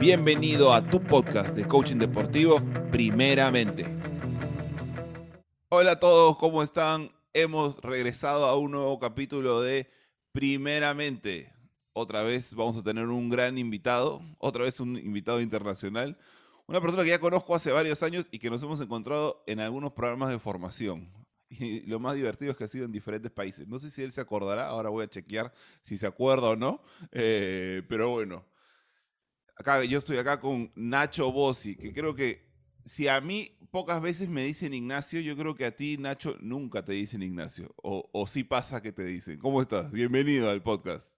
Bienvenido 0.00 0.72
a 0.72 0.80
tu 0.80 1.02
podcast 1.02 1.56
de 1.56 1.66
coaching 1.66 1.96
deportivo, 1.96 2.60
primeramente. 2.92 3.84
Hola 5.70 5.92
a 5.92 5.98
todos, 5.98 6.38
¿cómo 6.38 6.62
están? 6.62 7.10
Hemos 7.32 7.78
regresado 7.78 8.46
a 8.46 8.56
un 8.56 8.70
nuevo 8.70 9.00
capítulo 9.00 9.60
de 9.60 9.90
Primeramente. 10.30 11.52
Otra 11.94 12.22
vez 12.22 12.54
vamos 12.54 12.76
a 12.76 12.84
tener 12.84 13.08
un 13.08 13.28
gran 13.28 13.58
invitado, 13.58 14.22
otra 14.38 14.62
vez 14.62 14.78
un 14.78 14.96
invitado 14.96 15.40
internacional, 15.40 16.16
una 16.68 16.80
persona 16.80 17.02
que 17.02 17.10
ya 17.10 17.18
conozco 17.18 17.56
hace 17.56 17.72
varios 17.72 18.00
años 18.04 18.24
y 18.30 18.38
que 18.38 18.50
nos 18.50 18.62
hemos 18.62 18.80
encontrado 18.80 19.42
en 19.48 19.58
algunos 19.58 19.92
programas 19.94 20.30
de 20.30 20.38
formación. 20.38 21.10
Y 21.50 21.80
lo 21.86 21.98
más 21.98 22.14
divertido 22.14 22.52
es 22.52 22.56
que 22.56 22.64
ha 22.64 22.68
sido 22.68 22.84
en 22.84 22.92
diferentes 22.92 23.32
países. 23.32 23.66
No 23.66 23.80
sé 23.80 23.90
si 23.90 24.04
él 24.04 24.12
se 24.12 24.20
acordará, 24.20 24.68
ahora 24.68 24.90
voy 24.90 25.06
a 25.06 25.08
chequear 25.08 25.52
si 25.82 25.96
se 25.98 26.06
acuerda 26.06 26.50
o 26.50 26.56
no, 26.56 26.82
eh, 27.10 27.82
pero 27.88 28.10
bueno 28.10 28.44
acá, 29.58 29.84
yo 29.84 29.98
estoy 29.98 30.18
acá 30.18 30.40
con 30.40 30.70
Nacho 30.76 31.32
Bossi, 31.32 31.74
que 31.74 31.92
creo 31.92 32.14
que 32.14 32.46
si 32.84 33.08
a 33.08 33.20
mí 33.20 33.50
pocas 33.70 34.00
veces 34.00 34.28
me 34.28 34.44
dicen 34.44 34.72
Ignacio, 34.72 35.20
yo 35.20 35.36
creo 35.36 35.54
que 35.54 35.66
a 35.66 35.76
ti, 35.76 35.96
Nacho, 35.98 36.36
nunca 36.40 36.84
te 36.84 36.92
dicen 36.92 37.22
Ignacio. 37.22 37.74
O, 37.82 38.08
o 38.12 38.26
sí 38.26 38.44
pasa 38.44 38.80
que 38.80 38.92
te 38.92 39.04
dicen. 39.04 39.38
¿Cómo 39.38 39.60
estás? 39.60 39.90
Bienvenido 39.90 40.48
al 40.48 40.62
podcast. 40.62 41.14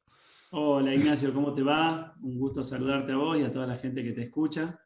Hola 0.52 0.92
Ignacio, 0.92 1.32
¿cómo 1.32 1.54
te 1.54 1.62
va? 1.62 2.16
Un 2.22 2.36
gusto 2.38 2.64
saludarte 2.64 3.12
a 3.12 3.16
vos 3.16 3.38
y 3.38 3.44
a 3.44 3.52
toda 3.52 3.68
la 3.68 3.76
gente 3.76 4.02
que 4.02 4.12
te 4.12 4.22
escucha. 4.22 4.80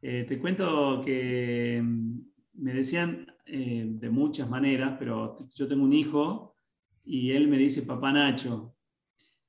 Eh, 0.00 0.24
te 0.26 0.38
cuento 0.38 1.02
que 1.04 1.82
mm, 1.82 2.18
me 2.54 2.72
decían 2.72 3.26
eh, 3.44 3.84
de 3.86 4.08
muchas 4.08 4.48
maneras, 4.48 4.96
pero 4.98 5.36
yo 5.54 5.68
tengo 5.68 5.84
un 5.84 5.92
hijo 5.92 6.56
y 7.04 7.32
él 7.32 7.48
me 7.48 7.58
dice 7.58 7.82
papá 7.82 8.12
Nacho. 8.12 8.74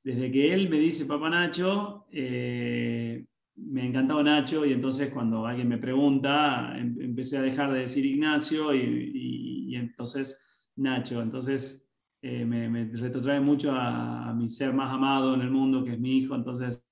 Desde 0.04 0.30
que 0.30 0.54
él 0.54 0.68
me 0.70 0.78
dice 0.78 1.06
papá 1.06 1.30
Nacho, 1.30 2.06
eh, 2.12 3.26
me 3.56 3.86
encantaba 3.86 4.22
Nacho 4.24 4.66
y 4.66 4.74
entonces 4.74 5.12
cuando 5.12 5.46
alguien 5.46 5.68
me 5.70 5.78
pregunta, 5.78 6.78
em, 6.78 7.00
empecé 7.00 7.38
a 7.38 7.42
dejar 7.42 7.72
de 7.74 7.80
decir 7.80 8.06
Ignacio 8.06 8.74
y, 8.74 9.76
entonces 9.76 10.46
Nacho. 10.76 11.22
Entonces 11.22 11.90
eh, 12.22 12.46
me, 12.46 12.86
retrotrae 12.94 13.40
mucho 13.40 13.72
a, 13.74 14.34
mi 14.34 14.50
ser 14.50 14.74
más 14.74 14.94
amado 14.94 15.34
en 15.36 15.42
el 15.42 15.52
mundo, 15.52 15.84
que 15.84 15.94
es 15.94 16.00
mi 16.00 16.20
hijo. 16.20 16.36
Entonces, 16.36 16.84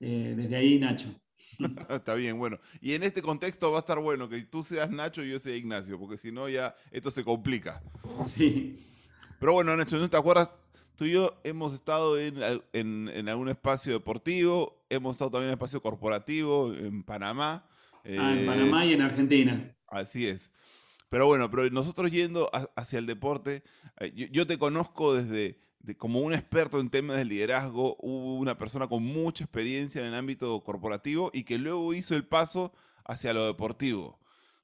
eh, 0.00 0.34
desde 0.36 0.56
ahí 0.56 0.78
Nacho. 0.78 1.08
Está 1.88 2.14
bien, 2.14 2.38
bueno. 2.38 2.58
Y 2.80 2.92
en 2.92 3.02
este 3.02 3.22
contexto 3.22 3.70
va 3.70 3.78
a 3.78 3.80
estar 3.80 3.98
bueno 3.98 4.28
que 4.28 4.42
tú 4.42 4.64
seas 4.64 4.90
Nacho 4.90 5.24
y 5.24 5.30
yo 5.30 5.38
sea 5.38 5.56
Ignacio, 5.56 5.98
porque 5.98 6.16
si 6.16 6.32
no 6.32 6.48
ya 6.48 6.74
esto 6.90 7.10
se 7.10 7.24
complica. 7.24 7.82
Sí. 8.22 8.86
Pero 9.38 9.54
bueno, 9.54 9.76
Nacho, 9.76 9.98
¿no 9.98 10.08
te 10.08 10.16
acuerdas? 10.16 10.50
Tú 11.00 11.06
y 11.06 11.12
yo 11.12 11.40
hemos 11.44 11.72
estado 11.72 12.18
en, 12.18 12.36
en, 12.74 13.28
algún 13.30 13.48
espacio 13.48 13.94
deportivo, 13.94 14.84
hemos 14.90 15.12
estado 15.12 15.30
también 15.30 15.44
en 15.46 15.52
un 15.52 15.54
espacio 15.54 15.80
corporativo 15.80 16.74
en 16.74 17.04
Panamá. 17.04 17.64
ah, 18.04 18.34
en 18.34 18.44
Panamá 18.44 18.84
y 18.84 18.92
en 18.92 19.00
Argentina. 19.00 19.74
Así 19.88 20.26
es. 20.26 20.52
Pero 21.08 21.26
bueno, 21.26 21.50
pero 21.50 21.70
nosotros 21.70 22.10
yendo 22.10 22.50
hacia 22.76 22.98
el 22.98 23.06
deporte, 23.06 23.62
eh, 23.98 24.28
yo, 24.30 24.46
te 24.46 24.58
conozco 24.58 25.14
desde 25.14 25.58
como 25.96 26.20
un 26.20 26.34
experto 26.34 26.78
en 26.78 26.90
temas 26.90 27.16
de 27.16 27.24
liderazgo, 27.24 27.94
una 27.96 28.58
persona 28.58 28.86
con 28.86 29.02
mucha 29.02 29.44
experiencia 29.44 30.02
en 30.02 30.08
el 30.08 30.14
ámbito 30.14 30.62
corporativo 30.62 31.30
y 31.32 31.44
que 31.44 31.56
luego 31.56 31.94
hizo 31.94 32.14
el 32.14 32.26
paso 32.26 32.74
hacia 33.06 33.32
lo 33.32 33.46
deportivo. 33.46 34.20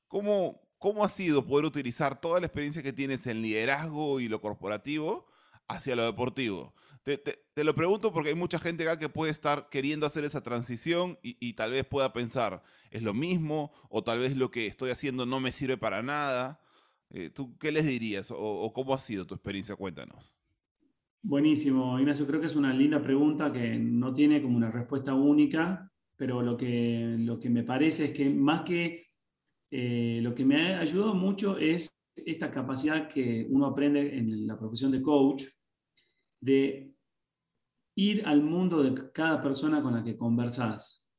¿Cómo, 0.06 0.60
cómo 0.78 1.02
ha 1.02 1.08
sido 1.08 1.46
poder 1.46 1.64
utilizar 1.64 2.20
toda 2.20 2.40
la 2.40 2.46
experiencia 2.46 2.82
que 2.82 2.92
tienes 2.92 3.26
en 3.26 3.40
liderazgo 3.40 4.20
y 4.20 4.28
lo 4.28 4.42
corporativo 4.42 5.34
hacia 5.68 5.96
lo 5.96 6.04
deportivo? 6.04 6.74
Te, 7.06 7.62
lo 7.62 7.72
pregunto 7.76 8.12
porque 8.12 8.30
hay 8.30 8.34
mucha 8.34 8.58
gente 8.58 8.82
acá 8.82 8.98
que 8.98 9.08
puede 9.08 9.30
estar 9.30 9.68
queriendo 9.70 10.06
hacer 10.06 10.24
esa 10.24 10.42
transición 10.42 11.16
y, 11.22 11.52
tal 11.52 11.70
vez 11.70 11.84
pueda 11.84 12.12
pensar, 12.12 12.64
es 12.90 13.02
lo 13.02 13.14
mismo, 13.14 13.70
o 13.90 14.02
tal 14.02 14.18
vez 14.18 14.36
lo 14.36 14.50
que 14.50 14.66
estoy 14.66 14.90
haciendo 14.90 15.24
no 15.24 15.38
me 15.38 15.52
sirve 15.52 15.76
para 15.76 16.02
nada. 16.02 16.60
Eh, 17.10 17.30
¿Tú 17.30 17.56
qué 17.58 17.70
les 17.70 17.86
dirías 17.86 18.32
o, 18.36 18.72
cómo 18.74 18.92
ha 18.92 18.98
sido 18.98 19.24
tu 19.24 19.36
experiencia? 19.36 19.76
Cuéntanos. 19.76 20.34
Buenísimo, 21.22 21.96
Ignacio. 22.00 22.26
Creo 22.26 22.40
que 22.40 22.48
es 22.48 22.56
una 22.56 22.74
linda 22.74 23.00
pregunta 23.00 23.52
que 23.52 23.78
no 23.78 24.12
tiene 24.12 24.42
como 24.42 24.56
una 24.56 24.72
respuesta 24.72 25.14
única, 25.14 25.88
pero 26.16 26.42
lo 26.42 26.56
que, 26.56 27.14
lo 27.20 27.38
que 27.38 27.50
me 27.50 27.62
parece 27.62 28.06
es 28.06 28.14
que 28.14 28.28
más 28.28 28.62
que 28.62 29.06
eh, 29.70 30.18
lo 30.22 30.34
que 30.34 30.44
me 30.44 30.74
ha 30.74 30.80
ayudado 30.80 31.14
mucho 31.14 31.56
es 31.56 31.96
esta 32.16 32.50
capacidad 32.50 33.08
que 33.08 33.46
uno 33.48 33.66
aprende 33.66 34.16
en 34.18 34.46
la 34.46 34.58
profesión 34.58 34.90
de 34.90 35.02
coach, 35.02 35.44
de 36.46 36.94
ir 37.96 38.24
al 38.24 38.42
mundo 38.42 38.82
de 38.82 39.10
cada 39.12 39.42
persona 39.42 39.82
con 39.82 39.94
la 39.94 40.04
que 40.04 40.16
conversas. 40.16 41.10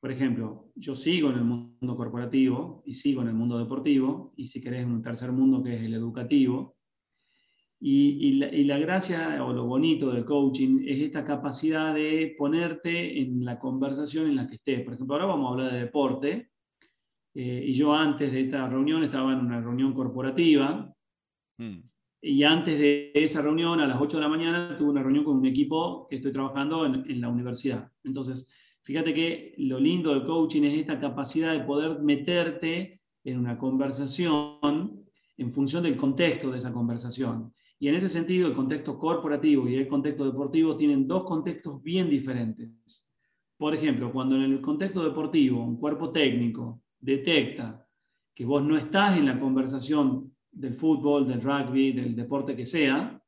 Por 0.00 0.10
ejemplo, 0.10 0.70
yo 0.74 0.96
sigo 0.96 1.30
en 1.30 1.36
el 1.36 1.44
mundo 1.44 1.94
corporativo 1.94 2.82
y 2.86 2.94
sigo 2.94 3.20
en 3.20 3.28
el 3.28 3.34
mundo 3.34 3.58
deportivo, 3.58 4.32
y 4.36 4.46
si 4.46 4.62
querés 4.62 4.86
un 4.86 5.02
tercer 5.02 5.30
mundo 5.30 5.62
que 5.62 5.74
es 5.74 5.82
el 5.82 5.92
educativo. 5.92 6.76
Y, 7.82 8.32
la, 8.32 8.54
y, 8.54 8.64
la, 8.64 8.78
gracia 8.78 9.42
o 9.42 9.54
lo 9.54 9.64
bonito 9.64 10.10
del 10.10 10.26
coaching 10.26 10.84
es 10.86 11.00
esta 11.00 11.24
capacidad 11.24 11.94
de 11.94 12.34
ponerte 12.36 13.22
en 13.22 13.42
la 13.42 13.58
conversación 13.58 14.28
en 14.28 14.36
la 14.36 14.46
que 14.46 14.56
estés. 14.56 14.82
Por 14.82 14.94
ejemplo, 14.94 15.14
ahora 15.14 15.26
vamos 15.26 15.46
a 15.46 15.52
hablar 15.52 15.72
de 15.72 15.80
deporte, 15.80 16.50
eh, 17.34 17.64
y 17.66 17.72
yo 17.72 17.94
antes 17.94 18.30
de 18.32 18.42
esta 18.42 18.68
reunión 18.68 19.02
estaba 19.02 19.32
en 19.32 19.40
una 19.40 19.60
reunión 19.60 19.94
corporativa. 19.94 20.94
Mm. 21.58 21.89
Y 22.22 22.42
antes 22.42 22.78
de 22.78 23.12
esa 23.14 23.40
reunión, 23.40 23.80
a 23.80 23.86
las 23.86 24.00
8 24.00 24.18
de 24.18 24.22
la 24.22 24.28
mañana, 24.28 24.76
tuve 24.76 24.90
una 24.90 25.02
reunión 25.02 25.24
con 25.24 25.38
un 25.38 25.46
equipo 25.46 26.06
que 26.08 26.16
estoy 26.16 26.32
trabajando 26.32 26.84
en, 26.84 27.20
la 27.20 27.28
universidad. 27.28 27.90
Entonces, 28.04 28.52
fíjate 28.82 29.14
que 29.14 29.54
lo 29.58 29.80
lindo 29.80 30.10
del 30.10 30.26
coaching 30.26 30.62
es 30.64 30.78
esta 30.78 31.00
capacidad 31.00 31.52
de 31.52 31.64
poder 31.64 32.00
meterte 32.02 33.00
en 33.24 33.38
una 33.38 33.56
conversación 33.58 35.00
en 35.38 35.52
función 35.52 35.82
del 35.82 35.96
contexto 35.96 36.50
de 36.50 36.58
esa 36.58 36.72
conversación. 36.72 37.54
Y 37.78 37.88
en 37.88 37.94
ese 37.94 38.10
sentido, 38.10 38.46
el 38.46 38.54
contexto 38.54 38.98
corporativo 38.98 39.66
y 39.66 39.76
el 39.76 39.86
contexto 39.86 40.26
deportivo 40.26 40.76
tienen 40.76 41.08
dos 41.08 41.24
contextos 41.24 41.82
bien 41.82 42.10
diferentes. 42.10 43.10
Por 43.56 43.74
ejemplo, 43.74 44.12
cuando 44.12 44.36
en 44.36 44.42
el 44.42 44.60
contexto 44.60 45.02
deportivo, 45.02 45.64
un 45.64 45.78
cuerpo 45.78 46.10
técnico 46.10 46.82
detecta 46.98 47.86
que 48.34 48.44
vos 48.44 48.62
no 48.62 48.76
estás 48.76 49.16
en 49.16 49.26
la 49.26 49.40
conversación 49.40 50.29
del 50.52 50.74
fútbol, 50.74 51.26
del 51.26 51.42
rugby, 51.42 51.92
del 51.92 52.14
deporte 52.14 52.56
que 52.56 52.66
sea, 52.66 53.20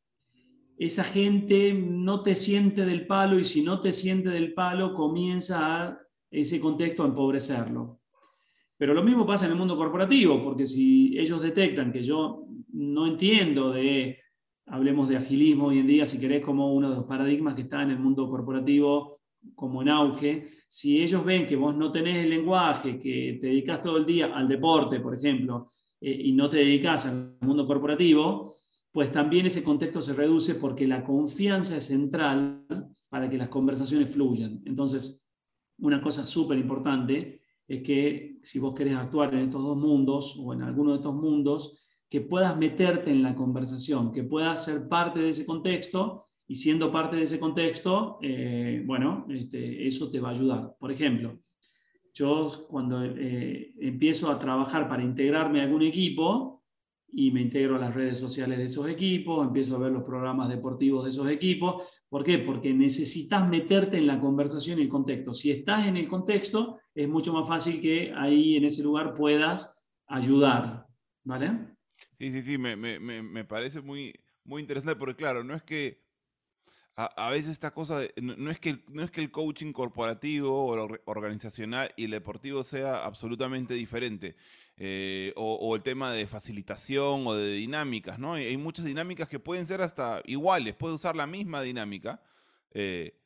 esa 0.77 1.05
gente 1.05 1.73
no 1.73 2.23
te 2.23 2.35
siente 2.35 2.85
del 2.85 3.07
palo 3.07 3.39
y 3.39 3.45
si 3.45 3.63
no 3.63 3.81
te 3.81 3.93
siente 3.93 4.31
del 4.31 4.53
palo 4.53 4.95
comienza 4.95 5.85
a 5.85 5.99
ese 6.31 6.61
contexto 6.61 7.05
a 7.05 7.07
empobrecerlo. 7.07 8.01
Pero 8.77 8.95
lo 8.95 9.05
mismo 9.05 9.25
pasa 9.25 9.45
en 9.45 9.53
el 9.53 9.59
mundo 9.59 9.77
corporativo, 9.77 10.43
porque 10.43 10.67
si 10.67 11.17
ellos 11.17 11.41
detectan 11.41 11.93
que 11.93 12.03
yo 12.03 12.49
no 12.73 13.07
entiendo 13.07 13.71
de, 13.71 14.19
hablemos 14.67 15.09
de 15.09 15.19
agilismo 15.19 15.67
hoy 15.67 15.79
en 15.79 15.87
día, 15.87 16.07
si 16.07 16.19
querés, 16.19 16.45
como 16.45 16.75
uno 16.75 16.91
de 16.91 16.97
los 16.97 17.05
paradigmas 17.05 17.55
que 17.55 17.63
está 17.63 17.83
en 17.83 17.91
el 17.91 17.99
mundo 17.99 18.29
corporativo 18.29 19.21
como 19.55 19.83
en 19.83 19.89
auge, 19.89 20.49
si 20.69 21.01
ellos 21.03 21.25
ven 21.25 21.47
que 21.47 21.57
vos 21.57 21.77
no 21.77 21.93
tenés 21.93 22.25
el 22.25 22.31
lenguaje, 22.31 22.99
que 22.99 23.39
te 23.41 23.49
dedicas 23.49 23.83
todo 23.83 23.99
el 23.99 24.07
día 24.07 24.35
al 24.35 24.49
deporte, 24.49 25.01
por 25.01 25.15
ejemplo, 25.15 25.69
eh, 26.03 26.23
y 26.25 26.33
no 26.33 26.51
te 26.51 26.57
dedicas 26.59 27.07
al 27.07 27.37
mundo 27.41 27.65
corporativo, 27.67 28.53
pues 28.91 29.13
también 29.13 29.47
ese 29.47 29.63
contexto 29.63 30.03
se 30.03 30.13
reduce 30.13 30.57
porque 30.57 30.87
la 30.87 31.05
confianza 31.05 31.77
es 31.77 31.87
central 31.87 32.67
para 33.09 33.31
que 33.31 33.39
las 33.39 33.49
conversaciones 33.49 34.11
fluyan. 34.11 34.61
Entonces, 34.67 35.31
una 35.79 36.03
cosa 36.03 36.27
súper 36.27 36.59
importante 36.59 37.41
es 37.69 37.83
que 37.83 38.41
si 38.43 38.59
vos 38.59 38.75
querés 38.75 38.97
actuar 38.97 39.33
en 39.33 39.41
estos 39.41 39.63
dos 39.63 39.77
mundos 39.77 40.37
o 40.39 40.53
en 40.53 40.63
alguno 40.63 40.91
de 40.91 40.97
estos 40.97 41.15
mundos, 41.15 41.79
que 42.11 42.21
puedas 42.21 42.59
meterte 42.59 43.11
en 43.11 43.23
la 43.23 43.35
conversación, 43.35 44.13
que 44.13 44.25
puedas 44.25 44.65
ser 44.65 44.89
parte 44.89 45.21
de 45.21 45.31
ese 45.31 45.47
contexto 45.47 46.27
y 46.47 46.57
siendo 46.57 46.93
parte 46.93 47.17
de 47.17 47.23
ese 47.23 47.41
contexto, 47.41 48.19
eh, 48.21 48.83
bueno, 48.85 49.25
este, 49.31 49.87
eso 49.87 50.11
te 50.11 50.21
va 50.21 50.29
a 50.29 50.33
ayudar. 50.33 50.77
Por 50.79 50.93
ejemplo, 50.93 51.39
yo 52.15 52.67
cuando 52.69 53.05
eh, 53.05 53.73
empiezo 53.81 54.31
a 54.31 54.39
trabajar 54.39 54.89
para 54.89 55.03
integrarme 55.03 55.61
a 55.61 55.65
algún 55.65 55.83
equipo 55.83 56.63
y 57.09 57.31
me 57.31 57.43
integro 57.43 57.77
a 57.77 57.79
las 57.79 57.95
redes 57.95 58.19
sociales 58.19 58.59
de 58.59 58.65
esos 58.65 58.89
equipos, 58.89 59.47
empiezo 59.47 59.77
a 59.77 59.81
ver 59.81 59.93
los 59.93 60.03
programas 60.03 60.49
deportivos 60.49 61.05
de 61.05 61.11
esos 61.11 61.29
equipos. 61.31 62.03
¿Por 62.09 62.25
qué? 62.25 62.39
Porque 62.39 62.73
necesitas 62.73 63.47
meterte 63.49 63.99
en 63.99 64.07
la 64.07 64.19
conversación 64.19 64.79
y 64.79 64.83
el 64.83 64.89
contexto. 64.89 65.35
Si 65.35 65.51
estás 65.51 65.87
en 65.87 65.97
el 65.97 66.09
contexto, 66.09 66.79
es 66.95 67.09
mucho 67.09 67.33
más 67.35 67.47
fácil 67.47 67.81
que 67.81 68.13
ahí 68.17 68.57
en 68.57 68.65
ese 68.65 68.83
lugar 68.83 69.15
puedas 69.15 69.83
ayudar. 70.07 70.87
¿Vale? 71.25 71.77
Sí, 72.19 72.31
sí, 72.31 72.43
sí, 72.43 72.59
me, 72.59 72.77
me, 72.77 72.99
me 72.99 73.45
parece 73.45 73.81
muy, 73.81 74.15
muy 74.45 74.63
interesante 74.63 74.97
porque 74.97 75.17
claro, 75.17 75.45
no 75.45 75.55
es 75.55 75.63
que 75.63 76.03
a, 76.95 77.31
veces 77.31 77.53
esta 77.53 77.73
cosa, 77.73 78.03
no, 78.21 78.51
es 78.51 78.61
que, 78.61 78.85
no 78.89 79.03
es 79.03 79.11
que 79.11 79.23
el 79.23 79.31
coaching 79.31 79.73
corporativo 79.73 80.67
o 80.67 80.99
organizacional 81.07 81.93
y 81.97 82.05
el 82.05 82.11
deportivo 82.11 82.65
sea 82.65 83.05
absolutamente 83.05 83.73
diferente, 83.75 84.37
eh, 84.77 85.33
o, 85.37 85.75
el 85.75 85.83
tema 85.83 86.13
de 86.13 86.27
facilitación 86.27 87.27
o 87.27 87.35
de 87.35 87.55
dinámicas, 87.55 88.19
¿no? 88.19 88.35
Hay, 88.35 88.57
muchas 88.57 88.85
dinámicas 88.85 89.29
que 89.29 89.39
pueden 89.39 89.67
ser 89.67 89.81
hasta 89.81 90.23
iguales, 90.27 90.75
puede 90.75 90.95
usar 90.95 91.17
la 91.17 91.27
misma 91.27 91.63
dinámica, 91.63 92.23
eh, 92.73 93.19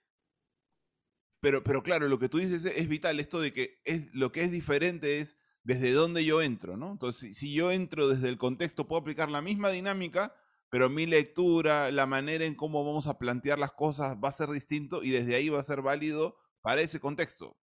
pero, 1.40 1.64
pero 1.64 1.82
claro, 1.82 2.08
lo 2.08 2.18
que 2.18 2.28
tú 2.28 2.38
dices 2.38 2.64
es, 2.64 2.88
vital, 2.88 3.18
esto 3.18 3.40
de 3.40 3.52
que 3.52 3.80
es, 3.84 4.14
lo 4.14 4.32
que 4.32 4.42
es 4.42 4.52
diferente 4.52 5.18
es 5.18 5.36
desde 5.64 5.92
dónde 5.92 6.24
yo 6.24 6.40
entro, 6.40 6.76
¿no? 6.76 6.92
Entonces, 6.92 7.36
si, 7.36 7.52
yo 7.52 7.72
entro 7.72 8.08
desde 8.08 8.28
el 8.28 8.38
contexto, 8.38 8.86
puedo 8.86 9.00
aplicar 9.00 9.28
la 9.30 9.42
misma 9.42 9.70
dinámica, 9.70 10.34
pero 10.70 10.90
mi 10.90 11.06
lectura, 11.06 11.90
la 11.90 12.06
manera 12.06 12.44
en 12.44 12.54
cómo 12.54 12.84
vamos 12.84 13.06
a 13.06 13.18
plantear 13.18 13.58
las 13.58 13.72
cosas 13.72 14.16
va 14.22 14.28
a 14.28 14.32
ser 14.32 14.48
distinto 14.50 15.02
y 15.02 15.10
desde 15.10 15.34
ahí 15.34 15.48
va 15.48 15.60
a 15.60 15.62
ser 15.62 15.82
válido 15.82 16.36
para 16.60 16.80
ese 16.80 17.00
contexto. 17.00 17.56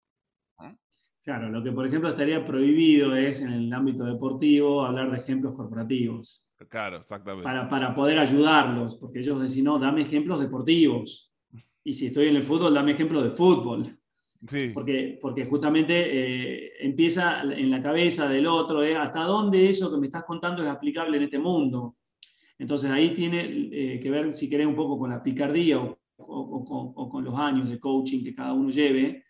Claro, 1.24 1.48
lo 1.48 1.64
que 1.64 1.72
por 1.72 1.86
ejemplo 1.86 2.10
estaría 2.10 2.44
prohibido 2.44 3.16
es 3.16 3.40
en 3.40 3.50
el 3.50 3.72
ámbito 3.72 4.04
deportivo 4.04 4.84
hablar 4.84 5.10
de 5.10 5.16
ejemplos 5.16 5.54
corporativos. 5.54 6.52
Claro, 6.68 6.98
exactamente. 6.98 7.44
Para, 7.44 7.66
para 7.68 7.94
poder 7.94 8.18
ayudarlos, 8.18 8.96
porque 8.96 9.20
ellos 9.20 9.40
decían, 9.40 9.64
no, 9.64 9.78
dame 9.78 10.02
ejemplos 10.02 10.40
deportivos. 10.40 11.32
Y 11.82 11.94
si 11.94 12.06
estoy 12.06 12.28
en 12.28 12.36
el 12.36 12.44
fútbol, 12.44 12.74
dame 12.74 12.92
ejemplos 12.92 13.24
de 13.24 13.30
fútbol. 13.30 13.86
Sí. 14.46 14.72
Porque, 14.74 15.18
porque 15.20 15.46
justamente 15.46 15.94
eh, 15.96 16.72
empieza 16.80 17.42
en 17.42 17.70
la 17.70 17.82
cabeza 17.82 18.28
del 18.28 18.46
otro, 18.46 18.82
eh, 18.82 18.94
hasta 18.94 19.20
dónde 19.20 19.70
eso 19.70 19.90
que 19.90 19.98
me 19.98 20.08
estás 20.08 20.24
contando 20.24 20.62
es 20.62 20.68
aplicable 20.68 21.16
en 21.16 21.22
este 21.22 21.38
mundo. 21.38 21.96
Entonces 22.58 22.90
ahí 22.90 23.10
tiene 23.12 23.68
eh, 23.72 24.00
que 24.00 24.10
ver, 24.10 24.32
si 24.32 24.48
querés, 24.48 24.66
un 24.66 24.76
poco 24.76 24.98
con 24.98 25.10
la 25.10 25.22
picardía 25.22 25.80
o, 25.80 27.08
con 27.10 27.24
los 27.24 27.34
años 27.34 27.68
de 27.68 27.80
coaching 27.80 28.22
que 28.22 28.34
cada 28.34 28.52
uno 28.52 28.70
lleve, 28.70 29.24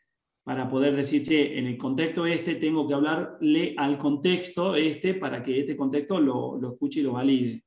para 0.44 0.68
poder 0.68 0.94
decir, 0.94 1.22
che, 1.22 1.58
en 1.58 1.66
el 1.66 1.78
contexto 1.78 2.26
este 2.26 2.56
tengo 2.56 2.86
que 2.86 2.94
hablarle 2.94 3.74
al 3.78 3.96
contexto 3.96 4.76
este 4.76 5.14
para 5.14 5.42
que 5.42 5.60
este 5.60 5.74
contexto 5.74 6.20
lo, 6.20 6.58
lo 6.60 6.72
escuche 6.72 7.00
y 7.00 7.02
lo 7.02 7.12
valide. 7.12 7.64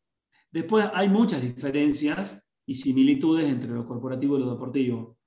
Después 0.52 0.88
hay 0.94 1.10
muchas 1.10 1.42
diferencias 1.42 2.54
y 2.66 2.76
similitudes 2.76 3.48
entre 3.48 3.72
lo 3.72 3.86
corporativo 3.86 4.38
y 4.38 4.42
lo 4.42 4.52
deportivo. 4.52 5.18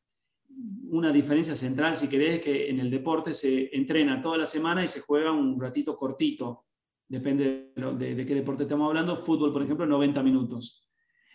Una 0.91 1.13
diferencia 1.13 1.57
central, 1.57 1.97
si 1.97 2.09
querés, 2.09 2.37
es 2.37 2.45
que 2.45 2.71
en 2.71 2.81
el 2.81 2.91
deporte 2.91 3.33
se 3.33 3.75
entrena 3.75 4.23
toda 4.23 4.39
la 4.39 4.47
semana 4.47 4.85
y 4.85 4.89
se 4.89 5.01
juega 5.01 5.33
un 5.33 5.61
ratito 5.61 5.97
cortito. 5.97 6.67
Depende 7.11 7.73
de, 7.75 8.25
qué 8.25 8.35
deporte 8.37 8.63
estamos 8.63 8.87
hablando. 8.87 9.17
Fútbol, 9.17 9.53
por 9.53 9.65
ejemplo, 9.65 9.85
90 9.85 10.23
minutos. 10.23 10.89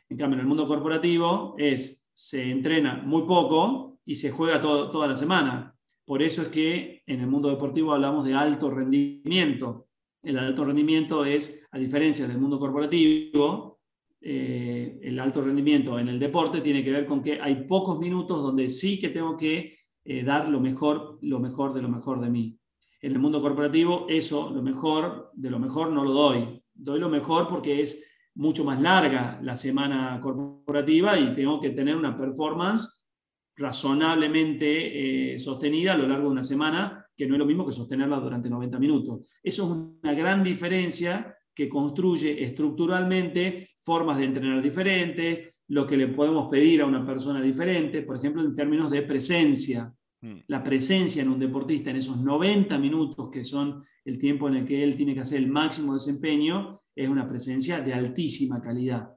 En 0.08 0.16
cambio, 0.16 0.36
en 0.36 0.42
el 0.42 0.48
mundo 0.48 0.66
corporativo 0.70 1.54
es, 1.58 2.10
se 2.14 2.50
entrena 2.50 3.04
muy 3.06 3.24
poco 3.24 4.00
y 4.06 4.14
se 4.14 4.32
juega 4.32 4.62
toda 4.62 5.06
la 5.06 5.18
semana. 5.18 5.76
Por 6.06 6.22
eso 6.22 6.44
es 6.44 6.48
que 6.48 7.04
en 7.06 7.20
el 7.20 7.28
mundo 7.28 7.50
deportivo 7.50 7.92
hablamos 7.92 8.26
de 8.26 8.34
alto 8.34 8.72
rendimiento. 8.72 9.88
El 10.24 10.40
alto 10.40 10.64
rendimiento 10.64 11.26
es, 11.26 11.68
a 11.70 11.78
diferencia 11.78 12.26
del 12.26 12.38
mundo 12.38 12.58
corporativo, 12.58 13.82
eh, 14.22 14.98
el 15.04 15.20
alto 15.20 15.42
rendimiento 15.42 16.00
en 16.00 16.08
el 16.08 16.20
deporte 16.20 16.62
tiene 16.62 16.86
que 16.86 16.92
ver 16.92 17.06
con 17.06 17.22
que 17.22 17.42
hay 17.42 17.66
pocos 17.68 18.00
minutos 18.00 18.42
donde 18.42 18.70
sí 18.70 18.98
que 18.98 19.10
tengo 19.10 19.36
que 19.36 19.78
eh, 20.06 20.24
dar 20.24 20.48
lo 20.48 20.62
mejor, 20.62 21.20
lo 21.22 21.42
mejor 21.42 21.74
de 21.74 21.82
lo 21.82 21.90
mejor 21.90 22.22
de 22.22 22.30
mí. 22.30 22.58
En 23.06 23.12
el 23.12 23.20
mundo 23.20 23.40
corporativo, 23.40 24.08
eso, 24.10 24.50
lo 24.50 24.64
mejor 24.64 25.30
de 25.36 25.52
lo 25.52 25.60
mejor, 25.60 25.92
no 25.92 26.04
lo 26.04 26.12
doy. 26.12 26.60
Doy 26.74 27.00
lo 27.00 27.08
mejor 27.08 27.48
porque 27.48 27.84
es 27.84 28.04
mucho 28.34 28.64
más 28.64 28.82
larga 28.82 29.40
la 29.44 29.56
semana 29.56 30.20
corporativa 30.20 31.16
y 31.20 31.36
tengo 31.36 31.62
que 31.62 31.70
tener 31.70 31.96
una 31.96 32.18
performance 32.18 33.12
razonablemente 33.56 35.34
eh, 35.36 35.38
sostenida 35.38 35.94
a 35.94 35.98
lo 35.98 36.08
largo 36.08 36.26
de 36.26 36.32
una 36.32 36.42
semana, 36.42 37.06
que 37.16 37.28
no 37.28 37.36
es 37.36 37.40
lo 37.40 37.46
mismo 37.46 37.64
que 37.64 37.74
sostenerla 37.74 38.20
durante 38.20 38.50
90 38.50 38.80
minutos. 38.80 39.40
Eso 39.44 39.64
es 39.66 39.70
una 39.70 40.14
gran 40.16 40.44
diferencia 40.44 41.38
que 41.54 41.70
construye 41.70 42.44
estructuralmente 42.44 43.68
formas 43.84 44.18
de 44.18 44.26
entrenar 44.26 44.64
diferentes, 44.64 45.64
lo 45.68 45.86
que 45.86 45.96
le 45.96 46.08
podemos 46.08 46.50
pedir 46.50 46.82
a 46.82 46.88
una 46.88 47.06
persona 47.06 47.40
diferente, 47.40 48.02
por 48.02 48.18
ejemplo, 48.18 48.42
en 48.42 48.56
términos 48.56 48.90
de 48.90 49.04
presencia. 49.04 49.94
Mm. 50.22 50.38
La 50.48 50.64
presencia 50.64 51.22
en 51.22 51.30
un 51.30 51.40
deportista 51.40 51.90
en 51.90 51.98
esos 51.98 52.18
90 52.18 52.78
minutos, 52.78 53.30
que 53.32 53.44
son 53.44 53.84
el 54.04 54.18
tiempo 54.18 54.48
en 54.48 54.56
el 54.56 54.66
que 54.66 54.84
él 54.84 54.96
tiene 54.96 55.14
que 55.14 55.22
hacer 55.22 55.40
el 55.40 55.48
máximo 55.48 55.94
desempeño, 55.94 56.82
es 56.96 57.10
una 57.10 57.28
presencia 57.28 57.82
de 57.82 57.94
altísima 57.94 58.62
calidad 58.62 59.16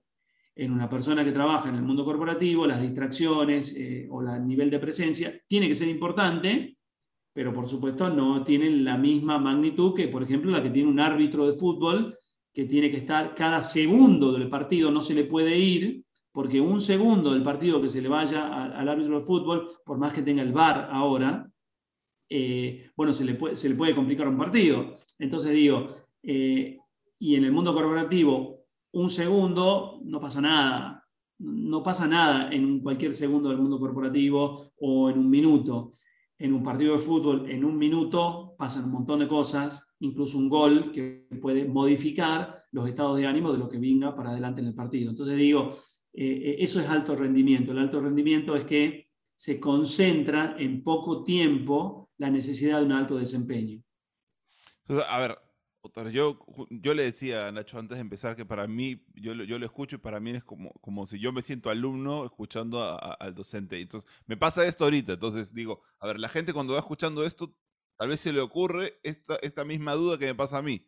en 0.58 0.72
una 0.72 0.90
persona 0.90 1.24
que 1.24 1.30
trabaja 1.30 1.68
en 1.68 1.76
el 1.76 1.82
mundo 1.82 2.04
corporativo, 2.04 2.66
las 2.66 2.82
distracciones 2.82 3.76
eh, 3.76 4.08
o 4.10 4.22
el 4.22 4.44
nivel 4.44 4.68
de 4.68 4.80
presencia 4.80 5.32
tiene 5.46 5.68
que 5.68 5.74
ser 5.76 5.86
importante, 5.86 6.76
pero 7.32 7.54
por 7.54 7.68
supuesto 7.68 8.10
no 8.10 8.42
tienen 8.42 8.84
la 8.84 8.98
misma 8.98 9.38
magnitud 9.38 9.94
que, 9.94 10.08
por 10.08 10.24
ejemplo, 10.24 10.50
la 10.50 10.60
que 10.60 10.70
tiene 10.70 10.90
un 10.90 10.98
árbitro 10.98 11.46
de 11.46 11.52
fútbol, 11.52 12.18
que 12.52 12.64
tiene 12.64 12.90
que 12.90 12.96
estar 12.96 13.36
cada 13.36 13.62
segundo 13.62 14.32
del 14.32 14.48
partido, 14.48 14.90
no 14.90 15.00
se 15.00 15.14
le 15.14 15.24
puede 15.24 15.56
ir, 15.56 16.02
porque 16.38 16.61
un 16.61 16.81
segundo 16.81 17.32
del 17.32 17.43
partido 17.43 17.82
que 17.82 17.88
se 17.88 18.00
le 18.00 18.06
vaya 18.06 18.64
al 18.64 18.88
árbitro 18.88 19.19
de 19.19 19.26
fútbol, 19.26 19.69
por 19.85 19.99
más 19.99 20.12
que 20.12 20.23
tenga 20.23 20.40
el 20.40 20.52
VAR 20.52 20.88
ahora, 20.88 21.50
eh, 22.31 22.93
bueno, 22.94 23.12
se 23.12 23.25
le, 23.25 23.35
puede, 23.35 23.56
se 23.56 23.69
le 23.69 23.75
puede 23.75 23.93
complicar 23.93 24.29
un 24.29 24.38
partido. 24.38 24.94
Entonces 25.19 25.50
digo, 25.50 25.96
eh, 26.23 26.79
y 27.19 27.35
en 27.35 27.43
el 27.43 27.50
mundo 27.50 27.75
corporativo, 27.75 28.67
un 28.93 29.11
segundo, 29.11 29.99
no 30.05 30.20
pasa 30.20 30.40
nada. 30.40 31.05
No 31.40 31.82
pasa 31.82 32.06
nada 32.06 32.52
en 32.52 32.79
cualquier 32.82 33.14
segundo 33.14 33.49
del 33.49 33.58
mundo 33.58 33.81
corporativo 33.81 34.70
o 34.79 35.11
en 35.11 35.19
un 35.19 35.29
minuto. 35.29 35.90
En 36.38 36.52
un 36.52 36.62
partido 36.62 36.93
de 36.93 37.00
fútbol, 37.00 37.50
en 37.50 37.64
un 37.64 37.76
minuto, 37.76 38.55
pasan 38.56 38.85
un 38.85 38.93
montón 38.93 39.19
de 39.19 39.26
cosas, 39.26 39.96
incluso 39.99 40.38
un 40.38 40.49
gol 40.49 40.93
que 40.93 41.26
puede 41.43 41.64
modificar 41.64 42.62
los 42.70 42.88
estados 42.88 43.17
de 43.17 43.26
ánimo 43.26 43.50
de 43.50 43.58
lo 43.58 43.69
que 43.69 43.79
venga 43.79 44.14
para 44.14 44.31
adelante 44.31 44.61
en 44.61 44.69
el 44.69 44.75
partido. 44.76 45.11
Entonces 45.11 45.37
digo, 45.37 45.75
eh, 46.20 46.56
eso 46.58 46.80
es 46.80 46.88
alto 46.88 47.14
rendimiento. 47.14 47.72
El 47.72 47.78
alto 47.78 48.00
rendimiento 48.00 48.56
es 48.56 48.64
que 48.64 49.08
se 49.36 49.60
concentra 49.60 50.56
en 50.58 50.82
poco 50.82 51.22
tiempo 51.22 52.10
la 52.16 52.28
necesidad 52.28 52.80
de 52.80 52.86
un 52.86 52.92
alto 52.92 53.18
desempeño. 53.18 53.80
A 55.08 55.20
ver, 55.20 55.38
yo, 56.12 56.44
yo 56.70 56.94
le 56.94 57.04
decía 57.04 57.46
a 57.46 57.52
Nacho 57.52 57.78
antes 57.78 57.98
de 57.98 58.02
empezar 58.02 58.34
que 58.34 58.44
para 58.44 58.66
mí, 58.66 59.04
yo, 59.14 59.32
yo 59.34 59.58
lo 59.60 59.64
escucho 59.64 59.96
y 59.96 60.00
para 60.00 60.18
mí 60.18 60.30
es 60.32 60.42
como, 60.42 60.72
como 60.80 61.06
si 61.06 61.20
yo 61.20 61.32
me 61.32 61.42
siento 61.42 61.70
alumno 61.70 62.24
escuchando 62.24 62.98
al 63.00 63.34
docente. 63.34 63.80
Entonces, 63.80 64.10
me 64.26 64.36
pasa 64.36 64.66
esto 64.66 64.84
ahorita. 64.84 65.12
Entonces, 65.12 65.54
digo, 65.54 65.82
a 66.00 66.08
ver, 66.08 66.18
la 66.18 66.28
gente 66.28 66.52
cuando 66.52 66.72
va 66.72 66.80
escuchando 66.80 67.24
esto, 67.24 67.54
tal 67.96 68.08
vez 68.08 68.20
se 68.20 68.32
le 68.32 68.40
ocurre 68.40 68.98
esta, 69.04 69.36
esta 69.36 69.64
misma 69.64 69.92
duda 69.92 70.18
que 70.18 70.26
me 70.26 70.34
pasa 70.34 70.58
a 70.58 70.62
mí. 70.62 70.84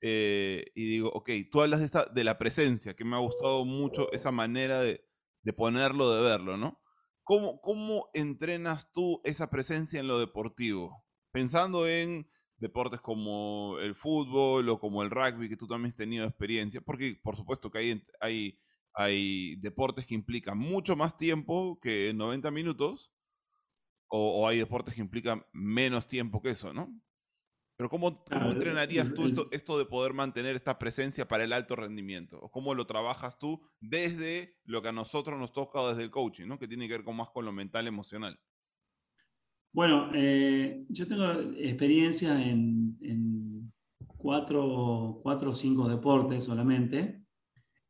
Eh, 0.00 0.66
y 0.74 0.86
digo, 0.86 1.10
ok, 1.10 1.30
tú 1.50 1.60
hablas 1.60 1.80
de, 1.80 1.86
esta, 1.86 2.06
de 2.06 2.24
la 2.24 2.38
presencia, 2.38 2.94
que 2.94 3.04
me 3.04 3.16
ha 3.16 3.20
gustado 3.20 3.64
mucho 3.64 4.10
esa 4.12 4.32
manera 4.32 4.80
de, 4.80 5.04
de 5.42 5.52
ponerlo, 5.52 6.14
de 6.14 6.22
verlo, 6.22 6.56
¿no? 6.56 6.80
¿Cómo, 7.22 7.60
¿Cómo 7.60 8.08
entrenas 8.14 8.90
tú 8.92 9.20
esa 9.24 9.50
presencia 9.50 10.00
en 10.00 10.08
lo 10.08 10.18
deportivo? 10.18 11.04
Pensando 11.32 11.86
en 11.86 12.28
deportes 12.56 13.00
como 13.00 13.78
el 13.80 13.94
fútbol 13.94 14.68
o 14.68 14.78
como 14.78 15.02
el 15.02 15.10
rugby, 15.10 15.48
que 15.48 15.56
tú 15.56 15.66
también 15.66 15.90
has 15.90 15.96
tenido 15.96 16.26
experiencia, 16.26 16.80
porque 16.80 17.18
por 17.22 17.36
supuesto 17.36 17.70
que 17.70 17.78
hay, 17.78 18.04
hay, 18.20 18.58
hay 18.94 19.56
deportes 19.56 20.06
que 20.06 20.14
implican 20.14 20.58
mucho 20.58 20.96
más 20.96 21.16
tiempo 21.16 21.78
que 21.80 22.12
90 22.14 22.50
minutos, 22.50 23.12
o, 24.10 24.46
hay 24.46 24.58
deportes 24.58 24.94
que 24.94 25.00
implican 25.00 25.46
menos 25.52 26.08
tiempo 26.08 26.42
que 26.42 26.50
eso, 26.50 26.72
¿no? 26.72 26.92
Pero 27.80 27.88
¿cómo, 27.88 28.22
cómo 28.30 28.50
entrenarías 28.50 29.14
tú 29.14 29.24
esto, 29.24 29.48
esto, 29.50 29.78
de 29.78 29.86
poder 29.86 30.12
mantener 30.12 30.54
esta 30.54 30.78
presencia 30.78 31.26
para 31.26 31.44
el 31.44 31.52
alto 31.54 31.76
rendimiento? 31.76 32.38
¿O 32.38 32.50
cómo 32.50 32.74
lo 32.74 32.86
trabajas 32.86 33.38
tú 33.38 33.58
desde 33.80 34.58
lo 34.66 34.82
que 34.82 34.88
a 34.88 34.92
nosotros 34.92 35.38
nos 35.38 35.54
toca 35.54 35.88
desde 35.88 36.02
el 36.02 36.10
coaching, 36.10 36.46
¿no? 36.46 36.58
que 36.58 36.68
tiene 36.68 36.86
que 36.86 36.92
ver 36.92 37.04
con 37.04 37.16
más 37.16 37.30
con 37.30 37.46
lo 37.46 37.52
mental 37.52 37.86
emocional? 37.86 38.38
Bueno, 39.72 40.10
eh, 40.12 40.84
yo 40.90 41.08
tengo 41.08 41.24
experiencia 41.56 42.38
en, 42.46 43.72
cuatro, 44.18 44.62
o 44.62 45.54
cinco 45.54 45.88
deportes 45.88 46.44
solamente, 46.44 47.22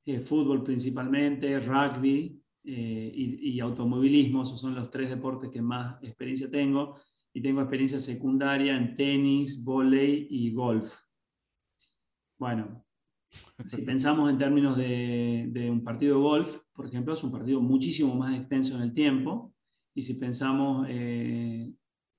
eh, 0.06 0.20
fútbol 0.20 0.62
principalmente, 0.62 1.58
rugby 1.58 2.40
eh, 2.62 3.12
y, 3.12 3.58
automovilismo, 3.58 4.44
esos 4.44 4.60
son 4.60 4.76
los 4.76 4.88
tres 4.88 5.10
deportes 5.10 5.50
que 5.50 5.60
más 5.60 6.00
experiencia 6.04 6.48
tengo, 6.48 6.94
y 7.32 7.42
tengo 7.42 7.60
experiencia 7.60 8.00
secundaria 8.00 8.76
en 8.76 8.96
tenis, 8.96 9.64
volei 9.64 10.26
y 10.30 10.52
golf. 10.52 10.94
Bueno, 12.38 12.84
si 13.66 13.82
pensamos 13.86 14.30
en 14.30 14.38
términos 14.38 14.76
de, 14.76 15.46
de 15.50 15.70
un 15.70 15.84
partido 15.84 16.16
de 16.16 16.22
golf, 16.22 16.58
por 16.72 16.86
ejemplo, 16.86 17.14
es 17.14 17.22
un 17.22 17.32
partido 17.32 17.60
muchísimo 17.60 18.14
más 18.14 18.38
extenso 18.38 18.76
en 18.76 18.82
el 18.82 18.94
tiempo, 18.94 19.54
y 19.94 20.02
si 20.02 20.14
pensamos 20.14 20.86
eh, 20.88 21.72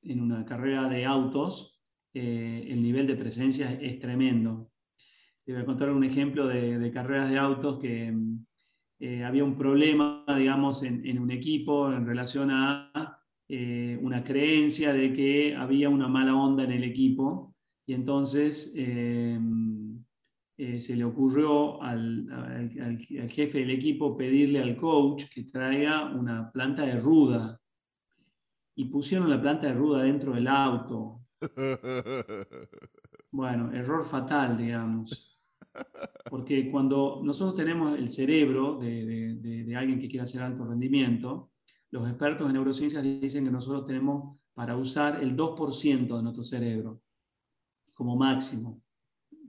en 0.03 0.21
una 0.21 0.45
carrera 0.45 0.89
de 0.89 1.05
autos, 1.05 1.81
eh, 2.13 2.67
el 2.69 2.81
nivel 2.81 3.07
de 3.07 3.15
presencia 3.15 3.71
es, 3.71 3.99
tremendo. 3.99 4.71
Te 5.43 5.53
voy 5.53 5.61
a 5.61 5.65
contar 5.65 5.89
un 5.89 6.03
ejemplo 6.03 6.47
de, 6.47 6.91
carreras 6.91 7.29
de 7.29 7.37
autos 7.37 7.79
que 7.79 8.13
eh, 8.99 9.23
había 9.23 9.43
un 9.43 9.57
problema, 9.57 10.25
digamos, 10.37 10.83
en, 10.83 11.17
un 11.17 11.31
equipo 11.31 11.91
en 11.91 12.05
relación 12.05 12.51
a 12.51 13.20
una 14.01 14.23
creencia 14.23 14.93
de 14.93 15.11
que 15.11 15.53
había 15.55 15.89
una 15.89 16.07
mala 16.07 16.35
onda 16.35 16.63
en 16.63 16.71
el 16.71 16.85
equipo 16.85 17.53
y 17.85 17.93
entonces 17.93 18.73
se 18.73 19.37
le 20.95 21.03
ocurrió 21.03 21.81
al, 21.81 22.31
al, 22.31 22.69
jefe 23.29 23.59
del 23.59 23.71
equipo 23.71 24.15
pedirle 24.15 24.61
al 24.61 24.77
coach 24.77 25.25
que 25.33 25.43
traiga 25.43 26.15
una 26.15 26.49
planta 26.51 26.83
de 26.83 26.97
ruda 26.97 27.59
y 28.75 28.85
pusieron 28.85 29.29
la 29.29 29.41
planta 29.41 29.67
de 29.67 29.73
ruda 29.73 30.03
dentro 30.03 30.33
del 30.33 30.47
auto. 30.47 31.19
Bueno, 33.33 33.71
error 33.71 34.03
fatal, 34.03 34.57
digamos. 34.57 35.41
Porque 36.29 36.69
cuando 36.69 37.21
nosotros 37.23 37.55
tenemos 37.55 37.97
el 37.97 38.11
cerebro 38.11 38.77
de, 38.77 39.73
alguien 39.75 39.99
que 39.99 40.09
quiere 40.09 40.23
hacer 40.23 40.41
alto 40.41 40.65
rendimiento, 40.65 41.50
los 41.91 42.07
expertos 42.07 42.47
en 42.47 42.53
neurociencias 42.53 43.03
dicen 43.03 43.43
que 43.43 43.51
nosotros 43.51 43.85
tenemos 43.85 44.37
para 44.53 44.77
usar 44.77 45.21
el 45.21 45.35
2% 45.35 46.17
de 46.17 46.23
nuestro 46.23 46.43
cerebro 46.43 47.01
como 47.93 48.15
máximo. 48.15 48.81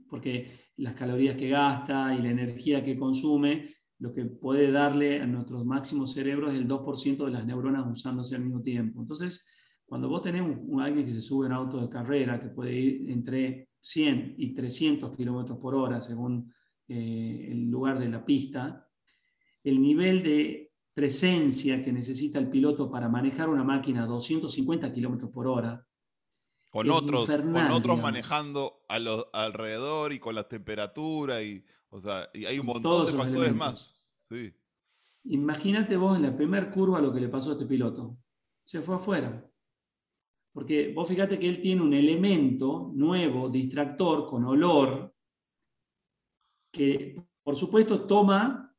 Porque 0.09 0.71
las 0.77 0.93
calorías 0.93 1.37
que 1.37 1.49
gasta 1.49 2.13
y 2.13 2.21
la 2.21 2.29
energía 2.29 2.83
que 2.83 2.97
consume, 2.97 3.73
lo 3.99 4.13
que 4.13 4.25
puede 4.25 4.71
darle 4.71 5.21
a 5.21 5.25
nuestro 5.25 5.63
máximo 5.63 6.05
cerebro 6.05 6.51
es 6.51 6.57
el 6.57 6.67
2% 6.67 7.25
de 7.25 7.31
las 7.31 7.45
neuronas 7.45 7.89
usándose 7.89 8.35
al 8.35 8.43
mismo 8.43 8.61
tiempo. 8.61 9.01
Entonces, 9.01 9.47
cuando 9.85 10.09
vos 10.09 10.21
tenés 10.21 10.41
un, 10.41 10.81
alguien 10.81 11.05
que 11.05 11.11
se 11.11 11.21
sube 11.21 11.45
en 11.45 11.53
auto 11.53 11.79
de 11.79 11.89
carrera, 11.89 12.41
que 12.41 12.49
puede 12.49 12.73
ir 12.73 13.09
entre 13.09 13.69
100 13.79 14.35
y 14.37 14.53
300 14.53 15.15
kilómetros 15.15 15.57
por 15.59 15.75
hora 15.75 16.01
según 16.01 16.53
eh, 16.87 17.47
el 17.51 17.69
lugar 17.69 17.99
de 17.99 18.09
la 18.09 18.25
pista, 18.25 18.87
el 19.63 19.81
nivel 19.81 20.23
de 20.23 20.72
presencia 20.93 21.83
que 21.83 21.91
necesita 21.91 22.39
el 22.39 22.49
piloto 22.49 22.89
para 22.89 23.09
manejar 23.09 23.49
una 23.49 23.63
máquina 23.63 24.03
a 24.03 24.07
250 24.07 24.93
kilómetros 24.93 25.31
por 25.31 25.47
hora. 25.47 25.85
Con 26.69 26.89
otros, 26.89 27.27
con 27.27 27.71
otros 27.71 28.01
manejando 28.01 28.83
a 28.87 28.95
alrededor 29.33 30.11
y 30.11 30.19
con 30.19 30.33
la 30.33 30.47
temperatura 30.47 31.41
y, 31.43 31.63
o 31.89 31.99
sea, 31.99 32.29
y 32.33 32.45
hay 32.45 32.57
un 32.57 32.65
montón 32.65 33.05
de 33.05 33.11
factores 33.11 33.53
más. 33.53 33.93
Imagínate 35.25 35.95
vos 35.95 36.17
en 36.17 36.23
la 36.23 36.35
primera 36.35 36.69
curva 36.71 36.99
lo 36.99 37.13
que 37.13 37.21
le 37.21 37.29
pasó 37.29 37.51
a 37.51 37.53
este 37.53 37.65
piloto. 37.65 38.17
Se 38.63 38.81
fue 38.81 38.95
afuera. 38.95 39.47
Porque 40.51 40.93
vos 40.93 41.07
fíjate 41.07 41.39
que 41.39 41.49
él 41.49 41.61
tiene 41.61 41.81
un 41.81 41.93
elemento 41.93 42.91
nuevo, 42.93 43.49
distractor, 43.49 44.25
con 44.25 44.43
olor, 44.45 45.15
que 46.71 47.23
por 47.43 47.55
supuesto 47.55 48.05
toma 48.05 48.72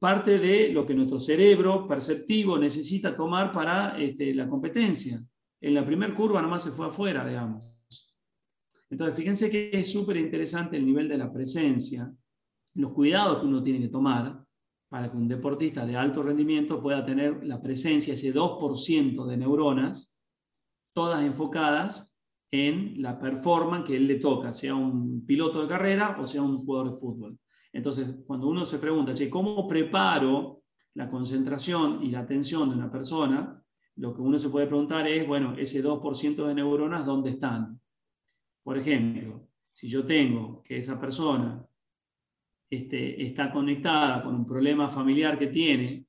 parte 0.00 0.38
de 0.38 0.72
lo 0.72 0.86
que 0.86 0.94
nuestro 0.94 1.20
cerebro 1.20 1.86
perceptivo 1.86 2.58
necesita 2.58 3.14
tomar 3.14 3.52
para 3.52 4.00
este, 4.00 4.34
la 4.34 4.48
competencia. 4.48 5.20
En 5.60 5.74
la 5.74 5.84
primera 5.84 6.14
curva 6.14 6.40
nomás 6.40 6.64
se 6.64 6.70
fue 6.70 6.86
afuera, 6.86 7.24
digamos. 7.26 7.76
Entonces, 8.88 9.14
fíjense 9.14 9.50
que 9.50 9.70
es 9.72 9.92
súper 9.92 10.16
interesante 10.16 10.78
el 10.78 10.86
nivel 10.86 11.06
de 11.06 11.18
la 11.18 11.30
presencia, 11.30 12.10
los 12.74 12.92
cuidados 12.92 13.40
que 13.40 13.46
uno 13.46 13.62
tiene 13.62 13.78
que 13.78 13.88
tomar 13.88 14.42
para 14.88 15.10
que 15.10 15.16
un 15.16 15.28
deportista 15.28 15.84
de 15.84 15.96
alto 15.96 16.22
rendimiento 16.22 16.80
pueda 16.80 17.04
tener 17.04 17.44
la 17.44 17.60
presencia, 17.60 18.14
ese 18.14 18.34
2% 18.34 19.26
de 19.26 19.36
neuronas, 19.36 20.20
todas 20.94 21.22
enfocadas 21.22 22.18
en 22.50 23.00
la 23.00 23.20
performance 23.20 23.86
que 23.86 23.96
él 23.96 24.08
le 24.08 24.16
toca, 24.16 24.52
sea 24.52 24.74
un 24.74 25.24
piloto 25.24 25.62
de 25.62 25.68
carrera 25.68 26.16
o 26.18 26.26
sea 26.26 26.42
un 26.42 26.64
jugador 26.64 26.92
de 26.92 26.98
fútbol. 26.98 27.38
Entonces, 27.72 28.06
cuando 28.26 28.48
uno 28.48 28.64
se 28.64 28.78
pregunta, 28.78 29.14
che, 29.14 29.30
¿cómo 29.30 29.66
preparo 29.68 30.62
la 30.94 31.08
concentración 31.08 32.02
y 32.02 32.10
la 32.10 32.20
atención 32.20 32.68
de 32.68 32.76
una 32.76 32.90
persona? 32.90 33.62
Lo 33.96 34.14
que 34.14 34.22
uno 34.22 34.38
se 34.38 34.48
puede 34.48 34.66
preguntar 34.66 35.06
es, 35.06 35.26
bueno, 35.26 35.54
ese 35.56 35.82
2% 35.82 36.46
de 36.46 36.54
neuronas, 36.54 37.06
¿dónde 37.06 37.30
están? 37.30 37.80
Por 38.62 38.78
ejemplo, 38.78 39.48
si 39.72 39.88
yo 39.88 40.04
tengo 40.04 40.62
que 40.62 40.78
esa 40.78 40.98
persona 41.00 41.64
este, 42.68 43.26
está 43.26 43.50
conectada 43.50 44.22
con 44.22 44.34
un 44.34 44.46
problema 44.46 44.88
familiar 44.88 45.38
que 45.38 45.48
tiene 45.48 46.06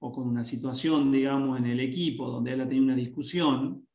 o 0.00 0.12
con 0.12 0.28
una 0.28 0.44
situación, 0.44 1.10
digamos, 1.10 1.58
en 1.58 1.66
el 1.66 1.80
equipo 1.80 2.30
donde 2.30 2.52
él 2.52 2.60
ha 2.60 2.68
tenido 2.68 2.84
una 2.84 2.94
discusión, 2.94 3.86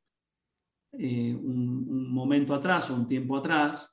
eh, 0.93 1.33
un, 1.33 2.11
momento 2.13 2.53
atrás 2.53 2.89
o 2.91 2.95
un 2.95 3.07
tiempo 3.07 3.37
atrás, 3.37 3.92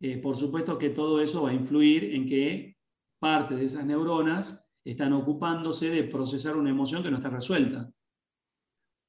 eh, 0.00 0.18
por 0.18 0.36
supuesto 0.36 0.78
que 0.78 0.90
todo 0.90 1.20
eso 1.20 1.42
va 1.42 1.50
a 1.50 1.54
influir 1.54 2.14
en 2.14 2.26
que 2.26 2.76
parte 3.18 3.56
de 3.56 3.64
esas 3.64 3.84
neuronas 3.84 4.70
están 4.84 5.12
ocupándose 5.12 5.90
de 5.90 6.04
procesar 6.04 6.56
una 6.56 6.70
emoción 6.70 7.02
que 7.02 7.10
no 7.10 7.16
está 7.16 7.30
resuelta. 7.30 7.90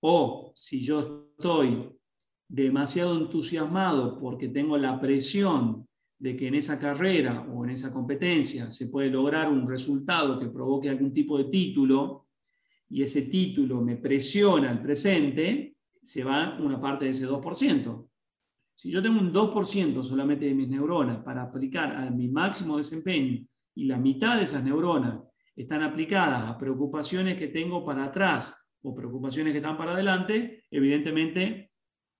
O 0.01 0.51
si 0.55 0.83
yo 0.83 1.29
estoy 1.37 1.89
demasiado 2.47 3.17
entusiasmado 3.17 4.19
porque 4.19 4.49
tengo 4.49 4.77
la 4.77 4.99
presión 4.99 5.87
de 6.17 6.35
que 6.35 6.47
en 6.47 6.55
esa 6.55 6.79
carrera 6.79 7.47
o 7.53 7.63
en 7.63 7.71
esa 7.71 7.93
competencia 7.93 8.71
se 8.71 8.87
puede 8.87 9.09
lograr 9.09 9.49
un 9.49 9.67
resultado 9.67 10.37
que 10.37 10.47
provoque 10.47 10.89
algún 10.89 11.13
tipo 11.13 11.37
de 11.37 11.45
título 11.45 12.27
y 12.89 13.03
ese 13.03 13.23
título 13.23 13.81
me 13.81 13.95
presiona 13.95 14.71
al 14.71 14.81
presente, 14.81 15.75
se 16.01 16.23
va 16.23 16.57
una 16.59 16.81
parte 16.81 17.05
de 17.05 17.11
ese 17.11 17.27
2%. 17.27 18.08
Si 18.79 18.89
yo 18.89 19.01
tengo 19.01 19.19
un 19.19 19.33
2% 19.33 20.03
solamente 20.05 20.45
de 20.45 20.53
mis 20.53 20.69
neuronas 20.69 21.21
para 21.21 21.43
aplicar 21.43 21.97
a 21.97 22.09
mi 22.09 22.29
máximo 22.29 22.77
desempeño 22.77 23.45
y 23.75 23.83
la 23.83 23.97
mitad 23.97 24.37
de 24.37 24.43
esas 24.43 24.63
neuronas 24.63 25.19
están 25.53 25.83
aplicadas 25.83 26.49
a 26.49 26.57
preocupaciones 26.57 27.37
que 27.37 27.49
tengo 27.49 27.83
para 27.83 28.05
atrás 28.05 28.71
o 28.81 28.95
preocupaciones 28.95 29.51
que 29.51 29.57
están 29.57 29.77
para 29.77 29.91
adelante, 29.91 30.63
evidentemente 30.71 31.71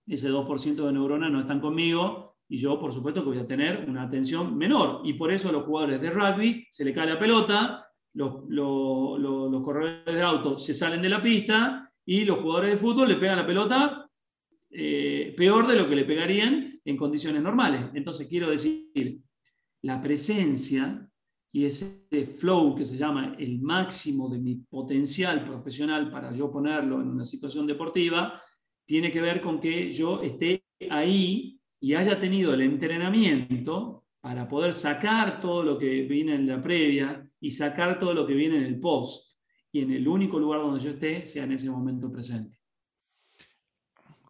ese 0.06 0.30
2% 0.30 0.86
de 0.86 0.92
neuronas 0.92 1.32
no 1.32 1.40
están 1.40 1.62
conmigo 1.62 2.36
y 2.50 2.58
yo 2.58 2.78
por 2.78 2.92
supuesto 2.92 3.22
que 3.24 3.30
voy 3.30 3.40
a 3.40 3.48
tener 3.48 3.90
una 3.90 4.04
atención 4.04 4.58
menor. 4.58 5.00
Y 5.06 5.14
por 5.14 5.32
eso 5.32 5.48
a 5.48 5.54
los 5.54 5.64
jugadores 5.64 6.02
de 6.02 6.10
rugby 6.10 6.68
se 6.70 6.84
le 6.84 6.94
cae 6.94 7.08
la 7.08 7.18
pelota, 7.18 7.88
los, 8.16 9.64
corredores 9.64 10.14
de 10.14 10.22
auto 10.22 10.60
se 10.60 10.74
salen 10.74 11.02
de 11.02 11.08
la 11.08 11.24
pista 11.24 11.90
y 12.06 12.26
los 12.26 12.40
jugadores 12.40 12.72
de 12.72 12.86
fútbol 12.86 13.08
le 13.08 13.16
pegan 13.16 13.38
la 13.38 13.48
pelota 13.48 14.09
eh, 14.72 15.34
peor 15.36 15.68
de 15.68 15.76
lo 15.76 15.90
que 15.90 15.96
le 15.96 16.06
pegarían 16.06 16.80
en 16.84 16.98
condiciones 16.98 17.42
normales. 17.42 17.86
Entonces, 17.94 18.28
quiero 18.28 18.50
decir, 18.50 19.20
la 19.82 20.02
presencia 20.02 21.10
y 21.52 21.66
ese 21.66 22.06
flow 22.38 22.76
que 22.76 22.86
se 22.86 22.98
llama 22.98 23.36
el 23.40 23.60
máximo 23.60 24.30
de 24.30 24.40
mi 24.40 24.56
potencial 24.56 25.44
profesional 25.44 26.12
para 26.12 26.32
yo 26.32 26.52
ponerlo 26.52 27.02
en 27.02 27.08
una 27.08 27.26
situación 27.26 27.66
deportiva, 27.66 28.40
tiene 28.86 29.12
que 29.12 29.22
ver 29.22 29.42
con 29.42 29.60
que 29.60 29.90
yo 29.90 30.22
esté 30.22 30.64
ahí 30.90 31.60
y 31.80 31.94
haya 31.94 32.20
tenido 32.20 32.54
el 32.54 32.62
entrenamiento 32.62 34.06
para 34.22 34.48
poder 34.48 34.74
sacar 34.74 35.40
todo 35.40 35.64
lo 35.64 35.78
que 35.78 36.04
viene 36.04 36.36
en 36.36 36.48
la 36.48 36.62
previa 36.62 37.28
y 37.40 37.52
sacar 37.52 38.00
todo 38.00 38.14
lo 38.14 38.28
que 38.28 38.34
viene 38.34 38.58
en 38.58 38.64
el 38.64 38.80
post 38.80 39.40
y 39.72 39.82
en 39.82 39.92
el 39.92 40.08
único 40.08 40.40
lugar 40.40 40.62
donde 40.62 40.84
yo 40.84 40.92
esté 40.92 41.26
sea 41.26 41.46
en 41.46 41.54
ese 41.54 41.70
momento 41.70 42.12
presente. 42.12 42.58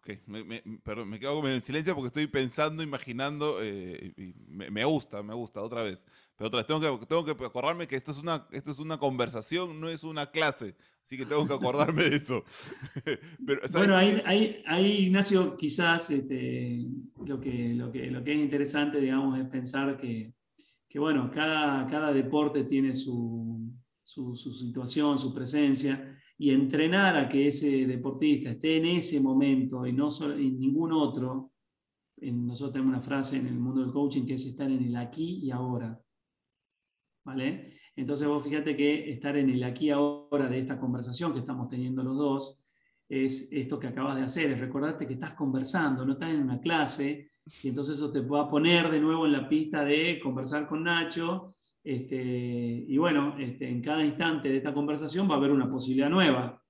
Ok, 0.00 0.18
me, 0.26 0.62
perdón, 0.82 1.10
me 1.10 1.20
quedo 1.20 1.46
en 1.46 1.60
silencio 1.60 1.94
porque 1.94 2.06
estoy 2.06 2.26
pensando, 2.26 2.82
imaginando, 2.82 3.58
eh, 3.60 4.14
y 4.16 4.32
me, 4.48 4.84
gusta, 4.84 5.22
me 5.22 5.34
gusta, 5.34 5.60
otra 5.60 5.82
vez. 5.82 6.06
Pero 6.36 6.48
otra 6.48 6.60
vez, 6.60 6.66
tengo 6.66 6.98
que, 6.98 7.06
tengo 7.06 7.24
que 7.24 7.44
acordarme 7.44 7.86
que 7.86 7.96
esto 7.96 8.12
es, 8.12 8.18
una, 8.18 8.46
esto 8.50 8.70
es 8.70 8.78
una 8.78 8.98
conversación, 8.98 9.78
no 9.78 9.90
es 9.90 10.02
una 10.02 10.30
clase. 10.30 10.74
Así 11.04 11.18
que 11.18 11.26
tengo 11.26 11.46
que 11.46 11.52
acordarme 11.52 12.04
de 12.04 12.16
eso. 12.16 12.44
bueno, 13.74 13.94
ahí, 13.96 14.62
ahí, 14.64 15.06
Ignacio, 15.06 15.56
quizás 15.56 16.10
este, 16.10 16.86
lo, 17.26 17.38
que, 17.38 17.74
lo, 17.74 17.92
que, 17.92 18.10
lo 18.10 18.24
que 18.24 18.32
es 18.32 18.38
interesante, 18.38 19.00
digamos, 19.00 19.38
es 19.38 19.46
pensar 19.48 19.98
que, 19.98 20.32
que 20.88 20.98
bueno, 20.98 21.30
cada, 21.30 21.86
cada 21.88 22.12
deporte 22.12 22.64
tiene 22.64 22.94
su, 22.94 23.70
su, 24.02 24.34
situación, 24.34 25.18
su 25.18 25.34
presencia, 25.34 26.16
y 26.40 26.52
entrenar 26.52 27.18
a 27.18 27.28
que 27.28 27.48
ese 27.48 27.86
deportista 27.86 28.52
esté 28.52 28.78
en 28.78 28.86
ese 28.86 29.20
momento 29.20 29.86
y 29.86 29.92
no 29.92 30.08
en 30.22 30.58
ningún 30.58 30.90
otro. 30.90 31.52
nosotros 32.22 32.72
tenemos 32.72 32.94
una 32.94 33.02
frase 33.02 33.36
en 33.36 33.46
el 33.46 33.58
mundo 33.58 33.82
del 33.82 33.92
coaching 33.92 34.24
que 34.24 34.34
es 34.34 34.46
estar 34.46 34.70
en 34.70 34.82
el 34.82 34.96
aquí 34.96 35.40
y 35.42 35.50
ahora. 35.50 36.00
¿Vale? 37.26 37.74
Entonces 37.94 38.26
vos 38.26 38.42
fíjate 38.42 38.74
que 38.74 39.10
estar 39.10 39.36
en 39.36 39.50
el 39.50 39.62
aquí 39.62 39.88
y 39.88 39.90
ahora 39.90 40.48
de 40.48 40.60
esta 40.60 40.80
conversación 40.80 41.34
que 41.34 41.40
estamos 41.40 41.68
teniendo 41.68 42.02
los 42.02 42.16
dos 42.16 42.64
es 43.06 43.52
esto 43.52 43.78
que 43.78 43.88
acabas 43.88 44.16
de 44.16 44.22
hacer, 44.22 44.50
es 44.50 44.60
recordarte 44.60 45.06
que 45.06 45.14
estás 45.14 45.34
conversando, 45.34 46.06
no 46.06 46.14
estás 46.14 46.30
en 46.30 46.42
una 46.42 46.58
clase, 46.58 47.32
y 47.62 47.68
entonces 47.68 47.98
eso 47.98 48.10
te 48.10 48.20
va 48.20 48.42
a 48.44 48.48
poner 48.48 48.90
de 48.90 49.00
nuevo 49.00 49.26
en 49.26 49.32
la 49.32 49.46
pista 49.46 49.84
de 49.84 50.18
conversar 50.18 50.66
con 50.66 50.84
Nacho 50.84 51.54
este, 51.82 52.16
y 52.16 52.98
bueno, 52.98 53.36
este, 53.38 53.68
en 53.68 53.80
cada 53.80 54.04
instante 54.04 54.48
de 54.48 54.58
esta 54.58 54.74
conversación 54.74 55.28
va 55.28 55.34
a 55.34 55.38
haber 55.38 55.50
una 55.50 55.70
posibilidad 55.70 56.10
nueva. 56.10 56.62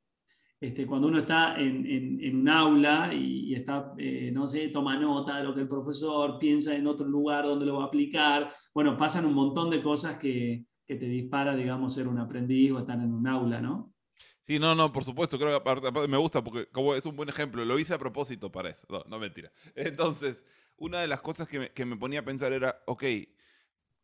Este, 0.60 0.86
cuando 0.86 1.08
uno 1.08 1.20
está 1.20 1.58
en, 1.58 2.36
un 2.36 2.48
aula 2.48 3.14
y, 3.14 3.54
está, 3.54 3.94
eh, 3.96 4.30
no 4.32 4.46
sé, 4.46 4.68
toma 4.68 4.98
nota 4.98 5.38
de 5.38 5.44
lo 5.44 5.54
que 5.54 5.62
el 5.62 5.68
profesor 5.68 6.38
piensa 6.38 6.76
en 6.76 6.86
otro 6.86 7.06
lugar 7.06 7.44
donde 7.44 7.64
lo 7.64 7.78
va 7.78 7.84
a 7.84 7.86
aplicar, 7.86 8.52
bueno, 8.74 8.96
pasan 8.96 9.24
un 9.24 9.32
montón 9.32 9.70
de 9.70 9.82
cosas 9.82 10.18
que, 10.18 10.66
te 10.86 10.96
dispara, 10.96 11.54
digamos, 11.54 11.94
ser 11.94 12.08
un 12.08 12.18
aprendiz 12.18 12.72
o 12.72 12.80
estar 12.80 12.98
en 12.98 13.14
un 13.14 13.24
aula, 13.28 13.60
¿no? 13.60 13.94
Sí, 14.40 14.58
no, 14.58 14.74
no, 14.74 14.92
por 14.92 15.04
supuesto, 15.04 15.38
creo 15.38 15.62
que 15.62 16.08
me 16.08 16.16
gusta 16.16 16.42
porque 16.42 16.66
como 16.66 16.96
es 16.96 17.06
un 17.06 17.14
buen 17.14 17.28
ejemplo, 17.28 17.64
lo 17.64 17.78
hice 17.78 17.94
a 17.94 17.98
propósito 17.98 18.50
para 18.50 18.70
eso, 18.70 18.88
no, 18.90 19.04
no 19.06 19.20
mentira. 19.20 19.52
Entonces, 19.76 20.44
una 20.76 20.98
de 20.98 21.06
las 21.06 21.20
cosas 21.20 21.46
que 21.46 21.60
me, 21.60 21.70
que 21.70 21.84
me 21.84 21.96
ponía 21.96 22.20
a 22.20 22.24
pensar 22.24 22.52
era, 22.52 22.82
ok, 22.86 23.04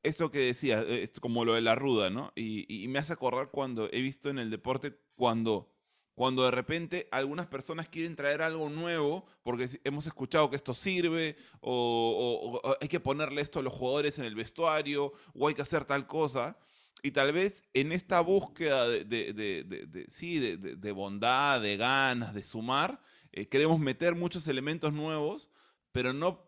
esto 0.07 0.31
que 0.31 0.39
decías, 0.39 0.85
eh, 0.87 1.11
como 1.21 1.45
lo 1.45 1.55
de 1.55 1.61
la 1.61 1.75
ruda, 1.75 2.11
¿no? 2.11 2.33
Y, 2.37 2.87
me 2.89 2.99
hace 3.01 3.13
acordar 3.13 3.51
cuando 3.51 3.89
he 3.93 4.01
visto 4.01 4.31
en 4.31 4.39
el 4.39 4.51
deporte 4.51 4.99
cuando 5.17 5.73
cuando 6.15 6.45
de 6.45 6.51
repente 6.51 7.09
algunas 7.11 7.47
personas 7.47 7.91
quieren 7.91 8.17
traer 8.17 8.41
algo 8.41 8.71
nuevo 8.71 9.27
porque 9.43 9.69
hemos 9.85 10.07
escuchado 10.07 10.49
que 10.49 10.57
esto 10.57 10.73
sirve 10.73 11.37
o, 11.61 12.63
hay 12.81 12.89
que 12.89 13.01
ponerle 13.01 13.43
esto 13.43 13.59
a 13.59 13.63
los 13.63 13.75
jugadores 13.75 14.19
en 14.19 14.25
el 14.25 14.35
vestuario 14.35 15.13
o 15.35 15.47
hay 15.47 15.55
que 15.55 15.61
hacer 15.61 15.85
tal 15.85 16.07
cosa. 16.07 16.57
Y 17.03 17.11
tal 17.11 17.33
vez 17.35 17.65
en 17.75 17.93
esta 17.93 18.21
búsqueda 18.21 18.89
de, 18.89 19.05
de, 19.05 20.07
sí, 20.09 20.39
de, 20.39 20.93
bondad, 20.93 21.61
de 21.61 21.77
ganas, 21.77 22.33
de 22.33 22.43
sumar, 22.43 22.99
eh, 23.33 23.47
queremos 23.47 23.79
meter 23.79 24.15
muchos 24.15 24.47
elementos 24.49 24.95
nuevos, 24.95 25.51
pero 25.93 26.15
no 26.15 26.46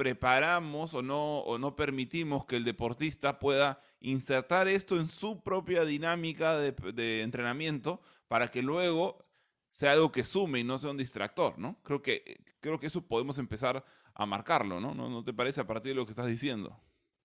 preparamos 0.00 0.94
o 0.94 1.02
no, 1.02 1.40
o 1.40 1.58
no 1.58 1.76
permitimos 1.76 2.46
que 2.46 2.56
el 2.56 2.64
deportista 2.64 3.38
pueda 3.38 3.82
insertar 4.00 4.66
esto 4.66 4.98
en 4.98 5.10
su 5.10 5.42
propia 5.42 5.84
dinámica 5.84 6.56
de, 6.58 7.20
entrenamiento 7.20 8.00
para 8.26 8.48
que 8.48 8.62
luego 8.62 9.26
sea 9.70 9.92
algo 9.92 10.10
que 10.10 10.24
sume 10.24 10.60
y 10.60 10.64
no 10.64 10.78
sea 10.78 10.92
un 10.92 10.96
distractor, 10.96 11.58
¿no? 11.58 11.76
Creo 11.82 12.00
que, 12.00 12.42
creo 12.60 12.80
que 12.80 12.86
eso 12.86 13.06
podemos 13.06 13.36
empezar 13.36 13.84
a 14.14 14.24
marcarlo, 14.24 14.80
¿no? 14.80 14.94
¿No, 14.94 15.22
te 15.22 15.34
parece 15.34 15.60
a 15.60 15.66
partir 15.66 15.90
de 15.90 15.96
lo 15.96 16.06
que 16.06 16.12
estás 16.12 16.28
diciendo? 16.28 16.80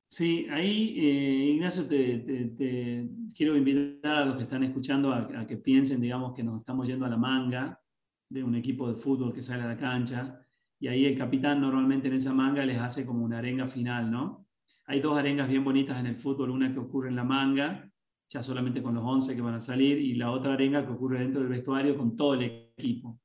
Sí, 0.10 0.46
ahí, 0.52 1.00
eh, 1.00 1.52
Ignacio, 1.56 1.88
te, 1.88 3.08
quiero 3.38 3.56
invitar 3.56 4.18
a 4.18 4.26
los 4.26 4.36
que 4.36 4.44
están 4.44 4.66
escuchando 4.66 5.14
a, 5.14 5.48
que 5.48 5.56
piensen, 5.56 6.02
digamos, 6.02 6.34
que 6.36 6.44
nos 6.44 6.60
estamos 6.60 6.86
yendo 6.90 7.06
a 7.06 7.10
la 7.10 7.16
manga 7.16 7.82
de 8.28 8.44
un 8.44 8.54
equipo 8.54 8.92
de 8.92 8.96
fútbol 8.96 9.34
que 9.34 9.42
sale 9.42 9.64
a 9.64 9.68
la 9.68 9.78
cancha 9.78 10.45
y 10.86 10.88
ahí 10.88 11.06
el 11.08 11.18
capitán 11.18 11.62
normalmente 11.62 12.10
en 12.10 12.14
esa 12.14 12.32
manga 12.32 12.64
les 12.64 12.78
hace 12.78 13.08
como 13.08 13.26
una 13.26 13.40
arenga 13.40 13.68
final, 13.68 14.12
¿no? 14.12 14.46
Hay 14.86 15.00
dos 15.00 15.18
arengas 15.18 15.50
bien 15.50 15.64
bonitas 15.64 16.00
en 16.00 16.06
el 16.06 16.16
fútbol, 16.16 16.52
una 16.52 16.72
que 16.72 16.78
ocurre 16.78 17.10
en 17.10 17.16
la 17.16 17.24
manga, 17.24 17.92
ya 18.30 18.44
solamente 18.44 18.84
con 18.84 18.94
los 18.94 19.04
11 19.04 19.36
que 19.36 19.42
van 19.42 19.56
a 19.56 19.60
salir, 19.60 19.98
y 19.98 20.14
la 20.14 20.30
otra 20.30 20.54
arenga 20.54 20.86
que 20.86 20.92
ocurre 20.92 21.22
dentro 21.22 21.42
del 21.42 21.50
vestuario 21.50 21.98
con 21.98 22.16
todo 22.16 22.36
el 22.36 22.70
equipo. 22.78 23.20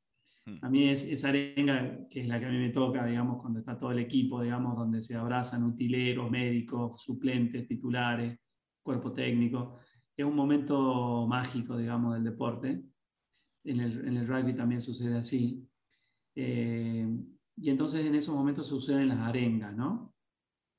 Hmm. 0.47 0.57
A 0.63 0.71
mí 0.71 0.89
es 0.89 1.05
esa 1.05 1.29
arenga 1.29 2.09
que 2.09 2.23
es 2.23 2.29
la 2.29 2.41
que 2.41 2.47
a 2.47 2.49
mí 2.49 2.57
me 2.57 2.71
toca, 2.71 3.05
digamos, 3.05 3.43
cuando 3.43 3.59
está 3.59 3.77
todo 3.77 3.93
el 3.93 3.99
equipo, 3.99 4.41
digamos, 4.41 4.75
donde 4.75 5.03
se 5.03 5.15
abrazan 5.15 5.63
utileros, 5.65 6.31
médicos, 6.31 7.03
suplentes, 7.03 7.69
titulares, 7.69 8.39
cuerpo 8.83 9.13
técnico. 9.13 9.77
Es 10.17 10.25
un 10.25 10.35
momento 10.35 11.27
mágico, 11.29 11.77
digamos, 11.77 12.15
del 12.15 12.25
deporte. 12.25 12.83
En 13.65 13.81
el, 13.81 14.09
en 14.09 14.17
el 14.17 14.27
rugby 14.27 14.55
también 14.55 14.81
sucede 14.81 15.19
así. 15.19 15.63
Eh, 16.35 17.07
y 17.61 17.71
entonces 17.71 18.07
en 18.07 18.15
esos 18.15 18.35
momentos 18.35 18.67
suceden 18.67 19.09
las 19.09 19.19
arengas, 19.19 19.77
¿no? 19.77 20.15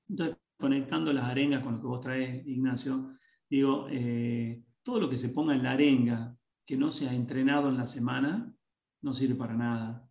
Entonces, 0.10 0.38
conectando 0.58 1.14
las 1.14 1.26
arengas 1.26 1.64
con 1.64 1.76
lo 1.76 1.82
que 1.82 1.88
vos 1.88 2.02
traes, 2.02 2.46
Ignacio, 2.48 3.18
digo, 3.50 3.88
eh, 3.90 4.64
todo 4.84 5.00
lo 5.00 5.10
que 5.10 5.18
se 5.18 5.30
ponga 5.30 5.56
en 5.56 5.64
la 5.64 5.72
arenga 5.72 6.36
que 6.66 6.78
no 6.78 6.90
se 6.90 7.08
ha 7.08 7.14
entrenado 7.14 7.70
en 7.70 7.78
la 7.78 7.86
semana, 7.86 8.54
no 9.02 9.14
sirve 9.14 9.36
para 9.36 9.56
nada. 9.56 10.10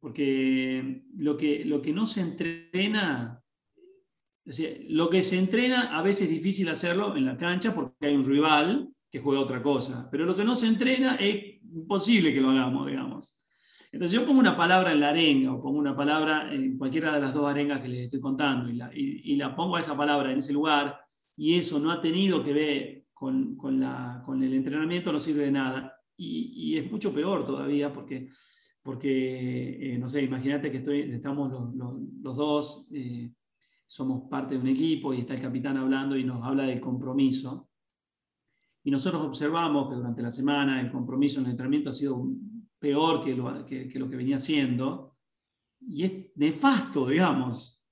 Porque 0.00 1.04
lo 1.16 1.36
que, 1.36 1.64
lo 1.64 1.82
que 1.82 1.92
no 1.92 2.06
se 2.06 2.20
entrena, 2.20 3.42
lo 4.88 5.10
que 5.10 5.22
se 5.22 5.38
entrena 5.38 5.98
a 5.98 6.02
veces 6.02 6.28
es 6.28 6.34
difícil 6.34 6.68
hacerlo 6.68 7.16
en 7.16 7.24
la 7.24 7.36
cancha 7.36 7.74
porque 7.74 8.06
hay 8.06 8.14
un 8.14 8.24
rival 8.24 8.92
que 9.10 9.20
juega 9.20 9.40
otra 9.40 9.62
cosa, 9.62 10.08
pero 10.10 10.24
lo 10.24 10.36
que 10.36 10.44
no 10.44 10.54
se 10.54 10.68
entrena 10.68 11.16
es 11.16 11.60
imposible 11.62 12.32
que 12.32 12.40
lo 12.40 12.50
hagamos, 12.50 12.86
digamos. 12.86 13.45
Entonces 13.92 14.18
yo 14.18 14.26
pongo 14.26 14.40
una 14.40 14.56
palabra 14.56 14.92
en 14.92 15.00
la 15.00 15.10
arenga 15.10 15.52
o 15.52 15.62
pongo 15.62 15.78
una 15.78 15.96
palabra 15.96 16.52
en 16.52 16.76
cualquiera 16.76 17.14
de 17.14 17.20
las 17.20 17.32
dos 17.32 17.48
arengas 17.48 17.80
que 17.80 17.88
les 17.88 18.04
estoy 18.04 18.20
contando 18.20 18.68
y 18.68 19.36
la, 19.36 19.54
pongo 19.54 19.76
a 19.76 19.80
esa 19.80 19.96
palabra 19.96 20.32
en 20.32 20.38
ese 20.38 20.52
lugar 20.52 20.98
y 21.36 21.54
eso 21.54 21.78
no 21.78 21.90
ha 21.90 22.00
tenido 22.00 22.42
que 22.42 22.52
ver 22.52 23.04
con, 23.12 23.56
el 24.42 24.54
entrenamiento, 24.54 25.12
no 25.12 25.18
sirve 25.18 25.44
de 25.44 25.50
nada. 25.50 25.92
Y, 26.16 26.76
es 26.76 26.90
mucho 26.90 27.12
peor 27.12 27.46
todavía 27.46 27.92
porque, 27.92 28.28
porque 28.82 29.94
eh, 29.94 29.98
no 29.98 30.08
sé, 30.08 30.22
imagínate 30.24 30.70
que 30.70 30.78
estoy, 30.78 31.00
estamos 31.12 31.50
los, 31.74 32.36
dos, 32.36 32.90
eh, 32.92 33.32
somos 33.86 34.28
parte 34.28 34.54
de 34.54 34.60
un 34.60 34.68
equipo 34.68 35.14
y 35.14 35.20
está 35.20 35.34
el 35.34 35.40
capitán 35.40 35.76
hablando 35.76 36.16
y 36.16 36.24
nos 36.24 36.42
habla 36.44 36.64
del 36.64 36.80
compromiso. 36.80 37.68
Y 38.82 38.90
nosotros 38.90 39.22
observamos 39.22 39.88
que 39.88 39.96
durante 39.96 40.22
la 40.22 40.30
semana 40.30 40.80
el 40.80 40.90
compromiso 40.90 41.40
en 41.40 41.46
el 41.46 41.50
entrenamiento 41.52 41.90
ha 41.90 41.92
sido 41.92 42.24
peor 42.78 43.24
que 43.24 43.34
lo 43.34 43.64
que, 43.64 43.90
lo 43.94 44.08
que 44.08 44.16
venía 44.16 44.38
siendo, 44.38 45.16
y 45.80 46.04
es 46.04 46.12
nefasto, 46.36 47.06
digamos. 47.06 47.84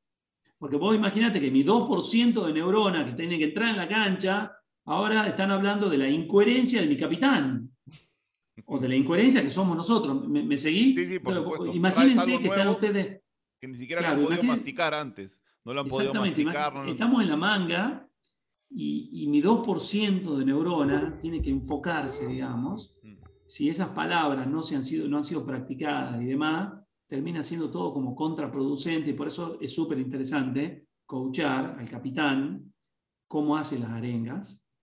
Porque 0.59 0.77
vos 0.77 0.97
imaginate 0.97 1.41
que 1.41 1.51
mi 1.51 1.65
2% 1.65 2.47
de 2.47 2.53
neuronas 2.53 3.07
que 3.07 3.13
tienen 3.13 3.39
que 3.39 3.47
entrar 3.47 3.71
en 3.71 3.77
la 3.77 3.89
cancha, 3.89 4.53
ahora 4.87 5.29
están 5.29 5.51
hablando 5.51 5.89
de 5.91 5.99
la 5.99 6.09
incoherencia 6.09 6.81
de 6.81 6.87
mi 6.87 6.97
capitán. 6.97 7.71
O 8.67 8.79
de 8.79 8.89
la 8.89 8.97
incoherencia 8.97 9.43
que 9.43 9.51
somos 9.51 9.77
nosotros. 9.77 10.27
¿Me, 10.27 10.57
seguí? 10.57 10.97
Sí, 10.97 11.07
sí, 11.07 11.19
por. 11.19 11.69
Imagínense 11.75 12.39
que 12.39 12.49
están 12.49 12.69
ustedes. 12.69 13.21
Que 13.61 13.69
ni 13.69 13.75
siquiera 13.75 14.01
lo 14.01 14.09
han 14.09 14.25
podido 14.25 14.43
masticar 14.45 14.95
antes. 14.95 15.43
No 15.65 15.75
lo 15.75 15.81
han 15.81 15.87
podido 15.87 16.15
masticar. 16.15 16.89
Estamos 16.89 17.23
en 17.23 17.29
la 17.29 17.37
manga 17.37 18.09
y, 18.71 19.25
y 19.25 19.27
mi 19.27 19.43
2% 19.43 20.37
de 20.37 20.45
neuronas 20.45 21.19
tiene 21.19 21.43
que 21.43 21.51
enfocarse, 21.51 22.29
digamos, 22.29 23.01
si 23.55 23.69
esas 23.69 23.91
palabras 23.91 24.49
no, 24.49 24.65
se 24.65 24.75
han 24.75 24.83
sido, 24.83 25.07
no 25.07 25.19
han 25.19 25.23
sido 25.23 25.47
practicadas 25.47 26.21
y 26.21 26.25
demás, 26.25 26.75
termina 27.07 27.41
siendo 27.41 27.71
todo 27.71 27.95
como 27.95 28.13
contraproducente 28.13 29.11
y 29.11 29.13
por 29.13 29.29
eso 29.29 29.59
es 29.61 29.73
súper 29.73 30.01
interesante 30.01 30.89
coachar 31.07 31.77
al 31.79 31.89
capitán 31.89 32.75
cómo 33.29 33.57
hace 33.57 33.79
las 33.79 33.91
arengas 33.91 34.75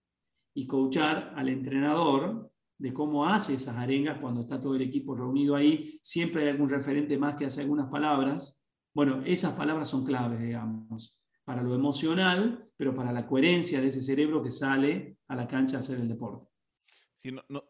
y 0.56 0.68
coachar 0.68 1.34
al 1.36 1.50
entrenador 1.50 2.50
de 2.78 2.94
cómo 2.94 3.28
hace 3.28 3.56
esas 3.56 3.76
arengas 3.76 4.22
cuando 4.22 4.40
está 4.40 4.58
todo 4.58 4.76
el 4.76 4.84
equipo 4.84 5.16
reunido 5.16 5.58
ahí. 5.58 6.00
Siempre 6.02 6.44
hay 6.44 6.52
algún 6.52 6.70
referente 6.70 7.18
más 7.18 7.36
que 7.36 7.48
hace 7.48 7.64
algunas 7.64 7.90
palabras. 7.90 8.66
Bueno, 8.94 9.22
esas 9.26 9.52
palabras 9.52 9.90
son 9.90 10.06
claves, 10.06 10.40
digamos, 10.40 11.22
para 11.44 11.62
lo 11.62 11.76
emocional, 11.76 12.70
pero 12.78 12.96
para 12.96 13.12
la 13.12 13.28
coherencia 13.28 13.82
de 13.82 13.88
ese 13.88 14.02
cerebro 14.02 14.42
que 14.42 14.50
sale 14.50 15.18
a 15.28 15.36
la 15.36 15.46
cancha 15.46 15.76
a 15.76 15.80
hacer 15.82 16.00
el 16.00 16.08
deporte 16.08 16.51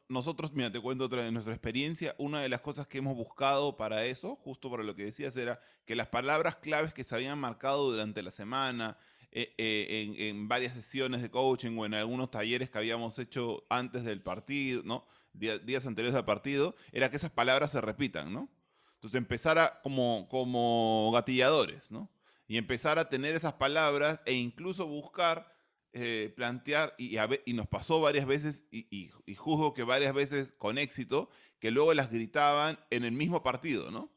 nosotros, 0.07 0.53
mira, 0.53 0.71
te 0.71 0.79
cuento 0.79 1.05
otra 1.05 1.23
de 1.23 1.31
nuestra 1.31 1.53
experiencia. 1.53 2.15
Una 2.17 2.41
de 2.41 2.49
las 2.49 2.61
cosas 2.61 2.87
que 2.87 2.99
hemos 2.99 3.15
buscado 3.17 3.75
para 3.75 4.05
eso, 4.05 4.35
justo 4.37 4.71
para 4.71 4.83
lo 4.83 4.95
que 4.95 5.05
decías, 5.05 5.35
era 5.35 5.59
que 5.85 5.95
las 5.95 6.07
palabras 6.07 6.55
claves 6.57 6.93
que 6.93 7.03
se 7.03 7.15
habían 7.15 7.37
marcado 7.39 7.91
durante 7.91 8.23
la 8.23 8.31
semana, 8.31 8.97
eh, 9.33 9.53
eh, 9.57 10.29
en, 10.29 10.47
varias 10.47 10.73
sesiones 10.73 11.21
de 11.21 11.29
coaching 11.29 11.77
o 11.77 11.85
en 11.85 11.93
algunos 11.93 12.31
talleres 12.31 12.69
que 12.69 12.77
habíamos 12.77 13.17
hecho 13.19 13.65
antes 13.69 14.03
del 14.03 14.21
partido, 14.21 14.83
¿no? 14.83 15.05
días 15.33 15.85
anteriores 15.85 16.15
al 16.15 16.25
partido, 16.25 16.75
era 16.91 17.09
que 17.09 17.15
esas 17.15 17.31
palabras 17.31 17.71
se 17.71 17.79
repitan, 17.79 18.33
¿no? 18.33 18.49
Entonces 18.95 19.17
empezar 19.17 19.57
a, 19.57 19.81
como, 19.81 20.27
como 20.29 21.09
gatilladores, 21.13 21.89
¿no? 21.89 22.09
Y 22.47 22.57
empezar 22.57 22.99
a 22.99 23.07
tener 23.07 23.33
esas 23.33 23.53
palabras 23.53 24.19
e 24.25 24.33
incluso 24.33 24.85
buscar 24.85 25.55
eh, 25.93 26.31
plantear, 26.35 26.95
y, 26.97 27.17
nos 27.53 27.67
pasó 27.67 27.99
varias 27.99 28.25
veces, 28.25 28.65
y, 28.71 29.09
juzgo 29.35 29.73
que 29.73 29.83
varias 29.83 30.13
veces 30.13 30.53
con 30.57 30.77
éxito, 30.77 31.29
que 31.59 31.69
luego 31.69 31.93
las 31.93 32.09
gritaban 32.09 32.79
en 32.89 33.03
el 33.03 33.11
mismo 33.11 33.43
partido, 33.43 33.91
¿no? 33.91 34.09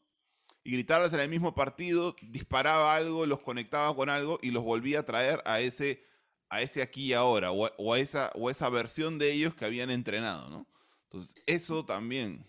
Y 0.63 0.71
gritarlas 0.71 1.13
en 1.13 1.21
el 1.21 1.29
mismo 1.29 1.55
partido 1.55 2.15
disparaba 2.23 2.95
algo, 2.95 3.27
los 3.27 3.41
conectaba 3.43 3.95
con 3.97 4.09
algo 4.09 4.39
y 4.41 4.51
los 4.51 4.63
volvía 4.63 5.01
a 5.01 5.05
traer 5.05 5.43
a 5.45 5.61
ese, 5.61 6.05
a 6.49 6.63
ese 6.63 6.81
aquí 6.81 7.07
y 7.07 7.13
ahora, 7.13 7.51
o 7.51 7.93
a, 7.93 7.99
esa, 7.99 8.31
o 8.35 8.51
esa 8.51 8.69
versión 8.69 9.19
de 9.19 9.33
ellos 9.33 9.55
que 9.55 9.65
habían 9.65 9.91
entrenado, 9.91 10.49
¿no? 10.49 10.67
Entonces, 11.05 11.35
eso 11.47 11.85
también. 11.85 12.47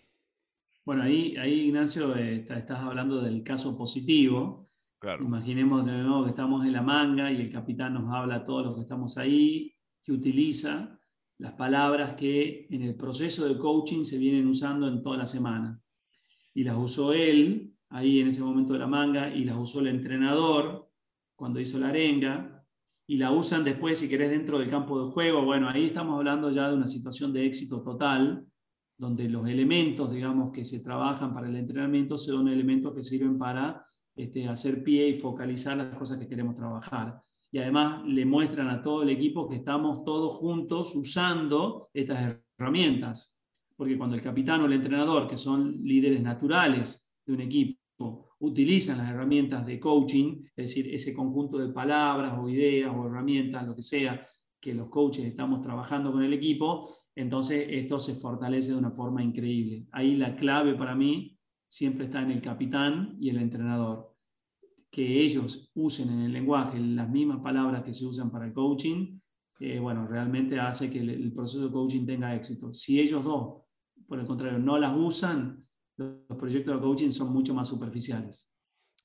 Bueno, 0.84 1.02
ahí, 1.02 1.36
ahí 1.36 1.66
Ignacio, 1.66 2.16
eh, 2.16 2.36
estás 2.36 2.78
hablando 2.78 3.20
del 3.20 3.42
caso 3.42 3.76
positivo, 3.76 4.65
Imaginemos 5.20 5.86
de 5.86 5.92
nuevo 5.92 6.24
que 6.24 6.30
estamos 6.30 6.64
en 6.66 6.72
la 6.72 6.82
manga 6.82 7.30
y 7.30 7.40
el 7.40 7.50
capitán 7.50 7.94
nos 7.94 8.12
habla 8.12 8.36
a 8.36 8.44
todos 8.44 8.66
los 8.66 8.74
que 8.74 8.82
estamos 8.82 9.16
ahí, 9.18 9.72
que 10.02 10.12
utiliza 10.12 10.98
las 11.38 11.52
palabras 11.52 12.14
que 12.14 12.66
en 12.70 12.82
el 12.82 12.96
proceso 12.96 13.46
de 13.46 13.58
coaching 13.58 14.02
se 14.02 14.18
vienen 14.18 14.46
usando 14.46 14.88
en 14.88 15.02
toda 15.02 15.18
la 15.18 15.26
semana. 15.26 15.80
Y 16.54 16.64
las 16.64 16.76
usó 16.76 17.12
él 17.12 17.74
ahí 17.90 18.20
en 18.20 18.28
ese 18.28 18.42
momento 18.42 18.72
de 18.72 18.80
la 18.80 18.86
manga 18.86 19.32
y 19.32 19.44
las 19.44 19.56
usó 19.56 19.80
el 19.80 19.88
entrenador 19.88 20.90
cuando 21.36 21.60
hizo 21.60 21.78
la 21.78 21.88
arenga 21.88 22.64
y 23.06 23.16
la 23.16 23.30
usan 23.30 23.62
después, 23.62 23.98
si 23.98 24.08
querés, 24.08 24.30
dentro 24.30 24.58
del 24.58 24.68
campo 24.68 25.04
de 25.04 25.12
juego. 25.12 25.44
Bueno, 25.44 25.68
ahí 25.68 25.84
estamos 25.84 26.16
hablando 26.16 26.50
ya 26.50 26.68
de 26.68 26.74
una 26.74 26.88
situación 26.88 27.32
de 27.32 27.46
éxito 27.46 27.82
total, 27.82 28.44
donde 28.98 29.28
los 29.28 29.46
elementos, 29.46 30.10
digamos, 30.10 30.50
que 30.50 30.64
se 30.64 30.80
trabajan 30.80 31.32
para 31.32 31.48
el 31.48 31.56
entrenamiento 31.56 32.18
son 32.18 32.48
elementos 32.48 32.94
que 32.94 33.02
sirven 33.02 33.38
para 33.38 33.86
este, 34.16 34.48
hacer 34.48 34.82
pie 34.82 35.08
y 35.08 35.14
focalizar 35.14 35.76
las 35.76 35.94
cosas 35.94 36.18
que 36.18 36.26
queremos 36.26 36.56
trabajar. 36.56 37.20
Y 37.52 37.58
además 37.58 38.04
le 38.06 38.24
muestran 38.24 38.68
a 38.68 38.82
todo 38.82 39.02
el 39.02 39.10
equipo 39.10 39.48
que 39.48 39.56
estamos 39.56 40.04
todos 40.04 40.34
juntos 40.38 40.94
usando 40.96 41.90
estas 41.92 42.38
herramientas. 42.58 43.46
Porque 43.76 43.96
cuando 43.96 44.16
el 44.16 44.22
capitán 44.22 44.62
o 44.62 44.66
el 44.66 44.72
entrenador, 44.72 45.28
que 45.28 45.38
son 45.38 45.82
líderes 45.82 46.22
naturales 46.22 47.18
de 47.24 47.34
un 47.34 47.40
equipo, 47.42 48.34
utilizan 48.38 48.98
las 48.98 49.10
herramientas 49.10 49.64
de 49.66 49.78
coaching, 49.78 50.42
es 50.56 50.74
decir, 50.74 50.94
ese 50.94 51.14
conjunto 51.14 51.58
de 51.58 51.72
palabras 51.72 52.38
o 52.38 52.48
ideas 52.48 52.92
o 52.94 53.06
herramientas, 53.06 53.66
lo 53.66 53.74
que 53.74 53.82
sea, 53.82 54.26
que 54.60 54.74
los 54.74 54.88
coaches 54.88 55.24
estamos 55.24 55.62
trabajando 55.62 56.10
con 56.10 56.22
el 56.22 56.32
equipo, 56.32 56.88
entonces 57.14 57.66
esto 57.70 58.00
se 58.00 58.14
fortalece 58.14 58.72
de 58.72 58.78
una 58.78 58.90
forma 58.90 59.22
increíble. 59.22 59.86
Ahí 59.92 60.16
la 60.16 60.34
clave 60.34 60.74
para 60.74 60.94
mí 60.94 61.35
siempre 61.76 62.06
está 62.06 62.22
en 62.22 62.30
el 62.30 62.40
capitán 62.40 63.18
y 63.20 63.28
el 63.28 63.36
entrenador. 63.36 64.16
Que 64.90 65.22
ellos 65.22 65.70
usen 65.74 66.08
en 66.08 66.20
el 66.22 66.32
lenguaje 66.32 66.78
las 66.80 67.10
mismas 67.10 67.40
palabras 67.42 67.84
que 67.84 67.92
se 67.92 68.06
usan 68.06 68.30
para 68.30 68.46
el 68.46 68.54
coaching, 68.54 69.20
eh, 69.60 69.78
bueno, 69.78 70.06
realmente 70.06 70.58
hace 70.58 70.90
que 70.90 71.00
el, 71.00 71.32
proceso 71.34 71.66
de 71.66 71.72
coaching 71.72 72.06
tenga 72.06 72.34
éxito. 72.34 72.72
Si 72.72 72.98
ellos 72.98 73.22
dos, 73.22 73.62
por 74.08 74.18
el 74.18 74.26
contrario, 74.26 74.58
no 74.58 74.78
las 74.78 74.96
usan, 74.96 75.66
los 75.98 76.38
proyectos 76.38 76.74
de 76.74 76.80
coaching 76.80 77.10
son 77.10 77.30
mucho 77.30 77.52
más 77.52 77.68
superficiales. 77.68 78.54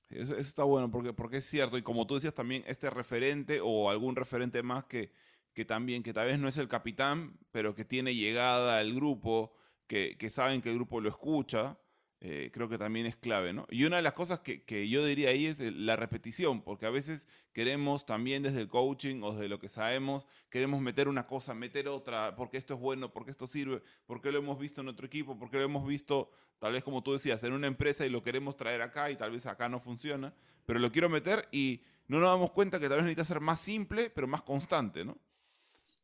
Eso, 0.09 0.37
está 0.37 0.63
bueno, 0.63 0.89
porque, 0.89 1.11
porque 1.11 1.37
es 1.37 1.45
cierto, 1.45 1.77
y 1.77 1.81
como 1.81 2.07
tú 2.07 2.13
decías 2.15 2.33
también, 2.33 2.63
este 2.67 2.89
referente 2.89 3.59
o 3.61 3.89
algún 3.89 4.15
referente 4.15 4.63
más 4.63 4.85
que, 4.85 5.11
que 5.53 5.65
también, 5.65 6.03
que 6.03 6.13
tal 6.13 6.27
vez 6.27 6.39
no 6.39 6.47
es 6.47 6.55
el 6.55 6.69
capitán, 6.69 7.37
pero 7.51 7.75
que 7.75 7.83
tiene 7.83 8.15
llegada 8.15 8.79
al 8.79 8.93
grupo, 8.93 9.53
que, 9.87 10.15
que 10.17 10.29
saben 10.29 10.61
que 10.61 10.69
el 10.69 10.75
grupo 10.75 11.01
lo 11.01 11.09
escucha, 11.09 11.77
eh, 12.23 12.51
creo 12.53 12.69
que 12.69 12.77
también 12.77 13.07
es 13.07 13.15
clave, 13.15 13.51
¿no? 13.51 13.65
Y 13.71 13.83
una 13.85 13.95
de 13.95 14.03
las 14.03 14.13
cosas 14.13 14.41
que, 14.41 14.61
que, 14.61 14.87
yo 14.87 15.03
diría 15.03 15.29
ahí 15.29 15.47
es 15.47 15.59
la 15.59 15.95
repetición, 15.95 16.61
porque 16.61 16.85
a 16.85 16.91
veces 16.91 17.27
queremos 17.51 18.05
también 18.05 18.43
desde 18.43 18.61
el 18.61 18.67
coaching 18.67 19.23
o 19.23 19.33
desde 19.33 19.49
lo 19.49 19.59
que 19.59 19.69
sabemos, 19.69 20.27
queremos 20.51 20.81
meter 20.81 21.07
una 21.07 21.25
cosa, 21.25 21.55
meter 21.55 21.87
otra, 21.87 22.35
porque 22.35 22.57
esto 22.57 22.75
es 22.75 22.79
bueno, 22.79 23.11
porque 23.11 23.31
esto 23.31 23.47
sirve, 23.47 23.81
porque 24.05 24.31
lo 24.31 24.37
hemos 24.37 24.59
visto 24.59 24.81
en 24.81 24.89
otro 24.89 25.07
equipo, 25.07 25.39
porque 25.39 25.57
lo 25.57 25.63
hemos 25.63 25.87
visto, 25.87 26.29
tal 26.59 26.73
vez 26.73 26.83
como 26.83 27.01
tú 27.01 27.11
decías, 27.11 27.43
en 27.43 27.53
una 27.53 27.65
empresa 27.65 28.05
y 28.05 28.11
lo 28.11 28.21
queremos 28.21 28.55
traer 28.55 28.83
acá 28.83 29.09
y 29.09 29.15
tal 29.15 29.31
vez 29.31 29.47
acá 29.47 29.67
no 29.67 29.79
funciona, 29.79 30.31
pero 30.67 30.77
lo 30.77 30.91
quiero 30.91 31.09
meter 31.09 31.47
y 31.51 31.81
no 32.07 32.19
nos 32.19 32.29
damos 32.29 32.51
cuenta 32.51 32.79
que 32.79 32.87
tal 32.87 32.97
vez 32.97 33.05
necesita 33.05 33.25
ser 33.25 33.41
más 33.41 33.59
simple, 33.59 34.11
pero 34.11 34.27
más 34.27 34.43
constante, 34.43 35.03
¿no? 35.03 35.17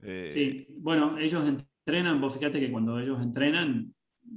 Eh, 0.02 0.30
sí, 0.32 0.66
bueno, 0.80 1.20
ellos 1.20 1.46
entrenan, 1.48 2.20
vos 2.20 2.36
fíjate 2.36 2.60
que 2.60 2.72
cuando 2.72 3.00
ellos 3.00 3.22
entrenan, 3.22 3.94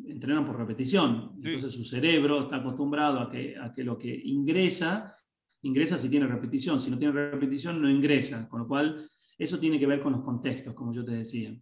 entrenan 0.07 0.47
por 0.47 0.57
repetición. 0.57 1.33
Entonces 1.43 1.73
su 1.73 1.85
cerebro 1.85 2.43
está 2.43 2.57
acostumbrado 2.57 3.21
a 3.21 3.31
que, 3.31 3.57
a 3.57 3.73
que 3.73 3.85
lo 3.85 3.99
que 3.99 4.15
ingresa, 4.25 5.17
ingresa 5.63 5.99
si 5.99 6.09
tiene 6.09 6.27
repetición. 6.27 6.81
Si 6.81 6.91
no 6.91 6.99
tiene 6.99 7.13
repetición, 7.13 7.81
no 7.81 7.91
ingresa. 7.91 8.49
Con 8.49 8.61
lo 8.61 8.69
cual, 8.69 8.97
eso 9.39 9.59
tiene 9.59 9.79
que 9.79 9.87
ver 9.87 10.03
con 10.03 10.13
los 10.13 10.23
contextos, 10.23 10.75
como 10.75 10.93
yo 10.93 11.05
te 11.05 11.13
decía. 11.13 11.57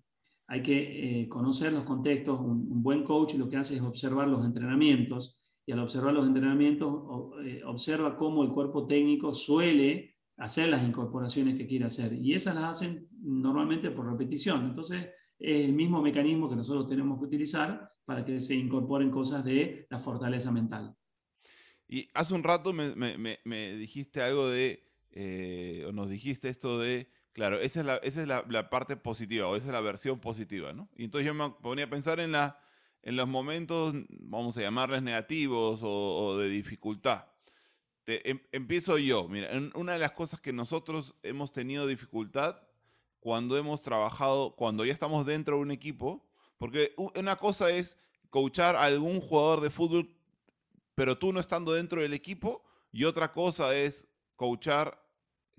Hay 0.49 0.62
que 0.62 1.21
eh, 1.21 1.29
conocer 1.29 1.73
los 1.73 1.85
contextos. 1.85 2.41
Un, 2.41 2.83
buen 2.83 3.05
coach 3.05 3.35
lo 3.35 3.49
que 3.49 3.57
hace 3.57 3.77
es 3.77 3.83
observar 3.83 4.27
los 4.29 4.45
entrenamientos 4.45 5.41
y 5.64 5.73
al 5.73 5.81
observar 5.81 6.14
los 6.14 6.27
entrenamientos 6.27 7.05
eh, 7.45 7.62
observa 7.64 8.17
cómo 8.17 8.43
el 8.43 8.51
cuerpo 8.51 8.87
técnico 8.87 9.35
suele 9.35 10.17
hacer 10.38 10.71
las 10.71 10.83
incorporaciones 10.83 11.57
que 11.57 11.67
quiere 11.67 11.85
hacer. 11.85 12.14
Y 12.14 12.35
esas 12.35 12.55
las 12.55 12.64
hacen 12.64 13.09
normalmente 13.23 13.91
por 13.91 14.11
repetición. 14.11 14.64
Entonces, 14.64 15.03
es 15.03 15.11
el 15.38 15.72
mismo 15.72 16.03
mecanismo 16.03 16.48
que 16.48 16.57
nosotros 16.57 16.88
tenemos 16.88 17.18
que 17.18 17.27
utilizar 17.27 17.92
para 18.05 18.24
que 18.24 18.40
se 18.40 18.55
incorporen 18.55 19.11
cosas 19.11 19.44
de 19.44 19.87
la 19.90 19.98
fortaleza 19.98 20.51
mental. 20.51 20.96
Y 21.87 22.09
hace 22.14 22.35
un 22.35 22.44
rato 22.44 22.72
me, 22.72 23.77
dijiste 23.77 24.20
algo 24.20 24.48
de, 24.48 24.85
eh, 25.11 25.85
o 25.87 25.92
nos 25.92 26.11
dijiste 26.11 26.48
esto 26.48 26.79
de, 26.79 27.11
claro, 27.33 27.61
esa 27.61 27.81
es, 27.81 27.87
la, 27.87 27.96
esa 27.96 28.20
es 28.22 28.29
la, 28.29 28.70
parte 28.70 28.96
positiva, 28.96 29.48
o 29.48 29.57
esa 29.57 29.66
es 29.66 29.72
la 29.72 29.81
versión 29.81 30.20
positiva, 30.20 30.72
¿no? 30.72 30.90
Y 30.96 31.05
entonces 31.05 31.27
yo 31.27 31.35
me 31.35 31.51
ponía 31.62 31.87
a 31.87 31.90
pensar 31.90 32.20
en, 32.20 32.33
la, 32.33 32.61
en 33.03 33.16
los 33.16 33.27
momentos, 33.27 33.94
vamos 34.09 34.59
a 34.59 34.61
llamarles 34.61 35.03
negativos 35.03 35.81
o, 35.83 36.37
de 36.38 36.51
dificultad. 36.51 37.27
Em, 38.07 38.40
empiezo 38.53 38.98
yo, 38.98 39.29
mira, 39.29 39.51
una 39.74 39.92
de 39.92 39.98
las 39.98 40.12
cosas 40.12 40.40
que 40.40 40.53
nosotros 40.53 41.14
hemos 41.22 41.53
tenido 41.53 41.87
dificultad 41.87 42.67
cuando 43.20 43.57
hemos 43.57 43.83
trabajado, 43.83 44.54
cuando 44.57 44.85
ya 44.85 44.92
estamos 44.92 45.26
dentro 45.26 45.57
de 45.57 45.62
un 45.62 45.70
equipo, 45.70 46.24
porque 46.59 46.94
una 46.96 47.37
cosa 47.37 47.70
es 47.70 47.96
coachar 48.31 48.76
a 48.76 48.85
algún 48.85 49.20
jugador 49.20 49.61
de 49.61 49.70
fútbol, 49.70 50.11
pero 50.94 51.18
tú 51.18 51.33
no 51.33 51.40
estando 51.40 51.72
dentro 51.72 52.02
del 52.02 52.14
equipo, 52.14 52.64
y 52.92 53.04
otra 53.04 53.33
cosa 53.33 53.74
es 53.76 54.07
coachar 54.37 55.02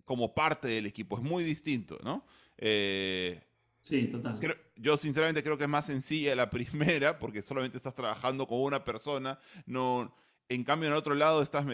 como 0.05 0.33
parte 0.33 0.67
del 0.67 0.85
equipo. 0.85 1.17
Es 1.17 1.23
muy 1.23 1.43
distinto, 1.43 1.99
¿no? 2.03 2.25
Eh, 2.57 3.39
sí, 3.79 4.07
total. 4.07 4.39
yo 4.75 4.97
sinceramente 4.97 5.43
creo 5.43 5.57
que 5.57 5.65
es 5.65 5.69
más 5.69 5.85
sencilla 5.85 6.35
la 6.35 6.49
primera, 6.49 7.19
porque 7.19 7.41
solamente 7.41 7.77
estás 7.77 7.93
trabajando 7.93 8.47
con 8.47 8.61
una 8.61 8.83
persona. 8.83 9.39
No, 9.65 10.13
en 10.47 10.63
cambio, 10.63 10.87
en 10.87 10.93
el 10.93 10.99
otro 10.99 11.13
lado 11.13 11.41
estás, 11.41 11.65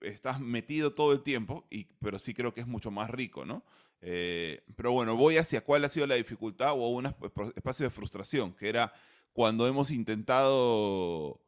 estás 0.00 0.40
metido 0.40 0.92
todo 0.92 1.12
el 1.12 1.22
tiempo, 1.22 1.66
y, 1.70 1.84
pero 1.84 2.18
sí 2.18 2.34
creo 2.34 2.52
que 2.52 2.60
es 2.60 2.66
mucho 2.66 2.90
más 2.90 3.10
rico, 3.10 3.44
¿no? 3.44 3.64
Eh, 4.06 4.62
pero 4.76 4.92
bueno, 4.92 5.16
voy 5.16 5.38
hacia 5.38 5.64
cuál 5.64 5.82
ha 5.84 5.88
sido 5.88 6.06
la 6.06 6.16
dificultad 6.16 6.72
o 6.72 6.90
un 6.90 7.06
espacio 7.06 7.86
de 7.86 7.90
frustración, 7.90 8.52
que 8.52 8.68
era 8.68 8.92
cuando 9.32 9.66
hemos 9.66 9.90
intentado, 9.90 11.40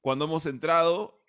cuando 0.00 0.24
hemos 0.24 0.44
entrado 0.46 1.22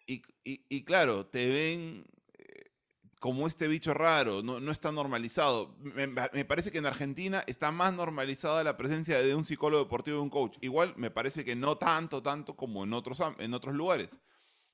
y, 0.45 0.83
claro, 0.85 1.27
te 1.27 1.47
ven 1.47 2.03
eh, 2.33 2.71
como 3.19 3.47
este 3.47 3.67
bicho 3.67 3.93
raro, 3.93 4.41
no, 4.41 4.59
no 4.59 4.71
está 4.71 4.91
normalizado. 4.91 5.75
Me, 5.77 6.07
parece 6.45 6.71
que 6.71 6.79
en 6.79 6.87
Argentina 6.87 7.43
está 7.45 7.71
más 7.71 7.93
normalizada 7.93 8.63
la 8.63 8.75
presencia 8.75 9.19
de 9.21 9.35
un 9.35 9.45
psicólogo 9.45 9.83
deportivo 9.83 10.17
y 10.17 10.21
un 10.21 10.31
coach. 10.31 10.57
Igual 10.61 10.95
me 10.97 11.11
parece 11.11 11.45
que 11.45 11.55
no 11.55 11.77
tanto, 11.77 12.23
tanto 12.23 12.55
como 12.55 12.83
en 12.85 12.93
otros, 12.93 13.21
en 13.37 13.53
otros 13.53 13.75
lugares. 13.75 14.09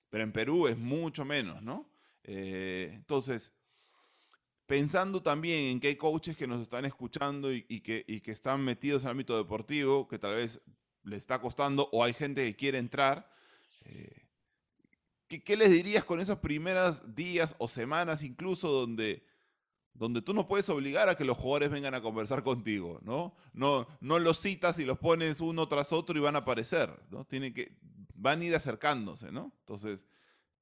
Pero 0.10 0.24
en 0.24 0.32
Perú 0.32 0.70
es 0.70 0.78
mucho 0.78 1.26
menos, 1.26 1.62
¿no? 1.62 1.90
Eh, 2.24 2.92
entonces, 2.94 3.52
pensando 4.66 5.22
también 5.22 5.66
en 5.66 5.80
que 5.80 5.90
hay 5.90 5.96
coaches 5.96 6.36
que 6.36 6.48
nos 6.48 6.62
están 6.62 6.86
escuchando 6.86 7.54
y, 7.54 7.64
que, 7.82 8.22
que, 8.24 8.32
están 8.32 8.64
metidos 8.64 9.04
en 9.04 9.08
el 9.08 9.12
ámbito 9.12 9.38
deportivo, 9.38 10.08
que 10.08 10.20
tal 10.20 10.36
vez 10.36 10.62
les 11.04 11.20
está 11.20 11.40
costando, 11.40 11.90
o 11.92 12.04
hay 12.04 12.14
gente 12.14 12.44
que 12.44 12.56
quiere 12.56 12.80
entrar, 12.80 13.32
eh, 13.86 14.28
¿qué, 15.28 15.58
les 15.58 15.70
dirías 15.70 16.04
con 16.04 16.20
esos 16.20 16.40
primeros 16.40 17.16
días 17.16 17.56
o 17.60 17.68
semanas 17.68 18.24
incluso 18.24 18.70
donde, 18.70 19.24
donde 19.94 20.22
tú 20.22 20.34
no 20.34 20.48
puedes 20.48 20.68
obligar 20.70 21.10
a 21.10 21.16
que 21.16 21.26
los 21.26 21.38
jugadores 21.38 21.70
vengan 21.70 21.94
a 21.94 22.02
conversar 22.02 22.44
contigo, 22.44 23.00
¿no? 23.04 23.36
No, 23.54 23.88
no 24.02 24.18
los 24.18 24.40
citas 24.40 24.80
y 24.80 24.86
los 24.86 24.98
pones 24.98 25.42
uno 25.42 25.68
tras 25.68 25.94
otro 25.94 26.18
y 26.18 26.22
van 26.22 26.36
a 26.36 26.40
aparecer, 26.40 26.92
¿no? 27.12 27.24
Tienen 27.26 27.54
que, 27.54 27.78
van 28.16 28.42
a 28.42 28.46
ir 28.46 28.56
acercándose, 28.56 29.32
¿no? 29.32 29.54
Entonces, 29.60 30.08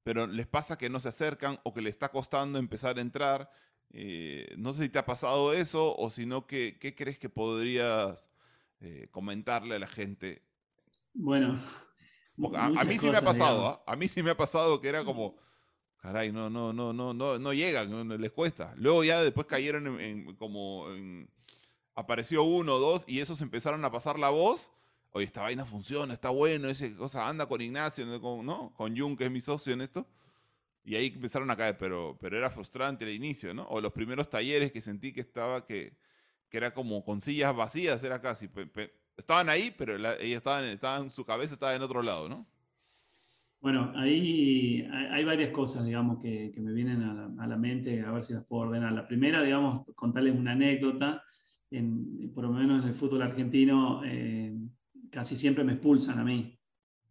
pero 0.04 0.28
les 0.28 0.48
pasa 0.48 0.78
que 0.78 0.90
no 0.90 1.00
se 1.00 1.08
acercan 1.08 1.60
o 1.64 1.74
que 1.74 1.82
les 1.82 1.96
está 1.96 2.10
costando 2.10 2.60
empezar 2.60 2.98
a 2.98 3.02
entrar 3.02 3.50
eh, 3.96 4.52
no 4.58 4.74
sé 4.74 4.84
si 4.84 4.90
te 4.90 4.98
ha 4.98 5.06
pasado 5.06 5.54
eso 5.54 5.96
o 5.96 6.10
si 6.10 6.26
no, 6.26 6.48
¿qué, 6.48 6.78
crees 6.98 7.20
que 7.20 7.30
podrías 7.30 8.28
eh, 8.82 9.08
comentarle 9.12 9.76
a 9.76 9.80
la 9.80 9.88
gente? 9.88 10.42
Bueno, 11.14 11.60
a, 12.56 12.70
mí 12.86 12.98
sí 12.98 13.12
me 13.12 13.18
ha 13.18 13.22
pasado, 13.22 13.68
¿ah? 13.68 13.84
a 13.86 13.96
mí 13.96 14.08
sí 14.08 14.24
me 14.24 14.32
ha 14.32 14.38
pasado 14.38 14.82
que 14.82 14.90
era 14.90 15.06
como, 15.06 15.36
caray, 15.98 16.32
no, 16.32 16.50
no, 16.50 16.74
no, 16.74 16.92
no, 16.92 17.14
no, 17.14 17.38
no 17.38 17.54
llegan, 17.54 18.10
les 18.20 18.32
cuesta. 18.32 18.74
Luego 18.78 19.04
ya 19.04 19.22
después 19.22 19.46
cayeron 19.46 20.00
en, 20.00 20.36
como, 20.38 20.88
apareció 21.94 22.44
uno 22.44 22.76
o 22.76 22.80
dos 22.80 23.04
y 23.06 23.20
esos 23.20 23.42
empezaron 23.42 23.86
a 23.86 23.92
pasar 23.92 24.18
la 24.18 24.30
voz. 24.30 24.72
Oye, 25.12 25.28
esta 25.28 25.44
vaina 25.44 25.66
funciona, 25.66 26.16
está 26.16 26.32
bueno, 26.32 26.68
esa 26.68 26.92
cosa 26.96 27.28
anda 27.28 27.46
con 27.46 27.62
Ignacio, 27.62 28.04
¿no? 28.08 28.74
Con 28.74 28.98
Jung, 28.98 29.16
que 29.16 29.26
es 29.26 29.32
mi 29.32 29.42
socio 29.42 29.72
en 29.72 29.82
esto. 29.82 30.08
Y 30.86 30.96
ahí 30.96 31.08
empezaron 31.08 31.50
a 31.50 31.56
caer, 31.56 31.78
pero, 31.78 32.18
pero 32.20 32.38
era 32.38 32.50
frustrante 32.50 33.06
el 33.06 33.12
inicio, 33.12 33.54
¿no? 33.54 33.64
O 33.68 33.80
los 33.80 33.94
primeros 33.94 34.30
talleres 34.30 34.72
que 34.72 34.82
sentí 34.82 35.14
que 35.14 35.22
estaba, 35.22 35.66
que, 35.66 35.96
que 36.50 36.58
era 36.58 36.74
como 36.74 37.04
con 37.06 37.22
sillas 37.22 37.56
vacías, 37.56 38.04
era 38.04 38.22
casi. 38.22 38.50
estaban 39.16 39.50
ahí, 39.50 39.74
pero 39.78 39.96
ellos 39.96 40.38
estaban, 40.38 40.66
estaban, 40.66 41.10
su 41.10 41.26
cabeza 41.26 41.54
estaba 41.54 41.74
en 41.76 41.82
otro 41.82 42.02
lado, 42.02 42.28
¿no? 42.28 42.46
Bueno, 43.62 43.94
ahí 43.96 44.86
hay 44.92 45.24
varias 45.24 45.52
cosas, 45.52 45.86
digamos, 45.86 46.22
que, 46.22 46.52
que 46.54 46.60
me 46.60 46.74
vienen 46.74 47.02
a 47.02 47.14
la, 47.14 47.44
a 47.44 47.48
la, 47.48 47.56
mente, 47.56 48.02
a 48.02 48.12
ver 48.12 48.22
si 48.22 48.34
las 48.34 48.46
puedo 48.46 48.64
ordenar. 48.64 48.92
La 48.92 49.08
primera, 49.08 49.42
digamos, 49.42 49.86
contarles 49.96 50.36
una 50.36 50.52
anécdota. 50.52 51.24
En, 51.72 52.30
por 52.34 52.44
lo 52.44 52.52
menos 52.52 52.84
en 52.84 52.90
el 52.90 52.94
fútbol 52.94 53.22
argentino, 53.22 54.02
eh, 54.04 54.54
casi 55.10 55.38
siempre 55.38 55.64
me 55.64 55.74
expulsan 55.74 56.20
a 56.20 56.26
mí 56.26 56.60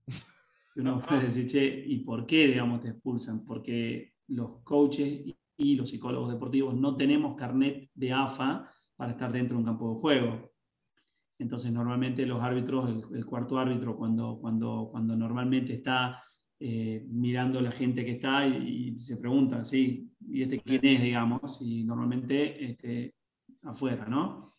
uno 0.76 1.00
puede 1.00 1.24
decir, 1.24 1.46
che, 1.46 1.84
¿y 1.86 1.98
por 1.98 2.26
qué, 2.26 2.46
digamos, 2.46 2.80
te 2.80 2.88
expulsan? 2.88 3.44
Porque 3.44 4.14
los 4.28 4.62
coaches 4.62 5.22
y 5.56 5.76
los 5.76 5.90
psicólogos 5.90 6.32
deportivos 6.32 6.74
no 6.74 6.96
tenemos 6.96 7.36
carnet 7.36 7.90
de 7.94 8.12
AFA 8.12 8.70
para 8.96 9.12
estar 9.12 9.32
dentro 9.32 9.56
de 9.56 9.60
un 9.60 9.66
campo 9.66 9.94
de 9.94 10.00
juego. 10.00 10.52
Entonces, 11.38 11.72
normalmente 11.72 12.24
los 12.24 12.40
árbitros, 12.40 12.88
el, 13.12 13.26
cuarto 13.26 13.58
árbitro, 13.58 13.96
cuando, 13.96 14.38
cuando, 14.40 14.88
cuando 14.90 15.16
normalmente 15.16 15.74
está 15.74 16.22
eh, 16.60 17.04
mirando 17.08 17.60
la 17.60 17.72
gente 17.72 18.04
que 18.04 18.12
está 18.12 18.46
y, 18.46 18.98
se 18.98 19.16
pregunta, 19.16 19.64
sí, 19.64 20.12
¿y 20.20 20.42
este 20.42 20.60
quién 20.60 20.84
es, 20.84 21.02
digamos? 21.02 21.60
Y 21.62 21.84
normalmente 21.84 22.64
este, 22.64 23.16
afuera, 23.62 24.06
¿no? 24.06 24.51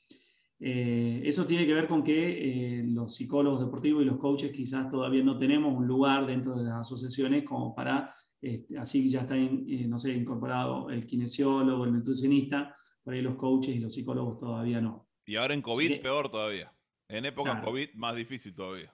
Eh, 0.60 1.22
eso 1.26 1.46
tiene 1.46 1.66
que 1.66 1.74
ver 1.74 1.88
con 1.88 2.04
que 2.04 2.80
eh, 2.80 2.84
los 2.86 3.16
psicólogos 3.16 3.60
deportivos 3.60 4.02
y 4.02 4.06
los 4.06 4.18
coaches 4.18 4.52
quizás 4.52 4.90
todavía 4.90 5.24
no 5.24 5.38
tenemos 5.38 5.76
un 5.76 5.88
lugar 5.88 6.26
dentro 6.26 6.56
de 6.56 6.64
las 6.64 6.82
asociaciones 6.82 7.44
como 7.44 7.76
para, 7.76 8.14
este, 8.42 8.78
así 8.78 9.10
ya 9.10 9.22
está, 9.22 9.36
no 9.36 9.98
sé, 9.98 10.14
incorporado 10.14 10.90
el 10.90 11.06
kinesiólogo, 11.06 11.86
el 11.86 11.94
nutricionista, 11.94 12.76
por 13.04 13.14
ahí 13.14 13.22
los 13.22 13.36
coaches 13.36 13.76
y 13.76 13.80
los 13.80 13.94
psicólogos 13.94 14.40
todavía 14.40 14.80
no. 14.80 15.10
Y 15.26 15.36
ahora 15.36 15.54
en 15.54 15.62
COVID 15.62 16.02
peor 16.02 16.30
todavía. 16.30 16.74
En 17.08 17.26
época 17.26 17.62
COVID 17.62 17.90
más 17.96 18.16
difícil 18.16 18.54
todavía. 18.54 18.94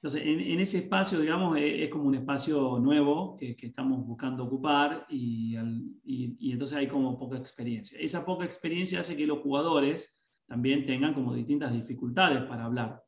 Entonces, 0.00 0.22
en, 0.24 0.60
ese 0.60 0.78
espacio, 0.78 1.18
digamos, 1.18 1.58
es, 1.58 1.90
como 1.90 2.04
un 2.04 2.14
espacio 2.14 2.78
nuevo 2.78 3.34
que, 3.36 3.56
estamos 3.60 4.06
buscando 4.06 4.44
ocupar 4.44 5.06
y, 5.08 5.56
y, 6.04 6.52
entonces 6.52 6.76
hay 6.76 6.86
como 6.86 7.18
poca 7.18 7.36
experiencia. 7.36 7.98
Esa 8.00 8.24
poca 8.24 8.44
experiencia 8.44 9.00
hace 9.00 9.16
que 9.16 9.26
los 9.26 9.40
jugadores 9.40 10.17
también 10.48 10.86
tengan 10.86 11.14
como 11.14 11.34
distintas 11.34 11.72
dificultades 11.72 12.42
para 12.44 12.64
hablar. 12.64 13.02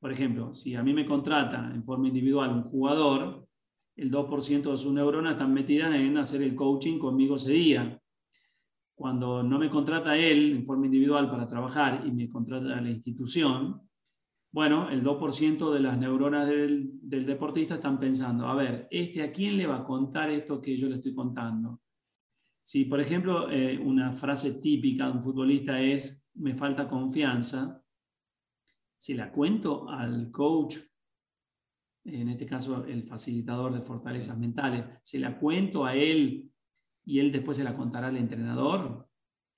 Por 0.00 0.12
ejemplo, 0.12 0.52
si 0.52 0.74
a 0.74 0.82
mí 0.82 0.92
me 0.92 1.06
contrata 1.06 1.70
en 1.72 1.84
forma 1.84 2.08
individual 2.08 2.50
un 2.52 2.62
jugador, 2.64 3.46
el 3.96 4.10
2% 4.10 4.72
de 4.72 4.78
sus 4.78 4.92
neuronas 4.92 5.32
están 5.32 5.54
metidas 5.54 5.94
en 5.94 6.16
hacer 6.18 6.42
el 6.42 6.54
coaching 6.54 6.98
conmigo 6.98 7.36
ese 7.36 7.52
día. 7.52 8.00
Cuando 8.94 9.42
no 9.42 9.58
me 9.58 9.70
contrata 9.70 10.16
él 10.16 10.52
en 10.56 10.66
forma 10.66 10.86
individual 10.86 11.30
para 11.30 11.46
trabajar 11.46 12.02
y 12.06 12.10
me 12.10 12.28
contrata 12.28 12.80
la 12.80 12.90
institución, 12.90 13.80
bueno, 14.52 14.90
el 14.90 15.04
2% 15.04 15.72
de 15.72 15.80
las 15.80 15.96
neuronas 15.96 16.48
del, 16.48 16.98
deportista 17.02 17.74
están 17.76 18.00
pensando, 18.00 18.48
a 18.48 18.54
ver, 18.56 18.88
¿este 18.90 19.22
a 19.22 19.30
quién 19.30 19.56
le 19.56 19.66
va 19.66 19.78
a 19.78 19.84
contar 19.84 20.28
esto 20.30 20.60
que 20.60 20.76
yo 20.76 20.88
le 20.88 20.96
estoy 20.96 21.14
contando? 21.14 21.80
Si, 22.62 22.86
por 22.86 23.00
ejemplo, 23.00 23.50
eh, 23.50 23.78
una 23.78 24.12
frase 24.12 24.60
típica 24.60 25.06
de 25.06 25.12
un 25.12 25.22
futbolista 25.22 25.80
es, 25.80 26.19
me 26.34 26.54
falta 26.54 26.88
confianza, 26.88 27.82
si 28.96 29.14
la 29.14 29.32
cuento 29.32 29.88
al 29.88 30.30
coach, 30.30 30.76
en 32.04 32.28
este 32.28 32.46
caso 32.46 32.84
el 32.84 33.04
facilitador 33.04 33.72
de 33.72 33.82
fortalezas 33.82 34.38
mentales, 34.38 34.84
si 35.02 35.18
la 35.18 35.38
cuento 35.38 35.84
a 35.84 35.94
él 35.94 36.50
y 37.04 37.18
él 37.18 37.32
después 37.32 37.56
se 37.56 37.64
la 37.64 37.76
contará 37.76 38.08
al 38.08 38.16
entrenador, 38.16 39.08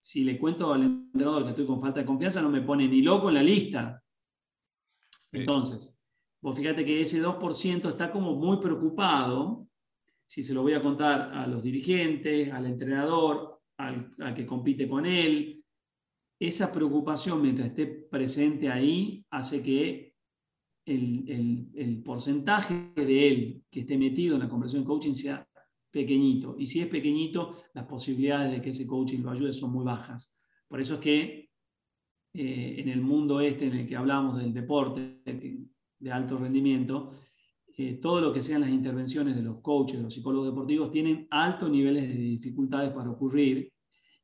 si 0.00 0.24
le 0.24 0.38
cuento 0.38 0.72
al 0.72 0.82
entrenador 0.82 1.44
que 1.44 1.50
estoy 1.50 1.66
con 1.66 1.80
falta 1.80 2.00
de 2.00 2.06
confianza, 2.06 2.42
no 2.42 2.50
me 2.50 2.62
pone 2.62 2.88
ni 2.88 3.02
loco 3.02 3.28
en 3.28 3.34
la 3.34 3.42
lista, 3.42 4.02
entonces, 5.32 6.04
vos 6.40 6.56
fíjate 6.56 6.84
que 6.84 7.00
ese 7.00 7.22
2% 7.22 7.88
está 7.88 8.12
como 8.12 8.34
muy 8.34 8.58
preocupado, 8.58 9.66
si 10.26 10.42
se 10.42 10.54
lo 10.54 10.62
voy 10.62 10.74
a 10.74 10.82
contar 10.82 11.32
a 11.34 11.46
los 11.46 11.62
dirigentes, 11.62 12.52
al 12.52 12.66
entrenador, 12.66 13.60
al, 13.78 14.34
que 14.34 14.46
compite 14.46 14.88
con 14.88 15.06
él. 15.06 15.61
Esa 16.42 16.72
preocupación, 16.72 17.40
mientras 17.40 17.68
esté 17.68 17.86
presente 17.86 18.68
ahí, 18.68 19.24
hace 19.30 19.62
que 19.62 20.16
el, 20.84 22.02
porcentaje 22.04 22.90
de 22.96 23.28
él 23.28 23.62
que 23.70 23.82
esté 23.82 23.96
metido 23.96 24.34
en 24.34 24.40
la 24.40 24.48
conversión 24.48 24.82
coaching 24.82 25.14
sea 25.14 25.46
pequeñito. 25.88 26.56
Y 26.58 26.66
si 26.66 26.80
es 26.80 26.88
pequeñito, 26.88 27.52
las 27.74 27.86
posibilidades 27.86 28.50
de 28.50 28.60
que 28.60 28.70
ese 28.70 28.88
coaching 28.88 29.22
lo 29.22 29.30
ayude 29.30 29.52
son 29.52 29.70
muy 29.70 29.84
bajas. 29.84 30.42
Por 30.66 30.80
eso 30.80 30.94
es 30.94 31.00
que 31.00 31.48
eh, 32.34 32.74
en 32.76 32.88
el 32.88 33.02
mundo 33.02 33.40
este 33.40 33.68
en 33.68 33.74
el 33.74 33.86
que 33.86 33.94
hablamos 33.94 34.36
del 34.36 34.52
deporte 34.52 35.22
de 36.00 36.10
alto 36.10 36.38
rendimiento, 36.38 37.10
eh, 37.78 38.00
todo 38.02 38.20
lo 38.20 38.32
que 38.32 38.42
sean 38.42 38.62
las 38.62 38.70
intervenciones 38.70 39.36
de 39.36 39.42
los 39.42 39.60
coaches, 39.60 40.00
los 40.00 40.12
psicólogos 40.12 40.48
deportivos, 40.48 40.90
tienen 40.90 41.28
altos 41.30 41.70
niveles 41.70 42.08
de 42.08 42.14
dificultades 42.16 42.90
para 42.90 43.10
ocurrir 43.12 43.72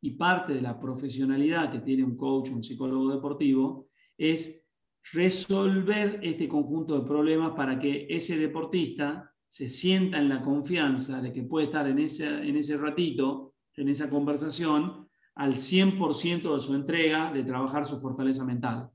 y 0.00 0.12
parte 0.12 0.54
de 0.54 0.62
la 0.62 0.78
profesionalidad 0.78 1.72
que 1.72 1.80
tiene 1.80 2.04
un 2.04 2.16
coach, 2.16 2.50
un 2.50 2.62
psicólogo 2.62 3.12
deportivo, 3.12 3.88
es 4.16 4.68
resolver 5.12 6.20
este 6.22 6.48
conjunto 6.48 6.98
de 6.98 7.06
problemas 7.06 7.54
para 7.54 7.78
que 7.78 8.06
ese 8.08 8.38
deportista 8.38 9.32
se 9.48 9.68
sienta 9.68 10.18
en 10.18 10.28
la 10.28 10.42
confianza 10.42 11.20
de 11.22 11.32
que 11.32 11.42
puede 11.42 11.66
estar 11.66 11.88
en 11.88 11.98
ese, 11.98 12.26
en 12.26 12.56
ese 12.56 12.76
ratito, 12.76 13.54
en 13.74 13.88
esa 13.88 14.11
conversación, 14.11 15.08
al 15.34 15.54
100% 15.54 16.54
de 16.54 16.61
su 16.61 16.74
entrega 16.74 17.32
de 17.32 17.44
trabajar 17.44 17.87
su 17.87 18.00
fortaleza 18.00 18.44
mental. 18.44 18.90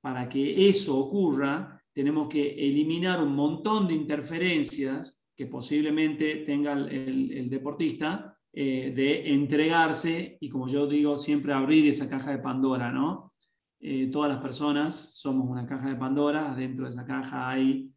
Para 0.00 0.28
que 0.28 0.68
eso 0.68 0.98
ocurra, 0.98 1.82
tenemos 1.92 2.28
que 2.28 2.50
eliminar 2.50 3.22
un 3.22 3.34
montón 3.34 3.88
de 3.88 3.94
interferencias 3.94 5.24
que 5.34 5.46
posiblemente 5.46 6.44
tenga 6.44 6.74
el, 6.74 7.48
deportista 7.48 8.38
eh, 8.52 8.92
de 8.94 9.32
entregarse 9.32 10.36
y, 10.40 10.48
como 10.48 10.68
yo 10.68 10.86
digo, 10.86 11.18
siempre 11.18 11.52
abrir 11.52 11.86
esa 11.88 12.08
caja 12.08 12.32
de 12.32 12.38
Pandora, 12.38 12.90
¿no? 12.90 13.32
Eh, 13.78 14.08
todas 14.10 14.30
las 14.30 14.42
personas 14.42 14.96
somos 15.18 15.48
una 15.48 15.66
caja 15.66 15.88
de 15.88 15.96
Pandora, 15.96 16.54
dentro 16.54 16.84
de 16.84 16.90
esa 16.90 17.06
caja 17.06 17.48
hay 17.48 17.90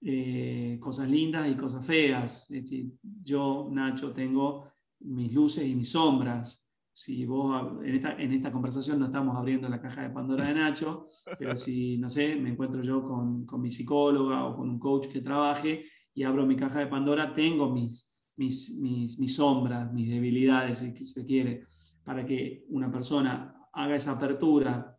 eh, 0.00 0.78
cosas 0.80 1.08
lindas 1.08 1.50
y 1.50 1.56
cosas 1.56 1.86
feas. 1.86 2.50
Es 2.50 2.70
yo, 3.22 3.68
Nacho, 3.70 4.12
tengo 4.12 4.70
mis 5.00 5.32
luces 5.32 5.66
y 5.66 5.74
mis 5.74 5.90
sombras 5.90 6.68
si 6.98 7.24
vos 7.26 7.80
en 7.84 7.94
esta, 7.94 8.14
en 8.14 8.32
esta, 8.32 8.50
conversación 8.50 8.98
no 8.98 9.06
estamos 9.06 9.36
abriendo 9.36 9.68
la 9.68 9.80
caja 9.80 10.02
de 10.02 10.10
Pandora 10.10 10.44
de 10.48 10.54
Nacho, 10.54 11.06
pero 11.38 11.56
si, 11.56 11.96
no 11.96 12.10
sé, 12.10 12.34
me 12.34 12.50
encuentro 12.50 12.82
yo 12.82 13.04
con, 13.04 13.46
con, 13.46 13.60
mi 13.60 13.70
psicóloga 13.70 14.44
o 14.46 14.56
con 14.56 14.68
un 14.68 14.80
coach 14.80 15.06
que 15.06 15.20
trabaje 15.20 15.84
y 16.12 16.24
abro 16.24 16.44
mi 16.44 16.56
caja 16.56 16.80
de 16.80 16.88
Pandora, 16.88 17.32
tengo 17.32 17.70
mis, 17.70 18.17
mis, 18.38 18.78
mis, 18.80 19.18
mis 19.18 19.36
sombras, 19.36 19.92
mis 19.92 20.08
debilidades, 20.08 20.78
si 20.78 21.04
se 21.04 21.26
quiere, 21.26 21.64
para 22.02 22.24
que 22.24 22.64
una 22.70 22.90
persona 22.90 23.68
haga 23.72 23.96
esa 23.96 24.12
apertura 24.12 24.96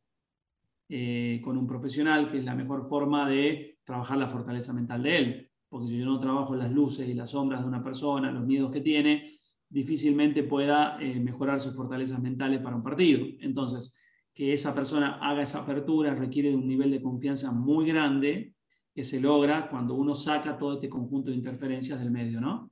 eh, 0.88 1.42
con 1.44 1.58
un 1.58 1.68
profesional, 1.68 2.30
que 2.30 2.40
es 2.40 2.46
la 2.46 2.56
mejor 2.56 2.88
forma 2.88 3.30
de 3.30 3.80
trabajar 3.84 4.18
la 4.18 4.28
fortaleza 4.28 4.74
mental 4.74 5.04
de 5.04 5.18
él. 5.18 5.52
Porque 5.68 5.88
si 5.88 5.98
yo 5.98 6.06
no 6.06 6.20
trabajo 6.20 6.56
las 6.56 6.72
luces 6.72 7.08
y 7.08 7.14
las 7.14 7.32
sombras 7.32 7.62
de 7.62 7.68
una 7.68 7.84
persona, 7.84 8.32
los 8.32 8.46
miedos 8.46 8.72
que 8.72 8.82
tiene, 8.82 9.30
difícilmente 9.70 10.44
pueda 10.44 10.98
eh, 11.00 11.20
mejorar 11.20 11.60
sus 11.60 11.76
fortalezas 11.76 12.22
mentales 12.22 12.60
para 12.62 12.76
un 12.76 12.84
partido. 12.84 13.26
Entonces, 13.40 14.00
que 14.34 14.54
esa 14.54 14.74
persona 14.74 15.20
haga 15.22 15.44
esa 15.44 15.62
apertura 15.62 16.16
requiere 16.16 16.50
de 16.50 16.56
un 16.56 16.68
nivel 16.68 16.92
de 16.92 17.02
confianza 17.02 17.52
muy 17.52 17.88
grande 17.88 18.56
que 18.94 19.04
se 19.04 19.22
logra 19.22 19.70
cuando 19.70 19.94
uno 19.94 20.16
saca 20.16 20.58
todo 20.58 20.74
este 20.74 20.90
conjunto 20.90 21.30
de 21.30 21.38
interferencias 21.38 22.00
del 22.00 22.12
medio, 22.12 22.42
¿no? 22.42 22.72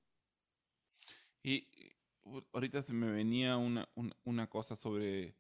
Ahorita 2.54 2.82
se 2.84 2.94
me 2.94 3.12
venía 3.12 3.58
una, 3.58 4.50
cosa 4.50 4.76
sobre... 4.76 5.36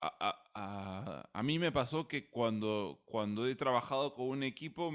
A, 0.00 1.42
mí 1.42 1.58
me 1.58 1.72
pasó 1.72 2.06
que 2.06 2.28
cuando, 2.28 3.00
cuando 3.06 3.46
he 3.46 3.54
trabajado 3.54 4.14
con 4.14 4.28
un 4.28 4.42
equipo, 4.42 4.92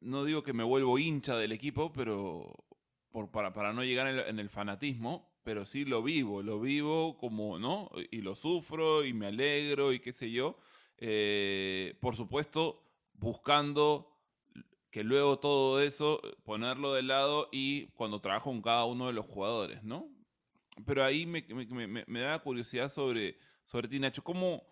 no 0.00 0.24
digo 0.24 0.42
que 0.42 0.52
me 0.52 0.64
vuelvo 0.64 0.98
hincha 0.98 1.36
del 1.36 1.52
equipo, 1.52 1.92
pero 1.92 2.54
para, 3.30 3.72
no 3.72 3.84
llegar 3.84 4.06
en 4.06 4.38
el, 4.38 4.48
fanatismo, 4.48 5.30
pero 5.42 5.66
sí 5.66 5.84
lo 5.84 6.02
vivo, 6.02 6.42
lo 6.42 6.60
vivo 6.60 7.18
como, 7.18 7.58
¿no? 7.58 7.90
Y 8.10 8.22
lo 8.22 8.34
sufro 8.36 9.04
y 9.04 9.12
me 9.12 9.26
alegro 9.26 9.92
y 9.92 10.00
qué 10.00 10.12
sé 10.12 10.30
yo. 10.30 10.56
Eh, 10.98 11.96
por 12.00 12.16
supuesto, 12.16 12.82
buscando 13.14 14.10
que 14.90 15.04
luego 15.04 15.38
todo 15.38 15.80
eso 15.80 16.20
ponerlo 16.44 16.94
de 16.94 17.02
lado 17.02 17.48
y 17.52 17.86
cuando 17.88 18.20
trabajo 18.20 18.50
con 18.50 18.62
cada 18.62 18.84
uno 18.84 19.06
de 19.06 19.12
los 19.12 19.26
jugadores, 19.26 19.82
¿no? 19.82 20.08
Pero 20.86 21.04
ahí 21.04 21.26
me, 21.26 22.20
da 22.20 22.38
curiosidad 22.38 22.90
sobre, 22.90 23.36
sobre 23.66 23.88
ti, 23.88 23.98
Nacho. 23.98 24.24
¿Cómo, 24.24 24.64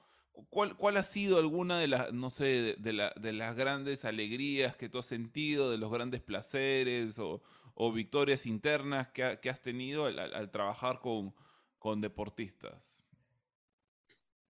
cuál, 0.48 0.76
¿Cuál 0.76 0.96
ha 0.96 1.02
sido 1.02 1.38
alguna 1.38 1.78
de 1.78 1.88
las, 1.88 2.12
no 2.12 2.30
sé, 2.30 2.76
de, 2.78 3.10
de 3.14 3.32
las 3.32 3.56
grandes 3.56 4.04
alegrías 4.04 4.76
que 4.76 4.88
tú 4.88 4.98
has 4.98 5.06
sentido, 5.06 5.70
de 5.70 5.78
los 5.78 5.92
grandes 5.92 6.22
placeres 6.22 7.18
o, 7.18 7.42
o 7.80 7.92
victorias 7.92 8.44
internas 8.44 9.08
que, 9.08 9.22
has 9.22 9.62
tenido 9.62 10.06
al, 10.06 10.50
trabajar 10.50 10.98
con, 10.98 11.32
con, 11.78 12.00
deportistas? 12.00 13.00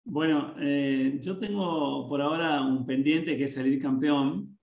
Bueno, 0.04 0.54
eh, 0.60 1.18
yo 1.20 1.40
tengo 1.40 2.08
por 2.08 2.22
ahora 2.22 2.62
un 2.62 2.86
pendiente 2.86 3.36
que 3.36 3.46
es 3.46 3.56
salir 3.56 3.82
campeón. 3.82 4.55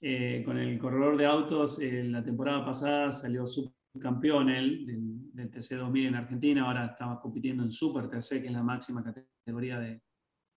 Eh, 0.00 0.42
con 0.44 0.58
el 0.58 0.78
corredor 0.78 1.16
de 1.16 1.26
autos, 1.26 1.80
en 1.80 2.12
la 2.12 2.22
temporada 2.22 2.64
pasada 2.64 3.12
salió 3.12 3.46
subcampeón 3.46 4.48
él 4.48 4.86
del, 4.86 5.32
del, 5.32 5.50
TC2000 5.50 6.06
en 6.06 6.14
Argentina, 6.14 6.66
ahora 6.66 6.86
estaba 6.86 7.20
compitiendo 7.20 7.64
en 7.64 7.70
Super 7.70 8.08
TC, 8.08 8.40
que 8.40 8.46
es 8.46 8.52
la 8.52 8.62
máxima 8.62 9.02
categoría 9.02 9.80
de, 9.80 10.00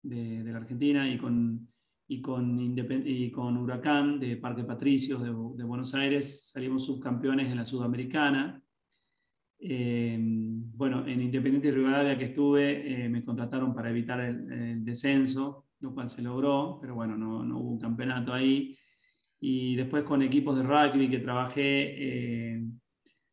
de 0.03 0.51
la 0.51 0.57
Argentina, 0.57 1.11
y 1.11 1.17
con 1.17 1.71
y 2.11 2.21
con, 2.21 2.59
y 2.59 3.31
con 3.31 3.55
Huracán 3.55 4.19
de 4.19 4.35
Parque 4.35 4.65
Patricios 4.65 5.23
de, 5.23 5.63
Buenos 5.63 5.93
Aires 5.95 6.49
salimos 6.51 6.85
subcampeones 6.85 7.49
en 7.49 7.55
la 7.55 7.65
Sudamericana. 7.65 8.61
Eh, 9.57 10.17
bueno, 10.19 11.07
en 11.07 11.21
Independiente 11.21 11.71
Rivadavia 11.71 12.17
que 12.17 12.25
estuve 12.25 13.05
eh, 13.05 13.07
me 13.07 13.23
contrataron 13.23 13.73
para 13.73 13.91
evitar 13.91 14.19
el, 14.19 14.83
descenso, 14.83 15.67
lo 15.79 15.93
cual 15.93 16.09
se 16.09 16.21
logró, 16.21 16.79
pero 16.81 16.95
bueno, 16.95 17.15
no, 17.15 17.45
no, 17.45 17.59
hubo 17.59 17.71
un 17.71 17.79
campeonato 17.79 18.33
ahí. 18.33 18.77
Y 19.43 19.75
después 19.75 20.03
con 20.03 20.21
equipos 20.21 20.55
de 20.55 20.61
rugby 20.61 21.09
que 21.09 21.17
trabajé, 21.17 21.63
eh, 21.63 22.63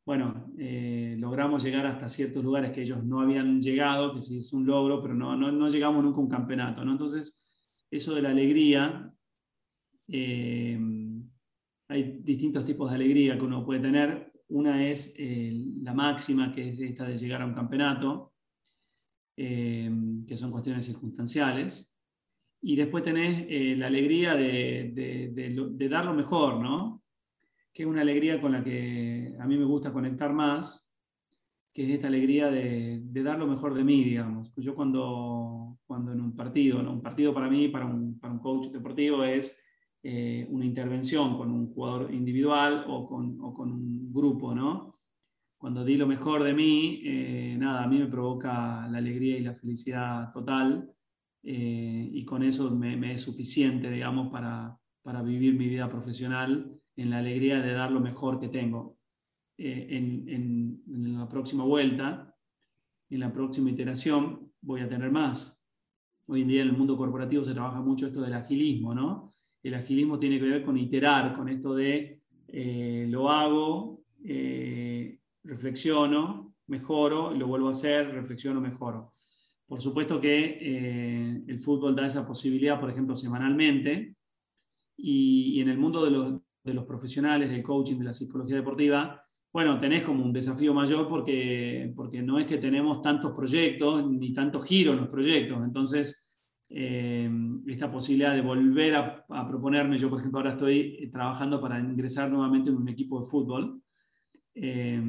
bueno, 0.07 0.55
eh, 0.59 1.15
logramos 1.19 1.63
llegar 1.63 1.85
hasta 1.85 2.09
ciertos 2.09 2.43
lugares 2.43 2.73
que 2.73 2.81
ellos 2.81 3.05
no 3.05 3.21
habían 3.21 3.61
llegado, 3.61 4.15
que 4.15 4.23
sí 4.23 4.39
es 4.39 4.51
un 4.55 4.67
logro, 4.67 5.03
pero 5.03 5.15
no, 5.15 5.37
no, 5.37 5.69
llegamos 5.69 6.03
nunca 6.03 6.17
a 6.17 6.23
un 6.23 6.31
campeonato. 6.31 6.83
¿no? 6.83 6.93
Entonces, 6.93 7.47
eso 7.91 8.15
de 8.15 8.23
la 8.23 8.31
alegría, 8.31 9.13
eh, 10.09 10.81
hay 11.89 12.19
distintos 12.23 12.65
tipos 12.65 12.89
de 12.89 12.97
alegría 12.97 13.37
que 13.37 13.45
uno 13.45 13.63
puede 13.63 13.81
tener. 13.81 14.33
Una 14.49 14.89
es 14.89 15.15
la 15.19 15.93
máxima, 15.93 16.51
que 16.51 16.71
es 16.71 16.81
esta 16.81 17.05
de 17.05 17.19
llegar 17.19 17.43
a 17.43 17.47
un 17.47 17.53
campeonato, 17.53 18.33
que 19.37 20.37
son 20.37 20.51
cuestiones 20.51 20.87
circunstanciales. 20.87 21.88
Y 22.61 22.77
después 22.77 23.05
tenés 23.05 23.47
la 23.79 23.87
alegría 23.87 24.35
de, 24.35 24.91
de, 24.95 25.69
de 25.71 25.89
dar 25.89 26.05
lo 26.05 26.15
mejor, 26.15 26.61
¿no? 26.61 26.99
que 27.79 27.85
es 27.85 27.89
una 27.89 28.01
alegría 28.01 28.41
con 28.41 28.51
la 28.51 28.65
que 28.65 29.37
a 29.39 29.47
mí 29.47 29.57
me 29.57 29.65
gusta 29.65 29.93
conectar 29.93 30.33
más, 30.33 30.93
que 31.73 31.85
es 31.85 31.91
esta 31.91 32.09
alegría 32.09 32.51
de, 32.51 33.01
dar 33.23 33.39
lo 33.39 33.47
mejor 33.47 33.73
de 33.73 33.85
mí, 33.85 34.03
digamos. 34.03 34.51
Pues 34.51 34.67
yo 34.67 34.75
cuando, 34.75 35.79
cuando 35.87 36.11
en 36.11 36.21
un 36.21 36.35
partido, 36.35 36.81
un 36.81 37.01
partido 37.01 37.33
para 37.33 37.49
mí, 37.49 37.69
para 37.69 37.87
un, 37.87 38.19
para 38.19 38.33
un 38.33 38.41
coach 38.41 38.67
deportivo, 38.73 39.23
es 39.23 39.65
eh, 40.03 40.45
una 40.51 40.65
intervención 40.65 41.39
con 41.39 41.53
un 41.53 41.73
jugador 41.73 42.13
individual 42.13 42.85
o 42.89 43.07
con, 43.07 43.41
o 43.41 43.55
con, 43.55 43.71
un 43.71 44.13
grupo, 44.13 44.53
¿no? 44.57 44.99
Cuando 45.57 45.85
di 45.85 45.97
lo 45.97 46.09
mejor 46.09 46.43
de 46.43 46.55
mí, 46.55 47.01
eh, 47.05 47.57
nada, 47.61 47.85
a 47.85 47.87
mí 47.87 48.01
me 48.01 48.07
provoca 48.07 48.89
la 48.89 48.99
alegría 48.99 49.39
y 49.39 49.43
la 49.43 49.55
felicidad 49.55 50.33
total 50.33 50.91
eh, 51.51 52.11
y 52.13 52.27
con 52.27 52.43
eso 52.43 52.71
me, 52.71 52.95
me, 52.99 53.15
es 53.15 53.23
suficiente, 53.23 53.91
digamos, 53.91 54.31
para, 54.31 54.79
para 55.03 55.23
vivir 55.23 55.55
mi 55.55 55.67
vida 55.67 55.89
profesional 55.89 56.79
en 56.95 57.09
la 57.09 57.21
alegría 57.21 57.63
de 57.63 57.73
dar 57.73 57.91
lo 57.91 58.01
mejor 58.01 58.39
que 58.39 58.49
tengo. 58.49 58.99
Eh, 59.57 59.87
en, 59.91 61.17
la 61.17 61.27
próxima 61.27 61.65
vuelta, 61.65 62.37
en 63.09 63.21
la 63.21 63.33
próxima 63.33 63.71
iteración, 63.71 64.53
voy 64.61 64.83
a 64.83 64.89
tener 64.91 65.11
más. 65.11 65.67
Hoy 66.27 66.43
en 66.43 66.49
día 66.49 66.61
en 66.61 66.69
el 66.69 66.77
mundo 66.77 66.99
corporativo 66.99 67.43
se 67.43 67.55
trabaja 67.55 67.81
mucho 67.81 68.09
esto 68.09 68.21
del 68.21 68.35
agilismo, 68.35 68.95
¿no? 68.95 69.33
El 69.63 69.75
agilismo 69.75 70.19
tiene 70.19 70.39
que 70.39 70.45
ver 70.45 70.63
con 70.63 70.77
iterar, 70.77 71.35
con 71.35 71.49
esto 71.49 71.75
de 71.75 72.21
eh, 72.47 73.07
lo 73.09 73.31
hago, 73.31 74.03
eh, 74.23 75.19
reflexiono, 75.45 76.55
mejoro, 76.67 77.33
lo 77.33 77.47
vuelvo 77.47 77.69
a 77.69 77.71
hacer, 77.71 78.13
reflexiono, 78.13 78.61
mejoro. 78.61 79.15
Por 79.69 79.81
supuesto 79.83 80.19
que 80.19 81.45
el 81.47 81.61
fútbol 81.61 81.95
da 81.95 82.07
esa 82.07 82.27
posibilidad, 82.27 82.81
por 82.81 82.91
ejemplo, 82.91 83.15
semanalmente, 83.15 84.17
y 84.97 85.61
en 85.61 85.69
el 85.69 85.77
mundo 85.79 86.05
de 86.05 86.11
los, 86.11 86.41
de 86.65 86.75
los 86.75 86.87
profesionales 86.87 87.51
del 87.51 87.63
coaching, 87.63 87.99
de 87.99 88.05
la 88.07 88.13
psicología 88.15 88.57
deportiva, 88.57 89.23
bueno, 89.53 89.81
tenés 89.81 90.05
como 90.05 90.25
un 90.25 90.33
desafío 90.33 90.75
mayor 90.75 91.09
porque, 91.09 91.93
porque 91.97 92.23
no 92.23 92.39
es 92.39 92.47
que 92.47 92.59
tenemos 92.59 93.01
tantos 93.01 93.33
proyectos 93.35 94.09
ni 94.11 94.33
tantos 94.33 94.65
giros 94.67 94.95
en 94.95 95.01
los 95.01 95.09
proyectos. 95.09 95.59
Entonces, 95.65 96.29
eh, 96.69 97.31
esta 97.67 97.91
posibilidad 97.91 98.35
de 98.35 98.43
volver 98.43 98.95
a, 98.95 99.49
proponerme, 99.49 99.97
yo 99.97 100.11
por 100.11 100.19
ejemplo 100.19 100.41
ahora 100.41 100.53
estoy 100.53 100.99
eh, 101.01 101.11
trabajando 101.11 101.61
para 101.61 101.81
ingresar 101.81 102.31
nuevamente 102.31 102.69
en 102.69 102.77
un 102.77 102.89
equipo 102.89 103.21
de 103.21 103.27
fútbol 103.27 103.83
eh, 104.55 105.03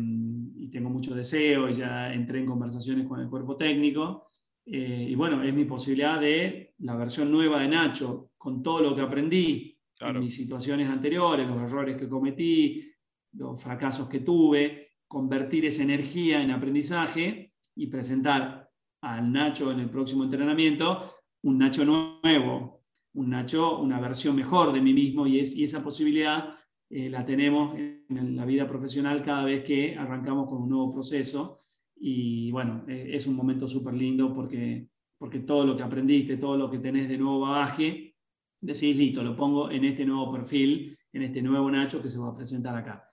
y 0.56 0.70
tengo 0.70 0.90
mucho 0.90 1.14
deseo 1.14 1.68
y 1.68 1.74
ya 1.74 2.14
entré 2.14 2.40
en 2.40 2.46
conversaciones 2.46 3.06
con 3.08 3.20
el 3.20 3.30
cuerpo 3.30 3.58
técnico. 3.58 4.28
Y 4.72 5.16
bueno, 5.16 5.42
es 5.44 5.54
mi 5.54 5.66
posibilidad 5.66 6.20
de 6.20 6.76
la 6.80 6.96
versión 6.96 7.32
nueva 7.32 7.62
de 7.62 7.68
Nacho, 7.68 8.32
con 8.38 8.62
todo 8.62 8.82
lo 8.82 8.96
que 8.96 9.02
aprendí, 9.02 9.80
en 10.00 10.20
mis 10.20 10.36
situaciones 10.36 10.90
anteriores, 10.90 11.48
los 11.48 11.62
errores 11.62 11.98
que 11.98 12.08
cometí, 12.08 12.90
los 13.34 13.62
fracasos 13.62 14.08
que 14.08 14.20
tuve, 14.22 14.94
convertir 15.08 15.66
esa 15.66 15.84
energía 15.84 16.42
en 16.42 16.52
aprendizaje 16.52 17.54
y 17.76 17.88
presentar 17.88 18.70
al 19.02 19.32
Nacho 19.32 19.72
en 19.72 19.80
el 19.80 19.90
próximo 19.90 20.24
entrenamiento 20.24 21.04
un 21.44 21.58
Nacho 21.58 21.84
nuevo, 21.86 22.84
un 23.14 23.30
Nacho, 23.30 23.80
una 23.80 24.00
versión 24.00 24.36
mejor 24.36 24.72
de 24.72 24.82
mí 24.82 24.94
mismo 24.94 25.26
y, 25.26 25.40
es, 25.40 25.56
y 25.56 25.64
esa 25.64 25.84
posibilidad 25.84 26.56
eh, 26.90 27.10
la 27.10 27.26
tenemos 27.26 27.78
en 27.78 28.36
la 28.36 28.46
vida 28.46 28.68
profesional 28.68 29.22
cada 29.22 29.46
vez 29.46 29.64
que 29.64 29.96
arrancamos 29.96 30.48
con 30.48 30.64
un 30.64 30.70
nuevo 30.70 30.92
proceso 30.92 31.60
y 32.00 32.52
bueno, 32.52 32.86
eh, 32.88 33.10
es 33.14 33.28
un 33.28 33.36
momento 33.36 33.68
súper 33.68 33.94
lindo 33.94 34.34
porque, 34.34 34.88
porque 35.18 35.40
todo 35.40 35.66
lo 35.66 35.76
que 35.76 35.84
aprendiste, 35.84 36.38
todo 36.38 36.58
lo 36.58 36.72
que 36.72 36.80
tenés 36.80 37.10
de 37.10 37.18
nuevo 37.18 37.42
bagaje, 37.42 38.16
decís, 38.62 38.98
listo, 38.98 39.22
lo 39.22 39.36
pongo 39.36 39.70
en 39.70 39.86
este 39.86 40.06
nuevo 40.06 40.32
perfil, 40.32 40.98
en 41.12 41.24
este 41.24 41.42
nuevo 41.42 41.70
Nacho 41.70 42.02
que 42.02 42.10
se 42.10 42.20
va 42.20 42.30
a 42.30 42.36
presentar 42.36 42.76
acá. 42.76 43.06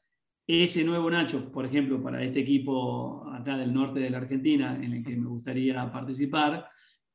Ese 0.47 0.85
nuevo 0.85 1.11
Nacho, 1.11 1.51
por 1.51 1.67
ejemplo, 1.67 2.01
para 2.01 2.23
este 2.23 2.41
equipo 2.41 3.29
acá 3.29 3.57
del 3.57 3.75
norte 3.75 3.99
de 3.99 4.11
la 4.11 4.19
Argentina, 4.19 4.79
en 4.81 4.93
el 4.93 5.05
que 5.05 5.17
me 5.17 5.27
gustaría 5.27 5.91
participar, 5.91 6.69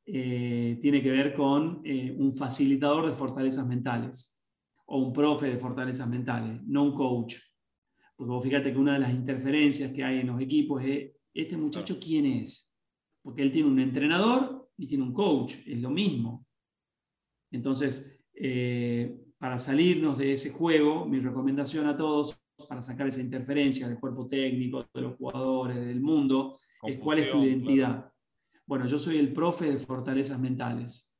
eh, 0.04 0.76
tiene 0.80 1.02
que 1.02 1.10
ver 1.10 1.32
con 1.32 1.80
eh, 1.84 2.14
un 2.18 2.34
facilitador 2.34 3.06
de 3.06 3.12
fortalezas 3.12 3.66
mentales 3.66 4.44
o 4.86 4.98
un 4.98 5.12
profe 5.12 5.46
de 5.46 5.56
fortalezas 5.56 6.08
mentales, 6.08 6.60
no 6.64 6.82
un 6.82 6.94
coach. 6.94 7.36
Porque 8.14 8.30
vos 8.30 8.44
fíjate 8.44 8.72
que 8.72 8.78
una 8.78 8.94
de 8.94 8.98
las 8.98 9.14
interferencias 9.14 9.92
que 9.92 10.04
hay 10.04 10.18
en 10.18 10.26
los 10.26 10.40
equipos 10.40 10.82
es, 10.84 11.12
¿este 11.34 11.56
muchacho 11.56 11.98
quién 12.00 12.26
es? 12.26 12.76
Porque 13.22 13.42
él 13.42 13.52
tiene 13.52 13.68
un 13.68 13.78
entrenador 13.78 14.70
y 14.76 14.86
tiene 14.86 15.04
un 15.04 15.12
coach, 15.12 15.54
es 15.66 15.78
lo 15.80 15.90
mismo. 15.90 16.46
Entonces, 17.50 18.24
eh, 18.34 19.16
para 19.38 19.58
salirnos 19.58 20.18
de 20.18 20.32
ese 20.32 20.50
juego, 20.50 21.06
mi 21.06 21.20
recomendación 21.20 21.86
a 21.86 21.96
todos 21.96 22.38
para 22.68 22.82
sacar 22.82 23.08
esa 23.08 23.20
interferencia 23.20 23.88
del 23.88 23.98
cuerpo 23.98 24.28
técnico, 24.28 24.86
de 24.94 25.00
los 25.00 25.16
jugadores, 25.16 25.76
del 25.76 26.00
mundo, 26.00 26.56
es 26.82 26.98
cuál 27.00 27.18
es 27.18 27.30
tu 27.30 27.42
identidad. 27.42 28.12
Bueno, 28.66 28.86
yo 28.86 28.98
soy 28.98 29.18
el 29.18 29.32
profe 29.32 29.72
de 29.72 29.78
fortalezas 29.78 30.40
mentales. 30.40 31.18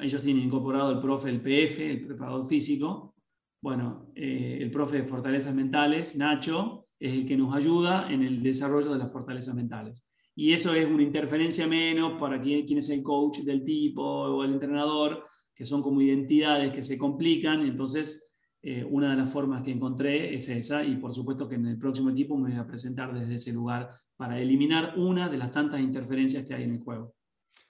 Ellos 0.00 0.20
tienen 0.22 0.44
incorporado 0.44 0.92
el 0.92 1.00
profe, 1.00 1.30
el 1.30 1.40
PF, 1.40 1.90
el 1.90 2.06
preparador 2.06 2.46
físico. 2.46 3.14
Bueno, 3.62 4.10
eh, 4.14 4.58
el 4.60 4.70
profe 4.70 4.98
de 4.98 5.04
fortalezas 5.04 5.54
mentales, 5.54 6.16
Nacho, 6.16 6.87
es 6.98 7.12
el 7.12 7.26
que 7.26 7.36
nos 7.36 7.54
ayuda 7.54 8.10
en 8.12 8.22
el 8.22 8.42
desarrollo 8.42 8.92
de 8.92 8.98
las 8.98 9.12
fortalezas 9.12 9.54
mentales. 9.54 10.08
Y 10.34 10.52
eso 10.52 10.72
es 10.72 10.86
una 10.86 11.02
interferencia 11.02 11.66
menos 11.66 12.20
para 12.20 12.40
quién 12.40 12.78
es 12.78 12.88
el 12.90 13.02
coach 13.02 13.38
del 13.38 13.64
tipo 13.64 14.02
o 14.02 14.44
el 14.44 14.52
entrenador, 14.52 15.24
que 15.52 15.66
son 15.66 15.82
como 15.82 16.00
identidades 16.00 16.72
que 16.72 16.84
se 16.84 16.96
complican. 16.96 17.62
Entonces, 17.62 18.28
eh, 18.62 18.84
una 18.84 19.10
de 19.10 19.16
las 19.16 19.32
formas 19.32 19.62
que 19.62 19.70
encontré 19.70 20.34
es 20.34 20.48
esa 20.48 20.84
y 20.84 20.96
por 20.96 21.12
supuesto 21.12 21.48
que 21.48 21.54
en 21.56 21.66
el 21.66 21.78
próximo 21.78 22.10
equipo 22.10 22.36
me 22.36 22.50
voy 22.50 22.58
a 22.58 22.66
presentar 22.66 23.12
desde 23.12 23.34
ese 23.34 23.52
lugar 23.52 23.90
para 24.16 24.38
eliminar 24.38 24.94
una 24.96 25.28
de 25.28 25.38
las 25.38 25.52
tantas 25.52 25.80
interferencias 25.80 26.46
que 26.46 26.54
hay 26.54 26.64
en 26.64 26.74
el 26.74 26.80
juego. 26.80 27.14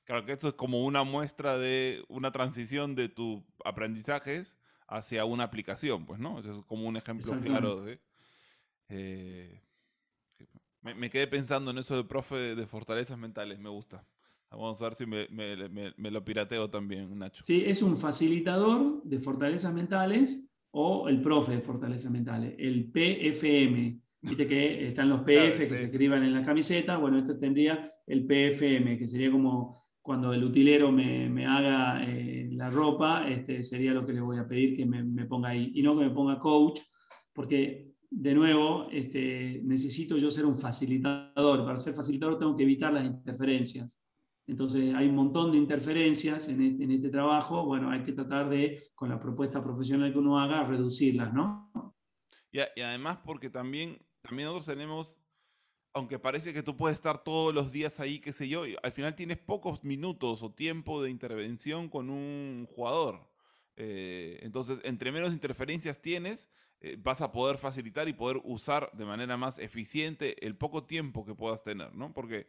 Claro 0.05 0.25
que 0.25 0.33
esto 0.33 0.49
es 0.49 0.55
como 0.55 0.85
una 0.85 1.05
muestra 1.05 1.59
de 1.59 2.03
una 2.09 2.33
transición 2.33 2.95
de 2.95 3.11
tus 3.11 3.43
aprendizajes 3.65 4.59
hacia 4.87 5.27
una 5.27 5.45
aplicación, 5.45 6.07
pues, 6.07 6.19
¿no? 6.19 6.39
Eso 6.39 6.61
es 6.61 6.65
como 6.65 6.89
un 6.89 6.97
ejemplo 6.97 7.33
claro 7.43 7.83
de... 7.83 8.01
Eh, 8.89 9.63
me, 10.83 10.95
me, 10.95 11.11
quedé 11.11 11.27
pensando 11.27 11.71
en 11.71 11.79
eso 11.79 11.97
de 11.97 12.05
profe 12.05 12.37
de 12.55 12.67
fortalezas 12.67 13.19
mentales, 13.19 13.59
me 13.59 13.69
gusta. 13.69 14.07
Vamos 14.51 14.81
a 14.81 14.85
ver 14.85 14.95
si 14.95 15.05
me, 15.07 16.11
lo 16.11 16.25
pirateo 16.25 16.71
también, 16.71 17.19
Nacho. 17.19 17.43
Sí, 17.43 17.63
es 17.67 17.83
un 17.83 17.97
facilitador 17.97 19.03
de 19.05 19.21
fortalezas 19.21 19.75
mentales 19.75 20.51
o 20.71 21.09
el 21.09 21.21
profe 21.21 21.53
de 21.53 21.61
fortalezas 21.61 22.11
mentales, 22.11 22.55
el 22.59 22.91
PFM. 22.91 24.01
Viste 24.21 24.47
que 24.47 24.89
están 24.89 25.09
los 25.11 25.21
PF 25.27 25.69
que 25.69 25.77
se 25.77 25.85
escriban 25.85 26.25
en 26.25 26.33
la 26.33 26.43
camiseta. 26.43 26.97
Bueno, 26.97 27.19
este 27.19 27.35
tendría 27.35 27.93
el 28.07 28.27
PFM, 28.27 28.97
que 28.97 29.07
sería 29.07 29.31
como 29.31 29.77
cuando 30.01 30.33
el 30.33 30.43
utilero 30.43 30.91
me, 30.91 31.47
haga 31.47 32.03
eh, 32.09 32.49
la 32.53 32.71
ropa, 32.71 33.29
este 33.29 33.63
sería 33.63 33.93
lo 33.93 34.07
que 34.07 34.15
le 34.15 34.23
voy 34.23 34.39
a 34.39 34.49
pedir 34.49 34.75
que 34.75 34.87
me, 34.87 35.27
ponga 35.27 35.51
ahí. 35.51 35.73
Y 35.75 35.83
no 35.83 35.97
que 35.99 36.05
me 36.05 36.11
ponga 36.11 36.39
coach, 36.39 36.81
porque 37.35 37.88
de 38.11 38.35
nuevo, 38.35 38.89
este, 38.91 39.61
necesito 39.65 40.17
yo 40.17 40.31
ser 40.31 40.47
un 40.47 40.57
facilitador. 40.57 41.65
Para 41.65 41.79
ser 41.79 41.95
facilitador 41.95 42.39
tengo 42.39 42.57
que 42.57 42.63
evitar 42.63 42.93
las 42.93 43.05
interferencias. 43.05 44.01
Entonces 44.47 44.95
hay 44.95 45.09
un 45.09 45.15
montón 45.15 45.53
de 45.53 45.59
interferencias 45.59 46.49
en 46.49 46.63
este, 46.63 46.85
en 46.85 46.91
este, 46.91 47.11
trabajo. 47.11 47.67
Bueno, 47.67 47.91
hay 47.91 48.03
que 48.03 48.13
tratar 48.13 48.49
de, 48.49 48.83
con 48.95 49.11
la 49.11 49.21
propuesta 49.21 49.63
profesional 49.63 50.11
que 50.11 50.19
uno 50.19 50.41
haga, 50.41 50.65
reducirlas, 50.67 51.35
¿no? 51.35 51.71
Y, 52.51 52.61
y 52.77 52.81
además 52.81 53.19
porque 53.25 53.51
también, 53.51 53.99
también 54.23 54.47
nosotros 54.47 54.75
tenemos, 54.75 55.19
aunque 55.93 56.19
parece 56.19 56.55
que 56.55 56.63
tú 56.63 56.77
puedes 56.77 56.97
estar 56.97 57.23
todos 57.23 57.55
los 57.55 57.71
días 57.71 58.01
ahí, 58.01 58.21
qué 58.21 58.33
sé 58.33 58.49
yo, 58.49 58.63
al 58.83 58.93
final 58.93 59.15
tienes 59.15 59.37
pocos 59.37 59.85
minutos 59.85 60.43
o 60.43 60.51
tiempo 60.51 61.03
de 61.03 61.11
intervención 61.11 61.91
con 61.91 62.09
un 62.09 62.67
jugador. 62.71 63.29
Eh, 63.77 64.41
entonces, 64.43 64.81
entre 64.83 65.13
menos 65.13 65.35
interferencias 65.35 66.01
tienes, 66.01 66.49
eh, 66.81 66.97
vas 66.99 67.21
a 67.21 67.33
poder 67.33 67.59
facilitar 67.59 68.09
y 68.09 68.13
poder 68.13 68.41
usar 68.45 68.91
de 68.93 69.05
manera 69.05 69.37
más 69.37 69.59
eficiente 69.59 70.45
el 70.47 70.57
poco 70.57 70.85
tiempo 70.85 71.25
que 71.25 71.35
puedas 71.35 71.63
tener, 71.63 71.95
¿no? 71.95 72.13
Porque... 72.13 72.47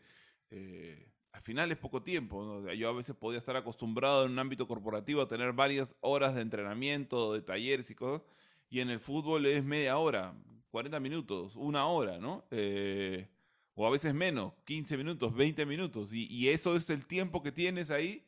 Eh, 0.51 1.05
al 1.31 1.43
final 1.43 1.71
es 1.71 1.77
poco 1.77 2.01
tiempo. 2.01 2.67
Yo 2.73 2.89
a 2.89 2.91
veces 2.91 3.15
podía 3.15 3.37
estar 3.37 3.55
acostumbrado 3.55 4.25
en 4.25 4.31
un 4.31 4.39
ámbito 4.39 4.67
corporativo 4.67 5.21
a 5.21 5.27
tener 5.27 5.53
varias 5.53 5.95
horas 6.01 6.35
de 6.35 6.41
entrenamiento, 6.41 7.33
de 7.33 7.41
talleres 7.41 7.89
y 7.91 7.95
cosas, 7.95 8.23
y 8.69 8.79
en 8.81 8.89
el 8.89 8.99
fútbol 8.99 9.45
es 9.45 9.63
media 9.63 9.97
hora. 9.97 10.33
40 10.71 10.99
minutos, 10.99 11.55
una 11.55 11.85
hora, 11.87 12.19
¿no? 12.19 12.45
Eh, 12.51 13.27
o 13.73 13.87
a 13.87 13.89
veces 13.89 14.13
menos, 14.13 14.53
15 14.65 14.97
minutos, 14.97 15.33
20 15.33 15.65
minutos. 15.65 16.13
Y, 16.13 16.49
eso 16.49 16.75
es 16.75 16.89
el 16.89 17.05
tiempo 17.05 17.41
que 17.41 17.51
tienes 17.51 17.89
ahí 17.89 18.25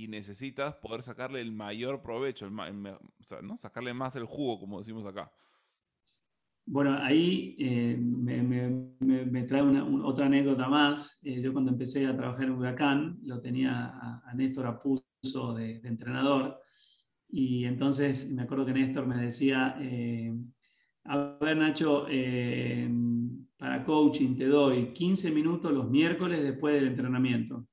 y 0.00 0.08
necesitas 0.08 0.74
poder 0.76 1.02
sacarle 1.02 1.42
el 1.42 1.52
mayor 1.52 2.00
provecho, 2.00 2.48
¿no? 2.48 3.56
sacarle 3.58 3.92
más 3.92 4.14
del 4.14 4.24
jugo, 4.24 4.58
como 4.58 4.78
decimos 4.78 5.04
acá. 5.04 5.30
Bueno, 6.64 6.96
ahí 7.02 7.54
eh, 7.58 7.98
me, 7.98 9.42
trae 9.42 9.62
otra 9.62 10.26
anécdota 10.26 10.68
más. 10.68 11.20
Eh, 11.24 11.42
yo 11.42 11.52
cuando 11.52 11.72
empecé 11.72 12.06
a 12.06 12.16
trabajar 12.16 12.44
en 12.44 12.52
Huracán, 12.52 13.18
lo 13.24 13.42
tenía 13.42 13.88
a, 14.24 14.32
Néstor 14.34 14.68
Apuso 14.68 15.54
de, 15.54 15.80
de, 15.80 15.88
entrenador. 15.88 16.58
Y 17.28 17.64
entonces 17.64 18.32
me 18.32 18.42
acuerdo 18.42 18.64
que 18.64 18.72
Néstor 18.72 19.06
me 19.06 19.16
decía, 19.22 19.76
eh, 19.80 20.32
a 21.04 21.36
ver 21.40 21.58
Nacho, 21.58 22.06
para 23.58 23.84
coaching 23.84 24.36
te 24.36 24.46
doy 24.46 24.94
15 24.94 25.30
minutos 25.32 25.72
los 25.72 25.90
miércoles 25.90 26.42
después 26.42 26.74
del 26.74 26.86
entrenamiento. 26.86 27.66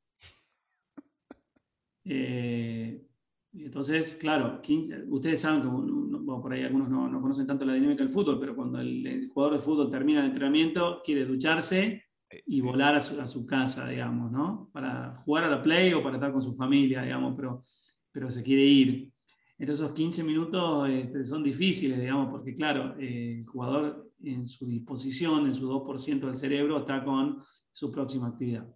Entonces, 3.53 4.15
claro, 4.15 4.61
ustedes 5.09 5.41
saben 5.41 5.61
que 5.61 5.67
por 5.67 6.53
ahí 6.53 6.63
algunos 6.63 6.89
no, 6.89 7.21
conocen 7.21 7.47
tanto 7.47 7.65
la 7.65 7.73
dinámica 7.73 8.03
del 8.03 8.11
fútbol, 8.11 8.39
pero 8.39 8.55
cuando 8.55 8.79
el, 8.79 9.29
jugador 9.29 9.57
de 9.57 9.63
fútbol 9.63 9.89
termina 9.89 10.19
el 10.19 10.27
entrenamiento, 10.27 11.01
quiere 11.03 11.25
ducharse 11.25 12.03
eh, 12.29 12.43
y 12.45 12.61
volar 12.61 12.95
a 12.95 13.01
su, 13.01 13.45
casa, 13.45 13.87
digamos, 13.87 14.31
¿no? 14.31 14.69
Para 14.71 15.21
jugar 15.25 15.45
a 15.45 15.49
la 15.49 15.63
play 15.63 15.93
o 15.93 16.03
para 16.03 16.15
estar 16.17 16.31
con 16.31 16.41
su 16.41 16.53
familia, 16.53 17.01
digamos, 17.01 17.33
pero, 17.35 17.63
pero 18.11 18.29
se 18.29 18.43
quiere 18.43 18.63
ir. 18.63 19.11
Entonces, 19.57 19.85
esos 19.85 19.95
15 19.95 20.23
minutos 20.23 20.89
este, 20.89 21.25
son 21.25 21.43
difíciles, 21.43 21.99
digamos, 21.99 22.29
porque, 22.29 22.53
claro, 22.53 22.95
eh, 22.99 23.39
el 23.39 23.47
jugador 23.47 24.11
en 24.23 24.45
su 24.45 24.67
disposición, 24.67 25.47
en 25.47 25.55
su 25.55 25.67
2% 25.67 26.27
del 26.27 26.35
cerebro, 26.35 26.79
está 26.79 27.03
con 27.03 27.41
su 27.71 27.91
próxima 27.91 28.27
actividad. 28.27 28.67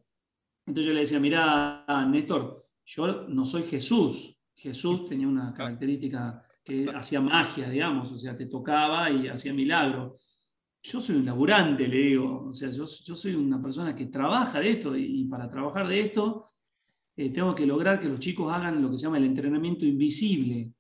Entonces 0.66 0.88
yo 0.88 0.94
le 0.94 1.02
decía, 1.02 1.20
mira, 1.20 1.86
Néstor, 2.10 2.58
yo 2.96 3.28
no 3.28 3.46
soy 3.46 3.64
Jesús, 3.64 4.42
Jesús 4.54 5.08
tenía 5.08 5.28
una 5.28 5.54
característica 5.54 6.46
que 6.64 6.86
hacía 6.94 7.22
magia, 7.22 7.70
digamos, 7.70 8.12
o 8.12 8.18
sea, 8.18 8.36
te 8.36 8.46
tocaba 8.46 9.10
y 9.10 9.28
hacía 9.28 9.54
milagros. 9.54 10.48
Yo 10.84 11.00
soy 11.00 11.18
un 11.18 11.26
laburante, 11.26 11.88
le 11.88 11.98
digo, 11.98 12.48
o 12.48 12.54
sea, 12.54 12.70
yo, 12.70 12.86
soy 12.86 13.36
una 13.36 13.62
persona 13.62 13.96
que 13.96 14.08
trabaja 14.08 14.60
de 14.60 14.72
esto 14.72 14.96
y, 14.96 15.26
para 15.26 15.50
trabajar 15.50 15.88
de 15.88 16.02
esto 16.02 16.48
eh, 17.16 17.30
tengo 17.30 17.54
que 17.56 17.66
lograr 17.66 18.00
que 18.00 18.10
los 18.10 18.20
chicos 18.20 18.52
hagan 18.52 18.82
lo 18.82 18.90
que 18.90 18.98
se 18.98 19.06
llama 19.06 19.18
el 19.18 19.26
entrenamiento 19.26 19.86
invisible. 19.86 20.72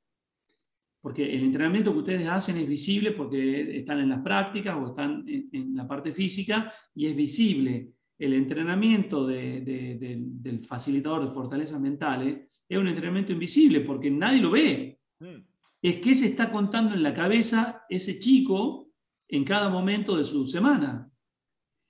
Porque 1.00 1.34
el 1.34 1.44
entrenamiento 1.44 1.92
que 1.94 2.00
ustedes 2.00 2.28
hacen 2.28 2.58
es 2.58 2.68
visible 2.68 3.12
porque 3.12 3.78
están 3.78 4.00
en 4.00 4.10
las 4.10 4.22
prácticas 4.22 4.76
o 4.78 4.90
están 4.90 5.26
en, 5.28 5.76
la 5.76 5.88
parte 5.88 6.12
física 6.12 6.72
y 6.94 7.08
es 7.08 7.16
visible. 7.16 7.94
El 8.22 8.34
entrenamiento 8.34 9.26
del 9.26 10.60
facilitador 10.62 11.26
de 11.26 11.34
fortalezas 11.34 11.82
mentales 11.82 12.62
es 12.70 12.78
un 12.78 12.88
entrenamiento 12.88 13.32
invisible 13.32 13.80
porque 13.80 14.12
nadie 14.12 14.40
lo 14.40 14.52
ve. 14.52 15.00
Mm. 15.20 15.42
Es 15.82 15.98
que 15.98 16.14
se 16.14 16.28
está 16.28 16.52
contando 16.52 16.94
en 16.94 17.02
la 17.02 17.16
cabeza 17.16 17.84
ese 17.90 18.20
chico 18.20 18.92
en 19.28 19.44
cada 19.44 19.70
momento 19.70 20.16
de 20.16 20.24
su 20.24 20.46
semana. 20.46 21.12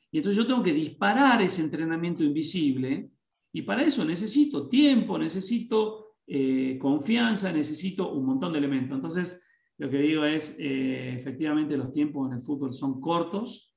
Y 0.09 0.19
entonces 0.19 0.41
yo 0.41 0.47
tengo 0.47 0.63
que 0.63 0.71
disparar 0.71 1.41
ese 1.41 1.63
entrenamiento 1.63 2.23
invisible 2.23 3.11
y 3.51 3.63
para 3.63 3.83
eso 3.83 4.05
necesito 4.05 4.69
tiempo, 4.69 5.17
necesito 5.17 6.15
eh, 6.25 6.77
confianza, 6.79 7.51
necesito 7.51 8.13
un 8.13 8.25
montón 8.25 8.53
de 8.53 8.59
elementos. 8.59 8.95
Entonces, 8.95 9.49
lo 9.77 9.89
que 9.89 9.97
digo 9.97 10.23
es, 10.23 10.57
eh, 10.61 11.13
efectivamente 11.13 11.75
los 11.75 11.91
tiempos 11.91 12.29
en 12.29 12.37
el 12.37 12.41
fútbol 12.41 12.73
son 12.73 13.01
cortos 13.01 13.70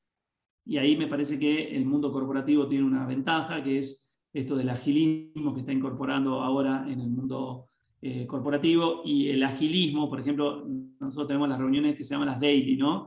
y 0.67 0.79
ahí 0.79 0.97
me 0.97 1.07
parece 1.07 1.39
que 1.39 1.77
el 1.77 1.85
mundo 1.85 2.13
corporativo 2.13 2.67
tiene 2.67 2.85
una 2.85 3.07
ventaja, 3.07 3.63
que 3.63 3.79
es 3.79 4.17
esto 4.33 4.57
del 4.57 4.71
agilismo 4.71 5.55
que 5.55 5.61
está 5.61 5.73
incorporando 5.73 6.43
ahora 6.43 6.87
en 6.89 7.01
el 7.01 7.11
mundo 7.11 7.69
eh, 8.01 8.27
corporativo 8.27 9.03
y 9.05 9.29
el 9.29 9.43
agilismo, 9.43 10.09
por 10.09 10.21
ejemplo, 10.21 10.67
nosotros 11.01 11.29
tenemos 11.29 11.49
las 11.49 11.59
reuniones 11.59 11.97
que 11.97 12.05
se 12.05 12.15
llaman 12.15 12.29
las 12.29 12.41
daily, 12.41 12.77
¿no? 12.77 13.07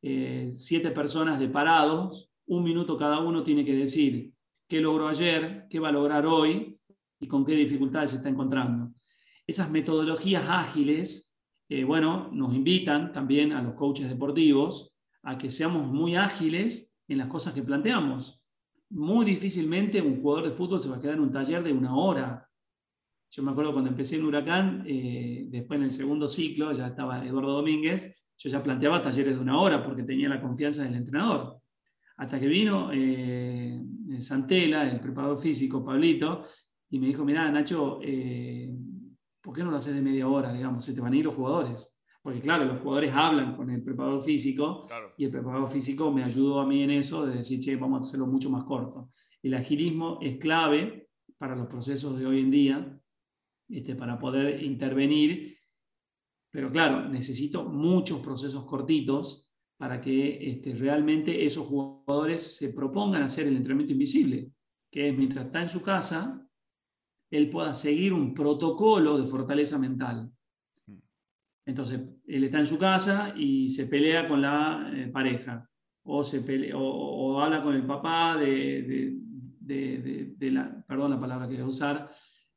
Eh, 0.00 0.50
siete 0.54 0.90
personas 0.90 1.40
de 1.40 1.48
parados, 1.48 2.30
un 2.46 2.62
minuto 2.62 2.96
cada 2.96 3.20
uno 3.20 3.42
tiene 3.42 3.64
que 3.64 3.74
decir 3.74 4.32
qué 4.68 4.80
logró 4.80 5.08
ayer, 5.08 5.66
qué 5.68 5.80
va 5.80 5.88
a 5.88 5.92
lograr 5.92 6.26
hoy 6.26 6.78
y 7.20 7.26
con 7.26 7.44
qué 7.44 7.52
dificultades 7.52 8.10
se 8.10 8.16
está 8.16 8.28
encontrando. 8.28 8.92
Esas 9.46 9.70
metodologías 9.70 10.44
ágiles, 10.48 11.36
eh, 11.68 11.84
bueno, 11.84 12.30
nos 12.32 12.54
invitan 12.54 13.12
también 13.12 13.52
a 13.52 13.62
los 13.62 13.74
coaches 13.74 14.08
deportivos 14.08 14.94
a 15.22 15.36
que 15.36 15.50
seamos 15.50 15.88
muy 15.88 16.14
ágiles 16.14 16.87
en 17.08 17.18
las 17.18 17.28
cosas 17.28 17.54
que 17.54 17.62
planteamos 17.62 18.48
muy 18.90 19.26
difícilmente 19.26 20.00
un 20.00 20.20
jugador 20.20 20.44
de 20.44 20.50
fútbol 20.50 20.80
se 20.80 20.88
va 20.88 20.96
a 20.96 21.00
quedar 21.00 21.14
en 21.14 21.22
un 21.22 21.32
taller 21.32 21.62
de 21.62 21.72
una 21.72 21.96
hora. 21.96 22.48
Yo 23.30 23.42
me 23.42 23.50
acuerdo 23.50 23.72
cuando 23.72 23.90
empecé 23.90 24.16
en 24.16 24.24
Huracán, 24.24 24.84
eh, 24.86 25.46
después 25.50 25.78
en 25.78 25.84
el 25.84 25.92
segundo 25.92 26.26
ciclo, 26.26 26.72
ya 26.72 26.88
estaba 26.88 27.24
Eduardo 27.24 27.52
Domínguez, 27.52 28.24
yo 28.38 28.48
ya 28.48 28.62
planteaba 28.62 29.02
talleres 29.02 29.34
de 29.34 29.40
una 29.40 29.60
hora 29.60 29.84
porque 29.84 30.04
tenía 30.04 30.28
la 30.28 30.40
confianza 30.40 30.84
del 30.84 30.94
entrenador. 30.94 31.60
Hasta 32.16 32.40
que 32.40 32.46
vino 32.46 32.90
eh, 32.92 33.80
Santela, 34.20 34.90
el 34.90 35.00
preparador 35.00 35.38
físico, 35.38 35.84
Pablito, 35.84 36.44
y 36.90 36.98
me 36.98 37.08
dijo, 37.08 37.24
mira, 37.24 37.50
Nacho, 37.50 38.00
eh, 38.02 38.74
¿por 39.42 39.54
qué 39.54 39.62
no 39.62 39.70
lo 39.70 39.76
haces 39.76 39.94
de 39.94 40.02
media 40.02 40.26
hora? 40.26 40.52
Digamos, 40.52 40.84
se 40.84 40.94
te 40.94 41.00
van 41.00 41.12
a 41.12 41.16
ir 41.16 41.26
los 41.26 41.34
jugadores. 41.34 41.97
Porque 42.28 42.42
claro, 42.42 42.66
los 42.66 42.82
jugadores 42.82 43.10
hablan 43.14 43.56
con 43.56 43.70
el 43.70 43.82
preparador 43.82 44.20
físico 44.20 44.86
y 45.16 45.24
el 45.24 45.30
preparador 45.30 45.66
físico 45.70 46.12
me 46.12 46.22
ayudó 46.22 46.60
a 46.60 46.66
mí 46.66 46.82
en 46.82 46.90
eso 46.90 47.24
de 47.24 47.36
decir, 47.36 47.58
che, 47.58 47.74
vamos 47.76 48.00
a 48.00 48.02
hacerlo 48.02 48.26
mucho 48.26 48.50
más 48.50 48.64
corto. 48.64 49.12
El 49.42 49.54
agilismo 49.54 50.18
es 50.20 50.36
clave 50.36 51.08
para 51.38 51.56
los 51.56 51.68
procesos 51.68 52.18
de 52.18 52.26
hoy 52.26 52.40
en 52.40 52.50
día, 52.50 53.00
este, 53.70 53.94
para 53.94 54.18
poder 54.18 54.62
intervenir, 54.62 55.56
pero 56.50 56.70
claro, 56.70 57.08
necesito 57.08 57.64
muchos 57.64 58.20
procesos 58.20 58.66
cortitos 58.66 59.50
para 59.78 59.98
que 59.98 60.50
este, 60.50 60.74
realmente 60.74 61.46
esos 61.46 61.66
jugadores 61.66 62.58
se 62.58 62.74
propongan 62.74 63.22
hacer 63.22 63.46
el 63.46 63.56
entrenamiento 63.56 63.94
invisible, 63.94 64.52
que 64.92 65.08
es 65.08 65.16
mientras 65.16 65.46
está 65.46 65.62
en 65.62 65.70
su 65.70 65.82
casa, 65.82 66.46
él 67.30 67.48
pueda 67.48 67.72
seguir 67.72 68.12
un 68.12 68.34
protocolo 68.34 69.16
de 69.16 69.24
fortaleza 69.24 69.78
mental 69.78 70.30
entonces, 71.68 72.00
él 72.26 72.44
está 72.44 72.60
en 72.60 72.66
su 72.66 72.78
casa 72.78 73.34
y 73.36 73.68
se 73.68 73.88
pelea 73.88 74.26
con 74.26 74.40
la 74.40 74.90
eh, 74.94 75.08
pareja, 75.08 75.68
o, 76.02 76.24
se 76.24 76.72
o, 76.72 77.38
habla 77.42 77.62
con 77.62 77.74
el 77.74 77.84
papá 77.84 78.38
de, 78.38 79.14
la, 80.40 80.82
perdón 80.88 81.10
la 81.10 81.20
palabra 81.20 81.46
que 81.46 81.56
voy 81.56 81.64
a 81.64 81.66
usar, 81.66 82.10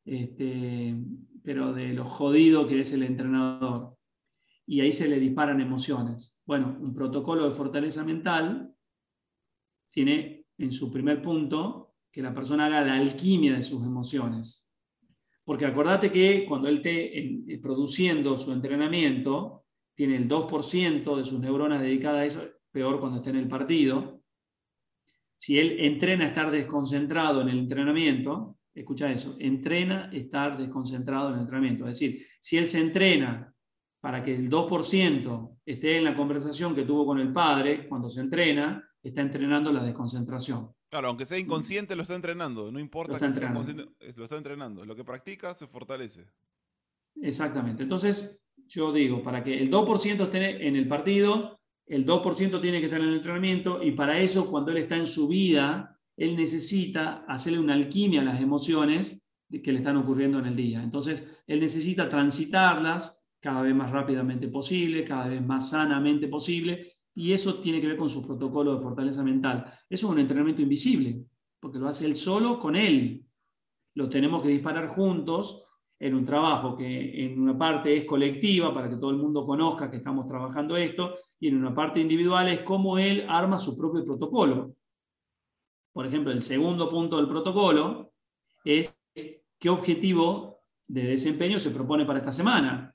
este, 0.05 0.95
pero 1.43 1.74
de 1.74 1.91
lo 1.91 2.05
jodido 2.05 2.66
que 2.66 2.80
es 2.80 2.93
el 2.93 3.03
entrenador. 3.03 3.97
Y 4.66 4.80
ahí 4.80 4.93
se 4.93 5.09
le 5.09 5.20
disparan 5.20 5.59
emociones. 5.59 6.41
Bueno, 6.45 6.78
un 6.80 6.93
protocolo 6.93 7.43
de 7.43 7.51
fortaleza 7.51 8.05
mental 8.05 8.74
tiene 9.89 10.45
en 10.57 10.72
su 10.72 10.89
primer 10.89 11.22
punto 11.22 11.95
que 12.09 12.22
la 12.22 12.34
persona 12.34 12.68
haga 12.68 12.80
la 12.80 12.93
alquimia 12.93 13.57
de 13.57 13.64
sus 13.64 13.84
emociones. 13.84 14.70
Porque 15.44 15.66
acordate 15.66 16.12
que 16.12 16.46
cuando 16.48 16.68
él 16.68 16.78
esté 16.78 17.20
eh, 17.20 17.60
produciendo 17.62 18.38
su 18.38 18.52
entrenamiento, 18.52 19.66
tiene 19.96 20.16
el 20.16 20.28
2% 20.28 21.16
de 21.18 21.26
sus 21.26 21.39
neuronas 21.39 21.82
dedicadas 21.82 22.20
a 22.20 22.26
eso, 22.26 22.44
peor 22.72 23.00
cuando 23.00 23.18
esté 23.18 23.32
en 23.32 23.38
el 23.38 23.48
partido. 23.48 24.22
Si 25.36 25.60
él 25.60 25.78
entrena 25.80 26.26
a 26.26 26.28
estar 26.30 26.52
desconcentrado 26.52 27.42
en 27.42 27.50
el 27.50 27.60
entrenamiento, 27.60 28.58
escucha 28.74 29.12
eso, 29.12 29.36
entrena 29.39 30.06
a 30.06 30.16
estar 30.16 30.58
desconcentrado 30.58 31.30
en 31.30 31.36
el 31.36 31.42
entrenamiento. 31.42 31.88
Es 31.88 32.00
decir, 32.00 32.26
si 32.39 32.58
él 32.58 32.68
se 32.68 32.80
entrena 32.80 33.54
para 34.00 34.24
que 34.24 34.36
el 34.36 34.50
2% 34.50 35.58
esté 35.66 35.98
en 35.98 36.04
la 36.04 36.16
conversación 36.16 36.74
que 36.74 36.84
tuvo 36.84 37.06
con 37.06 37.20
el 37.20 37.32
padre, 37.32 37.88
cuando 37.88 38.10
se 38.10 38.22
entrena, 38.22 38.84
está 39.02 39.22
entrenando 39.22 39.72
la 39.72 39.84
desconcentración. 39.84 40.70
Claro, 40.92 41.08
aunque 41.08 41.26
sea 41.26 41.39
inconsciente, 41.39 41.96
lo 41.96 42.02
está 42.02 42.16
entrenando. 42.16 42.70
No 42.70 42.78
importa 42.78 43.18
que 43.18 43.32
sea 43.32 43.50
inconsciente, 43.50 43.86
lo 44.18 44.26
está 44.26 44.36
entrenando. 44.36 44.86
Lo 44.86 44.94
que 44.94 45.06
practica 45.06 45.56
se 45.56 45.66
fortalece. 45.66 46.26
Exactamente. 47.22 47.84
Entonces, 47.84 48.44
yo 48.68 48.92
digo, 48.92 49.24
para 49.24 49.42
que 49.42 49.58
el 49.58 49.72
2% 49.72 50.26
esté 50.26 50.68
en 50.68 50.76
el 50.76 50.89
partido, 50.89 51.62
el 51.86 52.06
2% 52.06 52.60
tiene 52.62 52.82
que 52.82 52.88
estar 52.88 53.00
en 53.00 53.08
el 53.08 53.16
entrenamiento 53.16 53.82
y 53.82 53.92
para 53.92 54.20
eso, 54.20 54.52
cuando 54.52 54.72
él 54.72 54.80
está 54.80 54.98
en 54.98 55.08
su 55.08 55.30
vida, 55.30 55.98
él 56.18 56.36
necesita 56.36 57.24
hacerle 57.26 57.60
una 57.60 57.74
alquimia 57.74 58.20
a 58.20 58.26
las 58.26 58.42
emociones 58.42 59.26
que 59.50 59.72
le 59.72 59.78
están 59.78 59.96
ocurriendo 59.96 60.39
en 60.39 60.48
el 60.48 60.58
día. 60.58 60.84
Entonces, 60.84 61.42
él 61.48 61.62
necesita 61.62 62.10
transitarlas 62.10 63.26
cada 63.39 63.62
vez 63.62 63.74
más 63.74 63.92
rápidamente 63.92 64.50
posible, 64.50 65.06
cada 65.06 65.30
vez 65.30 65.42
más 65.42 65.70
sanamente 65.70 66.28
posible, 66.28 66.92
y 67.16 67.34
eso 67.34 67.55
tiene 67.55 67.82
que 67.82 67.88
ver 67.88 67.97
con 67.97 68.09
su 68.09 68.26
protocolo 68.26 68.74
de 68.74 68.80
fortaleza 68.80 69.24
mental. 69.24 69.66
Eso 69.89 70.07
es 70.07 70.14
un 70.14 70.20
entrenamiento 70.20 70.62
invisible, 70.62 71.26
porque 71.59 71.80
lo 71.80 71.88
hace 71.88 72.05
él 72.05 72.16
solo 72.16 72.59
con 72.59 72.76
él. 72.76 73.24
Lo 73.95 74.09
tenemos 74.09 74.41
que 74.41 74.49
disparar 74.49 74.88
juntos. 74.88 75.68
en 75.99 76.16
un 76.16 76.26
trabajo 76.26 76.76
que 76.76 77.26
en 77.26 77.39
una 77.39 77.55
parte 77.55 77.95
es 77.95 78.05
colectiva 78.05 78.74
para 78.74 78.89
que 78.89 78.95
todo 78.95 79.12
el 79.12 79.18
mundo 79.18 79.45
conozca 79.45 79.91
que 79.91 79.97
estamos 79.97 80.28
trabajando 80.28 80.76
esto 80.76 81.14
y 81.39 81.49
en 81.49 81.57
una 81.57 81.76
parte 81.76 81.99
individual 81.99 82.47
es 82.49 82.62
cómo 82.62 82.97
él 82.97 83.24
arma 83.30 83.59
su 83.59 83.78
propio 83.78 84.03
protocolo. 84.03 84.74
Por 85.93 86.07
ejemplo, 86.07 86.32
el 86.32 86.41
segundo 86.41 86.89
punto 86.89 87.18
del 87.18 87.28
protocolo 87.28 88.14
es 88.66 88.99
qué 89.59 89.70
objetivo 89.70 90.62
de 90.88 91.03
desempeño 91.03 91.59
se 91.59 91.70
propone 91.70 92.03
para 92.03 92.18
esta 92.20 92.32
semana. 92.32 92.91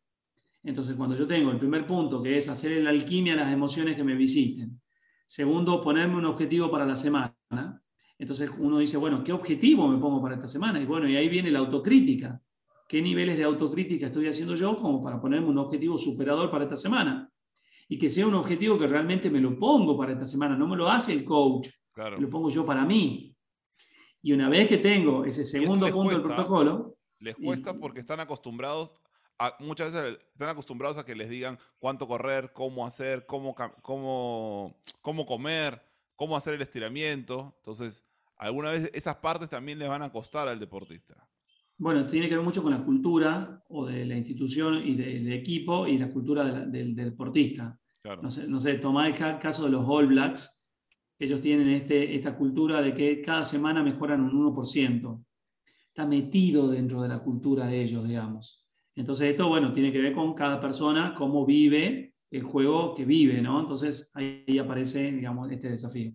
Entonces, 0.66 0.96
cuando 0.96 1.16
yo 1.16 1.28
tengo 1.28 1.52
el 1.52 1.58
primer 1.58 1.86
punto, 1.86 2.20
que 2.20 2.36
es 2.36 2.48
hacer 2.48 2.82
la 2.82 2.90
alquimia 2.90 3.34
a 3.34 3.36
las 3.36 3.52
emociones 3.52 3.94
que 3.94 4.02
me 4.02 4.16
visiten. 4.16 4.80
Segundo, 5.24 5.80
ponerme 5.80 6.16
un 6.16 6.24
objetivo 6.24 6.68
para 6.68 6.84
la 6.84 6.96
semana. 6.96 7.80
Entonces 8.18 8.50
uno 8.58 8.78
dice, 8.78 8.96
bueno, 8.96 9.22
¿qué 9.22 9.32
objetivo 9.32 9.86
me 9.86 9.98
pongo 9.98 10.20
para 10.20 10.34
esta 10.34 10.48
semana? 10.48 10.80
Y 10.80 10.84
bueno, 10.84 11.08
y 11.08 11.14
ahí 11.14 11.28
viene 11.28 11.52
la 11.52 11.60
autocrítica. 11.60 12.40
¿Qué 12.88 13.00
niveles 13.00 13.36
de 13.36 13.44
autocrítica 13.44 14.06
estoy 14.06 14.26
haciendo 14.26 14.56
yo 14.56 14.74
como 14.74 15.04
para 15.04 15.20
ponerme 15.20 15.46
un 15.46 15.58
objetivo 15.58 15.96
superador 15.96 16.50
para 16.50 16.64
esta 16.64 16.76
semana? 16.76 17.30
Y 17.88 17.96
que 17.96 18.08
sea 18.08 18.26
un 18.26 18.34
objetivo 18.34 18.76
que 18.76 18.88
realmente 18.88 19.30
me 19.30 19.40
lo 19.40 19.56
pongo 19.56 19.96
para 19.96 20.14
esta 20.14 20.26
semana, 20.26 20.56
no 20.56 20.66
me 20.66 20.76
lo 20.76 20.88
hace 20.88 21.12
el 21.12 21.24
coach, 21.24 21.68
lo 22.18 22.28
pongo 22.28 22.48
yo 22.48 22.66
para 22.66 22.84
mí. 22.84 23.32
Y 24.22 24.32
una 24.32 24.48
vez 24.48 24.66
que 24.66 24.78
tengo 24.78 25.24
ese 25.24 25.44
segundo 25.44 25.86
punto 25.88 26.14
del 26.14 26.22
protocolo... 26.22 26.96
Les 27.20 27.36
cuesta 27.36 27.78
porque 27.78 28.00
están 28.00 28.18
acostumbrados 28.18 28.94
muchas 29.61 29.93
veces 29.93 30.18
están 30.32 30.49
acostumbrados 30.49 30.99
a 30.99 31.05
que 31.05 31.14
les 31.14 31.28
digan 31.28 31.59
cuánto 31.78 32.07
correr, 32.07 32.53
cómo 32.53 32.87
hacer, 32.87 33.26
cómo, 33.26 33.55
cómo, 33.82 34.76
cómo 35.01 35.26
comer, 35.26 35.82
cómo 36.14 36.37
hacer 36.37 36.55
el 36.55 36.62
estiramiento. 36.62 37.55
Entonces, 37.59 38.05
alguna 38.37 38.70
vez 38.70 38.91
esas 38.95 39.16
partes 39.16 39.49
también 39.49 39.78
les 39.78 39.89
van 39.89 40.03
a 40.03 40.11
costar 40.11 40.49
al 40.49 40.59
deportista. 40.59 41.14
Bueno, 41.78 42.07
tiene 42.07 42.28
que 42.28 42.37
ver 42.37 42.45
mucho 42.45 42.62
con 42.62 42.72
la 42.72 42.82
cultura 42.82 43.62
o 43.68 43.87
de 43.87 44.07
la 44.07 44.16
institución 44.16 44.87
y 44.87 44.95
del 44.95 45.30
equipo 45.32 45.87
y 45.87 45.99
la 45.99 46.11
cultura 46.11 46.45
del, 46.45 46.97
deportista. 46.97 47.78
No 48.22 48.30
sé, 48.30 48.47
no 48.47 48.61
sé 48.61 48.74
tomá 48.74 49.09
el 49.09 49.16
caso 49.16 49.64
de 49.64 49.70
los 49.70 49.84
All 49.87 50.07
Blacks, 50.07 50.57
ellos 51.18 51.41
tienen 51.41 51.68
este, 51.70 52.14
esta 52.14 52.37
cultura 52.37 52.82
de 52.82 52.95
que 52.95 53.22
cada 53.22 53.43
semana 53.43 53.82
mejoran 53.82 54.20
un 54.22 54.55
1%. 54.55 55.24
Está 55.89 56.07
metido 56.07 56.68
dentro 56.68 57.03
de 57.03 57.09
la 57.09 57.20
cultura 57.20 57.66
de 57.66 57.82
ellos, 57.82 58.07
digamos. 58.07 58.65
Entonces 58.97 59.30
esto, 59.30 59.49
bueno, 59.49 59.72
tiene 59.72 59.92
que 59.92 60.01
ver 60.01 60.12
con 60.14 60.34
cada 60.34 60.61
persona, 60.61 61.14
cómo 61.14 61.44
vive 61.47 62.14
el 62.30 62.42
juego 62.42 62.94
que 62.94 63.05
vive, 63.05 63.40
¿no? 63.40 63.61
Entonces 63.61 64.11
ahí 64.14 64.59
aparece, 64.59 65.12
digamos, 65.12 65.51
este 65.51 65.68
desafío. 65.68 66.12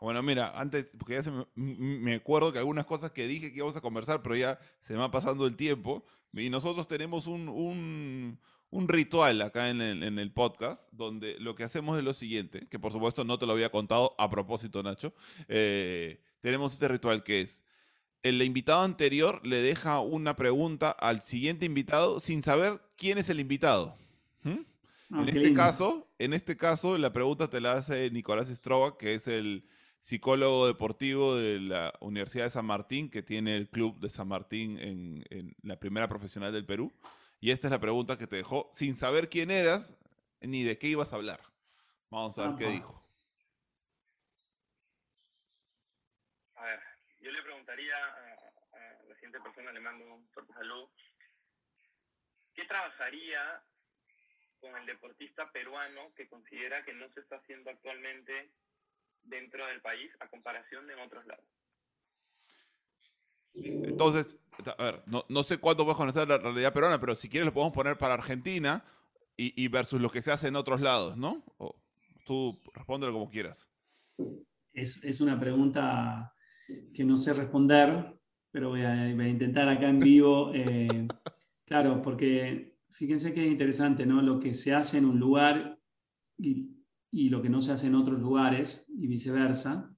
Bueno, 0.00 0.22
mira, 0.22 0.58
antes, 0.58 0.88
porque 0.98 1.14
ya 1.14 1.22
se 1.22 1.30
me, 1.54 2.14
acuerdo 2.14 2.52
que 2.52 2.58
algunas 2.58 2.86
cosas 2.86 3.10
que 3.10 3.26
dije 3.26 3.52
que 3.52 3.58
íbamos 3.58 3.76
a 3.76 3.82
conversar, 3.82 4.22
pero 4.22 4.34
ya 4.34 4.58
se 4.80 4.94
me 4.94 5.00
va 5.00 5.10
pasando 5.10 5.46
el 5.46 5.56
tiempo. 5.56 6.04
Y 6.32 6.48
nosotros 6.48 6.88
tenemos 6.88 7.26
un, 7.26 8.38
ritual 8.72 9.42
acá 9.42 9.68
en 9.68 9.82
el, 9.82 10.32
podcast, 10.32 10.82
donde 10.90 11.38
lo 11.38 11.54
que 11.54 11.64
hacemos 11.64 11.98
es 11.98 12.04
lo 12.04 12.14
siguiente, 12.14 12.66
que 12.68 12.78
por 12.78 12.92
supuesto 12.92 13.24
no 13.24 13.38
te 13.38 13.44
lo 13.44 13.52
había 13.52 13.70
contado 13.70 14.14
a 14.16 14.30
propósito, 14.30 14.82
Nacho. 14.82 15.12
Eh, 15.48 16.22
tenemos 16.40 16.72
este 16.72 16.88
ritual 16.88 17.22
que 17.22 17.42
es, 17.42 17.62
el 18.22 18.42
invitado 18.42 18.82
anterior 18.82 19.40
le 19.46 19.62
deja 19.62 20.00
una 20.00 20.36
pregunta 20.36 20.90
al 20.90 21.22
siguiente 21.22 21.66
invitado 21.66 22.20
sin 22.20 22.42
saber 22.42 22.80
quién 22.96 23.18
es 23.18 23.28
el 23.30 23.40
invitado. 23.40 23.94
Ah, 25.12 25.22
en 25.22 25.28
este 25.28 25.54
caso, 25.54 26.08
en 26.18 26.32
este 26.32 26.56
caso, 26.56 26.96
la 26.96 27.12
pregunta 27.12 27.48
te 27.48 27.60
la 27.60 27.72
hace 27.72 28.10
Nicolás 28.10 28.48
Stroba, 28.48 28.96
que 28.96 29.14
es 29.14 29.26
el 29.26 29.64
psicólogo 30.02 30.66
deportivo 30.66 31.34
de 31.34 31.58
la 31.60 31.92
Universidad 32.00 32.44
de 32.44 32.50
San 32.50 32.66
Martín, 32.66 33.10
que 33.10 33.22
tiene 33.22 33.56
el 33.56 33.68
club 33.68 33.98
de 33.98 34.08
San 34.08 34.28
Martín 34.28 34.78
en, 34.78 35.56
la 35.62 35.78
primera 35.78 36.08
profesional 36.08 36.52
del 36.52 36.64
Perú. 36.64 36.92
Y 37.40 37.50
esta 37.50 37.66
es 37.66 37.72
la 37.72 37.80
pregunta 37.80 38.18
que 38.18 38.26
te 38.26 38.36
dejó 38.36 38.70
sin 38.72 38.96
saber 38.96 39.28
quién 39.28 39.50
eras 39.50 39.94
ni 40.42 40.62
de 40.62 40.78
qué 40.78 40.88
ibas 40.88 41.12
a 41.12 41.16
hablar. 41.16 41.40
Vamos 42.10 42.38
a 42.38 42.48
ver 42.48 42.56
qué 42.56 42.68
dijo. 42.70 42.99
A, 47.70 49.08
la 49.08 49.14
siguiente 49.14 49.40
persona, 49.40 49.72
le 49.72 49.80
mando 49.80 50.14
un 50.14 50.28
fuerte 50.28 50.52
saludo. 50.52 50.90
¿Qué 52.54 52.64
trabajaría 52.64 53.62
con 54.60 54.76
el 54.76 54.86
deportista 54.86 55.50
peruano 55.52 56.12
que 56.14 56.28
considera 56.28 56.84
que 56.84 56.92
no 56.92 57.08
se 57.10 57.20
está 57.20 57.36
haciendo 57.36 57.70
actualmente 57.70 58.50
dentro 59.22 59.66
del 59.66 59.80
país 59.80 60.10
a 60.20 60.28
comparación 60.28 60.86
de 60.86 60.94
en 60.94 61.00
otros 61.00 61.26
lados? 61.26 61.44
Entonces, 63.54 64.38
a 64.78 64.82
ver, 64.82 65.02
no, 65.06 65.24
no 65.28 65.42
sé 65.42 65.58
cuánto 65.58 65.84
puedes 65.84 65.96
conocer 65.96 66.28
la 66.28 66.38
realidad 66.38 66.72
peruana, 66.72 67.00
pero 67.00 67.14
si 67.14 67.28
quieres 67.28 67.46
lo 67.46 67.54
podemos 67.54 67.74
poner 67.74 67.98
para 67.98 68.14
Argentina 68.14 68.84
y, 69.36 69.68
versus 69.68 70.00
lo 70.00 70.10
que 70.10 70.20
se 70.20 70.30
hace 70.30 70.48
en 70.48 70.56
otros 70.56 70.82
lados, 70.82 71.16
¿no? 71.16 71.42
O 71.56 71.74
tú 72.26 72.60
respóndelo 72.74 73.12
como 73.12 73.30
quieras. 73.30 73.70
Es, 74.74 75.02
es, 75.02 75.22
una 75.22 75.40
pregunta 75.40 76.34
que 76.92 77.04
no 77.04 77.16
sé 77.16 77.32
responder, 77.32 78.18
pero 78.50 78.70
voy 78.70 78.82
a, 78.82 79.28
intentar 79.28 79.68
acá 79.68 79.88
en 79.88 80.00
vivo. 80.00 80.52
Eh, 80.54 81.06
claro, 81.64 82.02
porque 82.02 82.78
fíjense 82.90 83.32
que 83.32 83.44
es 83.44 83.50
interesante, 83.50 84.06
¿no? 84.06 84.20
Lo 84.22 84.40
que 84.40 84.54
se 84.54 84.74
hace 84.74 84.98
en 84.98 85.06
un 85.06 85.18
lugar 85.18 85.78
y, 86.38 86.76
lo 87.28 87.42
que 87.42 87.48
no 87.48 87.60
se 87.60 87.72
hace 87.72 87.88
en 87.88 87.96
otros 87.96 88.20
lugares 88.20 88.86
y 88.88 89.06
viceversa. 89.06 89.94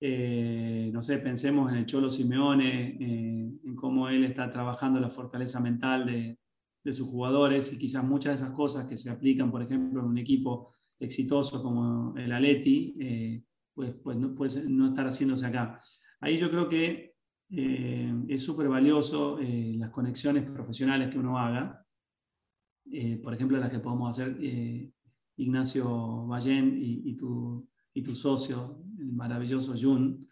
Eh, 0.00 0.90
no 0.92 1.02
sé, 1.02 1.18
pensemos 1.18 1.72
en 1.72 1.78
el 1.78 1.86
Cholo 1.86 2.10
Simeone, 2.10 2.96
eh, 3.00 3.58
en 3.64 3.74
cómo 3.74 4.08
él 4.08 4.24
está 4.24 4.48
trabajando 4.50 5.00
la 5.00 5.10
fortaleza 5.10 5.58
mental 5.58 6.06
de, 6.06 6.38
de, 6.84 6.92
sus 6.92 7.08
jugadores 7.08 7.72
y 7.72 7.78
quizás 7.78 8.04
muchas 8.04 8.32
de 8.38 8.44
esas 8.44 8.54
cosas 8.54 8.86
que 8.86 8.96
se 8.96 9.10
aplican, 9.10 9.50
por 9.50 9.62
ejemplo, 9.62 10.00
en 10.00 10.06
un 10.06 10.18
equipo 10.18 10.72
exitoso 11.00 11.62
como 11.62 12.16
el 12.16 12.30
Aleti, 12.30 13.42
pues, 13.78 13.94
pues 14.02 14.16
no, 14.16 14.34
puede 14.34 14.68
no 14.68 14.88
estar 14.88 15.06
haciéndose 15.06 15.46
acá. 15.46 15.80
Ahí 16.18 16.36
yo 16.36 16.50
creo 16.50 16.68
que 16.68 17.14
eh, 17.48 18.12
es 18.26 18.42
súper 18.42 18.66
valioso 18.66 19.38
eh, 19.38 19.76
las 19.78 19.90
conexiones 19.90 20.42
profesionales 20.50 21.08
que 21.08 21.18
uno 21.20 21.38
haga, 21.38 21.86
eh, 22.90 23.20
por 23.22 23.32
ejemplo, 23.34 23.56
las 23.56 23.70
que 23.70 23.78
podemos 23.78 24.10
hacer 24.10 24.36
Ignacio 25.36 26.26
Ballén 26.26 26.76
y, 26.82 27.14
tu, 27.14 27.68
y 27.94 28.02
tu 28.02 28.16
socio, 28.16 28.82
el 28.98 29.12
maravilloso 29.12 29.76
Jun, 29.80 30.26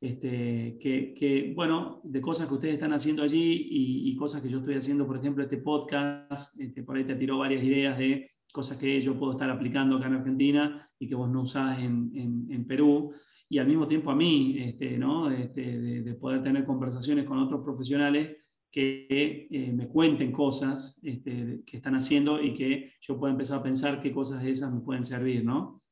este, 0.00 0.78
que, 0.80 1.12
que, 1.12 1.52
bueno, 1.54 2.00
de 2.04 2.22
cosas 2.22 2.48
que 2.48 2.54
ustedes 2.54 2.74
están 2.76 2.94
haciendo 2.94 3.22
allí 3.22 3.68
y, 3.70 4.16
cosas 4.16 4.40
que 4.40 4.48
yo 4.48 4.60
estoy 4.60 4.76
haciendo, 4.76 5.06
por 5.06 5.18
ejemplo, 5.18 5.42
este 5.44 5.58
podcast, 5.58 6.58
este, 6.58 6.82
por 6.82 6.96
ahí 6.96 7.04
te 7.04 7.16
tiró 7.16 7.36
varias 7.36 7.62
ideas 7.62 7.98
de 7.98 8.30
cosas 8.52 8.78
que 8.78 9.00
yo 9.00 9.18
puedo 9.18 9.32
estar 9.32 9.50
aplicando 9.50 9.96
acá 9.96 10.06
en 10.06 10.14
Argentina 10.14 10.90
y 10.98 11.08
que 11.08 11.14
vos 11.14 11.30
no 11.30 11.42
usás 11.42 11.78
en, 11.78 12.12
en, 12.50 12.66
Perú, 12.66 13.12
y 13.48 13.58
al 13.58 13.66
mismo 13.66 13.86
tiempo 13.86 14.10
a 14.10 14.16
mí, 14.16 14.56
este, 14.58 14.98
¿no? 14.98 15.30
Este, 15.30 15.78
de, 16.02 16.14
poder 16.14 16.42
tener 16.42 16.64
conversaciones 16.64 17.24
con 17.24 17.38
otros 17.38 17.62
profesionales 17.62 18.36
que 18.70 19.46
eh, 19.50 19.72
me 19.72 19.88
cuenten 19.88 20.32
cosas 20.32 21.00
este, 21.02 21.62
que 21.64 21.78
están 21.78 21.94
haciendo 21.94 22.42
y 22.42 22.52
que 22.52 22.92
yo 23.00 23.18
pueda 23.18 23.32
empezar 23.32 23.60
a 23.60 23.62
pensar 23.62 24.00
qué 24.00 24.12
cosas 24.12 24.42
de 24.42 24.50
esas 24.50 24.72
me 24.74 24.80
pueden 24.80 25.04
servir, 25.04 25.44
¿no? 25.44 25.82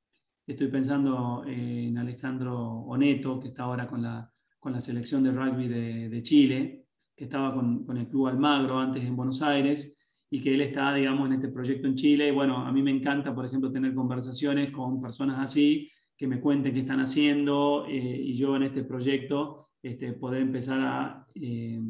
Estoy 0.46 0.68
pensando 0.68 1.44
en 1.46 1.96
Alejandro 1.98 2.57
Oneto, 2.57 3.40
que 3.40 3.48
está 3.48 3.64
ahora 3.64 3.86
con 3.86 4.02
la, 4.02 4.30
con 4.59 4.72
la 4.72 4.80
selección 4.80 5.24
de 5.24 5.32
rugby 5.32 5.66
de, 5.66 6.09
de 6.09 6.22
Chile, 6.22 6.86
que 7.16 7.24
estaba 7.24 7.54
con, 7.54 7.84
con 7.84 7.96
el 7.96 8.07
Club 8.09 8.28
Almagro 8.28 8.78
antes 8.78 9.02
en 9.02 9.16
Buenos 9.16 9.42
Aires, 9.42 10.05
y 10.31 10.41
que 10.41 10.55
él 10.55 10.61
está, 10.61 10.93
digamos, 10.95 11.29
en 11.29 11.35
este 11.35 11.49
proyecto 11.49 11.87
en 11.87 11.95
Chile. 11.95 12.33
Bueno, 12.33 12.59
a 12.59 12.72
mí 12.72 12.83
me 12.83 12.91
encanta, 12.91 13.35
por 13.35 13.47
ejemplo, 13.47 13.70
tener 13.70 13.95
conversaciones 13.95 14.70
con 14.70 15.01
personas 15.01 15.39
así, 15.39 15.91
que 16.16 16.27
me 16.27 16.41
cuenten 16.41 16.72
qué 16.72 16.81
están 16.81 17.01
haciendo 17.01 17.87
eh, 17.87 18.20
y 18.24 18.35
yo 18.35 18.57
en 18.57 18.64
este 18.64 18.83
proyecto 18.85 19.64
este, 19.83 20.14
poder 20.14 20.43
empezar 20.43 20.81
a, 20.81 21.27
eh, 21.35 21.81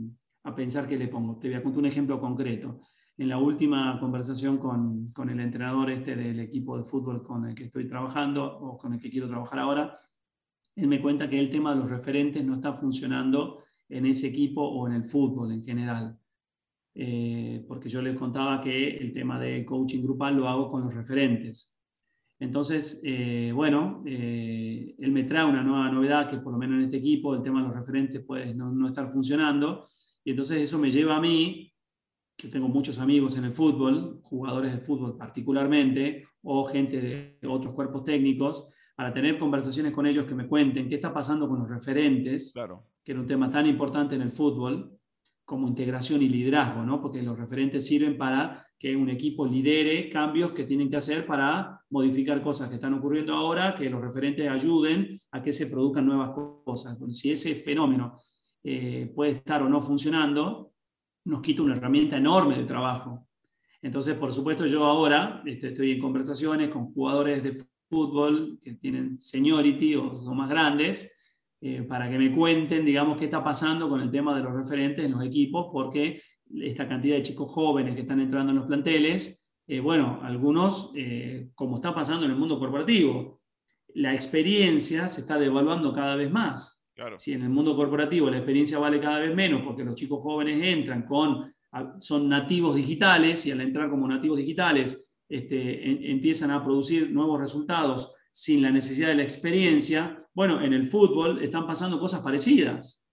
a, 0.43 0.55
pensar 0.55 0.87
qué 0.87 0.97
le 0.97 1.09
pongo. 1.09 1.39
Te 1.39 1.49
voy 1.49 1.57
a 1.57 1.63
contar 1.63 1.79
un 1.81 1.87
ejemplo 1.87 2.21
concreto. 2.21 2.81
En 3.17 3.29
la 3.29 3.39
última 3.39 3.99
conversación 3.99 4.59
con, 4.59 5.13
con, 5.13 5.31
el 5.31 5.41
entrenador 5.41 5.91
este 5.91 6.17
del 6.17 6.41
equipo 6.41 6.77
de 6.77 6.85
fútbol 6.85 7.23
con 7.23 7.47
el 7.47 7.55
que 7.55 7.65
estoy 7.65 7.89
trabajando 7.89 8.45
o 8.45 8.77
con 8.77 8.93
el 8.93 9.01
que 9.01 9.09
quiero 9.09 9.29
trabajar 9.29 9.61
ahora, 9.61 9.95
él 10.75 10.89
me 10.89 11.01
cuenta 11.01 11.31
que 11.31 11.41
el 11.41 11.51
tema 11.51 11.75
de 11.75 11.81
los 11.81 11.89
referentes 11.89 12.45
no 12.45 12.57
está 12.57 12.75
funcionando 12.75 13.63
en 13.89 14.05
ese 14.05 14.29
equipo 14.29 14.61
o 14.61 14.87
en 14.87 14.95
el 14.95 15.05
fútbol 15.05 15.53
en 15.53 15.63
general. 15.63 16.19
Eh, 16.99 17.63
porque 17.69 17.91
yo 17.91 18.01
les 18.01 18.17
contaba 18.17 18.59
que 18.59 18.97
el 18.97 19.13
tema 19.13 19.39
de 19.39 19.67
coaching 19.67 20.03
grupal 20.03 20.35
lo 20.35 20.49
hago 20.49 20.71
con 20.71 20.83
los 20.83 20.95
referentes. 20.95 21.77
Entonces, 22.39 23.03
eh, 23.05 23.53
bueno, 23.55 24.03
eh, 24.07 24.95
él 24.99 25.13
me 25.13 25.25
trae 25.25 25.45
una 25.45 25.63
nueva 25.63 25.91
novedad 25.91 26.29
que 26.29 26.39
por 26.39 26.53
lo 26.53 26.59
menos 26.59 26.79
en 26.79 26.85
este 26.85 26.97
equipo 26.97 27.35
el 27.35 27.43
tema 27.43 27.61
de 27.61 27.69
los 27.69 27.77
referentes 27.77 28.25
puede 28.25 28.55
no, 28.55 28.73
no, 28.73 28.89
estar 28.89 29.11
funcionando. 29.11 29.87
Y 30.25 30.31
entonces 30.31 30.59
eso 30.59 30.79
me 30.79 30.91
lleva 30.91 31.17
a 31.17 31.21
mí, 31.21 31.71
que 32.35 32.49
tengo 32.49 32.69
muchos 32.69 32.99
amigos 32.99 33.37
en 33.37 33.45
el 33.45 33.53
fútbol, 33.53 34.21
jugadores 34.23 34.73
de 34.73 34.81
fútbol 34.81 35.19
particularmente, 35.19 36.27
o 36.43 36.65
gente 36.65 37.01
de 37.01 37.47
otros 37.47 37.75
cuerpos 37.75 38.05
técnicos, 38.05 38.73
para 38.95 39.13
tener 39.13 39.39
conversaciones 39.39 39.93
con 39.93 40.07
ellos 40.07 40.25
que 40.25 40.35
me 40.35 40.47
cuenten 40.47 40.89
qué 40.89 40.95
está 40.95 41.13
pasando 41.13 41.47
con 41.47 41.59
los 41.59 41.69
referentes, 41.69 42.53
claro. 42.55 42.87
que 43.05 43.13
era 43.13 43.21
un 43.21 43.27
tema 43.27 43.51
tan 43.51 43.67
importante 43.67 44.15
en 44.15 44.23
el 44.23 44.31
fútbol, 44.31 44.96
como 45.47 45.69
integración 45.69 46.21
y 46.23 46.29
liderazgo, 46.29 46.83
¿no? 46.83 47.01
porque 47.01 47.23
los 47.23 47.39
referentes 47.39 47.87
sirven 47.87 48.19
para 48.19 48.67
que 48.77 48.97
un 48.97 49.09
equipo 49.09 49.47
lidere 49.47 50.11
cambios 50.11 50.53
que 50.53 50.65
tienen 50.65 50.91
que 50.91 50.97
hacer 50.97 51.25
para 51.25 51.81
modificar 51.91 52.43
cosas 52.43 52.69
que 52.69 52.75
están 52.75 52.95
ocurriendo 52.95 53.33
ahora, 53.33 53.75
que 53.75 53.89
los 53.89 54.03
referentes 54.03 54.51
ayuden 54.51 55.17
a 55.31 55.41
que 55.41 55.53
se 55.53 55.69
produzcan 55.69 56.05
nuevas 56.05 56.33
cosas. 56.65 56.99
si 57.13 57.31
ese 57.31 57.55
fenómeno 57.55 58.19
eh, 58.63 59.11
puede 59.15 59.31
estar 59.33 59.63
o 59.63 59.69
no 59.69 59.81
funcionando, 59.81 60.73
nos 61.25 61.41
quita 61.41 61.63
una 61.63 61.77
herramienta 61.77 62.17
enorme 62.17 62.59
de 62.59 62.65
trabajo. 62.65 63.29
Entonces, 63.81 64.17
por 64.17 64.33
supuesto, 64.33 64.67
yo 64.67 64.85
ahora 64.85 65.43
este, 65.47 65.69
estoy 65.69 65.93
en 65.93 66.01
conversaciones 66.01 66.71
con 66.71 66.93
jugadores 66.93 67.43
de 67.45 67.65
fútbol 67.89 68.59
que 68.63 68.75
tienen 68.75 69.19
seniority 69.21 69.95
o 69.95 70.21
son 70.23 70.37
más 70.37 70.51
grandes, 70.51 71.16
eh, 71.61 71.83
para 71.83 72.11
que 72.11 72.19
me 72.19 72.35
cuenten, 72.35 72.85
digamos, 72.85 73.17
qué 73.19 73.25
está 73.25 73.43
pasando 73.43 73.89
con 73.89 74.01
el 74.01 74.11
tema 74.11 74.37
de 74.37 74.43
los 74.43 74.53
referentes 74.53 75.05
en 75.05 75.13
los 75.13 75.25
equipos, 75.25 75.69
porque 75.73 76.21
esta 76.61 76.87
cantidad 76.87 77.17
de 77.17 77.23
chicos 77.23 77.51
jóvenes 77.51 77.95
que 77.95 78.03
están 78.03 78.21
entrando 78.21 78.53
en 78.53 78.59
los 78.59 78.67
planteles, 78.67 79.53
eh, 79.67 79.81
bueno, 79.81 80.21
algunos, 80.23 80.93
eh, 80.95 81.49
como 81.55 81.77
está 81.77 81.95
pasando 81.95 82.27
en 82.27 82.33
el 82.33 82.37
mundo 82.37 82.59
corporativo, 82.59 83.41
la 83.95 84.13
experiencia 84.13 85.09
se 85.09 85.23
está 85.23 85.39
devaluando 85.39 85.93
cada 85.93 86.15
vez 86.15 86.31
más. 86.31 86.93
Si 87.17 87.33
en 87.33 87.43
el 87.43 87.51
mundo 87.51 87.75
corporativo 87.75 88.31
la 88.31 88.39
experiencia 88.39 88.79
vale 88.79 89.01
cada 89.01 89.19
vez 89.19 89.35
menos 89.35 89.63
porque 89.63 89.85
los 89.85 89.95
chicos 89.95 90.21
jóvenes 90.23 90.63
entran 90.63 91.05
con, 91.05 91.53
son 91.99 92.29
nativos 92.29 92.75
digitales 92.75 93.45
y 93.47 93.51
al 93.51 93.61
entrar 93.61 93.91
como 93.91 94.09
nativos 94.09 94.39
digitales 94.39 95.23
este, 95.29 96.11
empiezan 96.11 96.51
a 96.53 96.65
producir 96.65 97.11
nuevos 97.11 97.41
resultados 97.41 98.15
sin 98.31 98.63
la 98.63 98.71
necesidad 98.71 99.09
de 99.09 99.17
la 99.17 99.23
experiencia, 99.25 100.26
bueno, 100.37 100.61
en 100.61 100.75
el 100.75 100.85
fútbol 100.85 101.43
están 101.43 101.67
pasando 101.67 101.99
cosas 101.99 102.21
parecidas. 102.21 103.11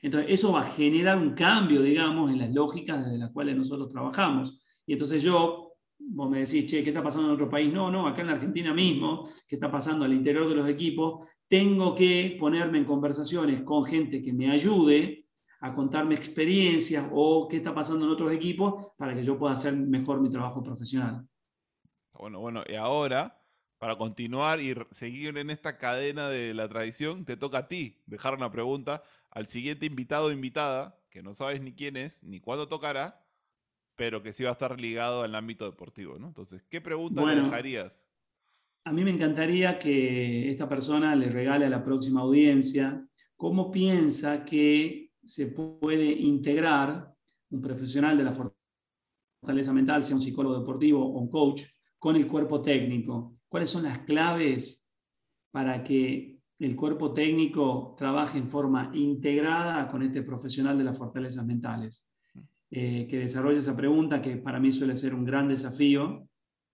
Entonces, 0.00 0.30
eso 0.30 0.52
va 0.52 0.60
a 0.60 0.70
generar 0.70 1.18
un 1.18 1.34
cambio, 1.34 1.82
digamos, 1.82 2.30
en 2.30 2.38
las 2.38 2.52
lógicas 2.52 3.04
desde 3.04 3.18
las 3.18 3.32
cuales 3.32 3.56
nosotros 3.56 3.90
trabajamos. 3.90 4.62
Y 4.86 4.92
entonces 4.92 5.20
yo, 5.20 5.72
vos 5.98 6.30
me 6.30 6.38
decís, 6.38 6.66
che, 6.66 6.84
¿qué 6.84 6.90
está 6.90 7.02
pasando 7.02 7.26
en 7.26 7.34
otro 7.34 7.50
país? 7.50 7.72
No, 7.72 7.90
no, 7.90 8.06
acá 8.06 8.22
en 8.22 8.28
Argentina 8.28 8.72
mismo, 8.72 9.28
¿qué 9.48 9.56
está 9.56 9.68
pasando 9.68 10.04
al 10.04 10.12
interior 10.12 10.48
de 10.48 10.54
los 10.54 10.68
equipos? 10.68 11.26
Tengo 11.48 11.92
que 11.92 12.36
ponerme 12.38 12.78
en 12.78 12.84
conversaciones 12.84 13.62
con 13.64 13.84
gente 13.84 14.22
que 14.22 14.32
me 14.32 14.48
ayude 14.48 15.26
a 15.62 15.74
contarme 15.74 16.14
experiencias 16.14 17.10
o 17.12 17.48
qué 17.48 17.56
está 17.56 17.74
pasando 17.74 18.06
en 18.06 18.12
otros 18.12 18.30
equipos 18.30 18.92
para 18.96 19.12
que 19.12 19.24
yo 19.24 19.36
pueda 19.36 19.54
hacer 19.54 19.74
mejor 19.74 20.20
mi 20.20 20.30
trabajo 20.30 20.62
profesional. 20.62 21.26
Bueno, 22.12 22.38
bueno, 22.38 22.62
y 22.68 22.76
ahora 22.76 23.39
para 23.80 23.96
continuar 23.96 24.60
y 24.60 24.74
seguir 24.90 25.38
en 25.38 25.48
esta 25.48 25.78
cadena 25.78 26.28
de 26.28 26.52
la 26.52 26.68
tradición, 26.68 27.24
te 27.24 27.38
toca 27.38 27.58
a 27.58 27.68
ti 27.68 27.96
dejar 28.04 28.34
una 28.34 28.52
pregunta 28.52 29.02
al 29.30 29.46
siguiente 29.46 29.86
invitado 29.86 30.26
o 30.26 30.32
invitada, 30.32 31.00
que 31.08 31.22
no 31.22 31.32
sabes 31.32 31.62
ni 31.62 31.72
quién 31.72 31.96
es, 31.96 32.22
ni 32.22 32.40
cuándo 32.40 32.68
tocará, 32.68 33.24
pero 33.96 34.22
que 34.22 34.34
sí 34.34 34.42
va 34.42 34.50
a 34.50 34.52
estar 34.52 34.78
ligado 34.78 35.22
al 35.22 35.34
ámbito 35.34 35.64
deportivo, 35.64 36.18
¿no? 36.18 36.26
Entonces, 36.26 36.62
¿qué 36.68 36.82
pregunta 36.82 37.24
le 37.24 37.40
dejarías? 37.40 38.06
A 38.84 38.92
mí 38.92 39.02
me 39.02 39.12
encantaría 39.12 39.78
que 39.78 40.50
esta 40.50 40.68
persona 40.68 41.16
le 41.16 41.30
regale 41.30 41.64
a 41.64 41.70
la 41.70 41.82
próxima 41.82 42.20
audiencia 42.20 43.02
cómo 43.34 43.70
piensa 43.70 44.44
que 44.44 45.12
se 45.24 45.46
puede 45.46 46.04
integrar 46.04 47.14
un 47.48 47.62
profesional 47.62 48.18
de 48.18 48.24
la 48.24 48.34
fortaleza 48.34 49.72
mental, 49.72 50.04
sea 50.04 50.16
un 50.16 50.20
psicólogo 50.20 50.58
deportivo 50.58 51.02
o 51.02 51.18
un 51.18 51.30
coach, 51.30 51.62
con 51.98 52.16
el 52.16 52.26
cuerpo 52.26 52.60
técnico 52.60 53.39
cuáles 53.50 53.68
son 53.68 53.82
las 53.82 53.98
claves 53.98 54.94
para 55.50 55.82
que 55.82 56.38
el 56.58 56.76
cuerpo 56.76 57.12
técnico 57.12 57.94
trabaje 57.98 58.38
en 58.38 58.48
forma 58.48 58.90
integrada 58.94 59.88
con 59.88 60.02
este 60.02 60.22
profesional 60.22 60.78
de 60.78 60.84
las 60.84 60.96
fortalezas 60.96 61.44
mentales. 61.44 62.08
Eh, 62.70 63.08
que 63.10 63.18
desarrolle 63.18 63.58
esa 63.58 63.76
pregunta, 63.76 64.22
que 64.22 64.36
para 64.36 64.60
mí 64.60 64.70
suele 64.70 64.94
ser 64.94 65.12
un 65.14 65.24
gran 65.24 65.48
desafío. 65.48 66.28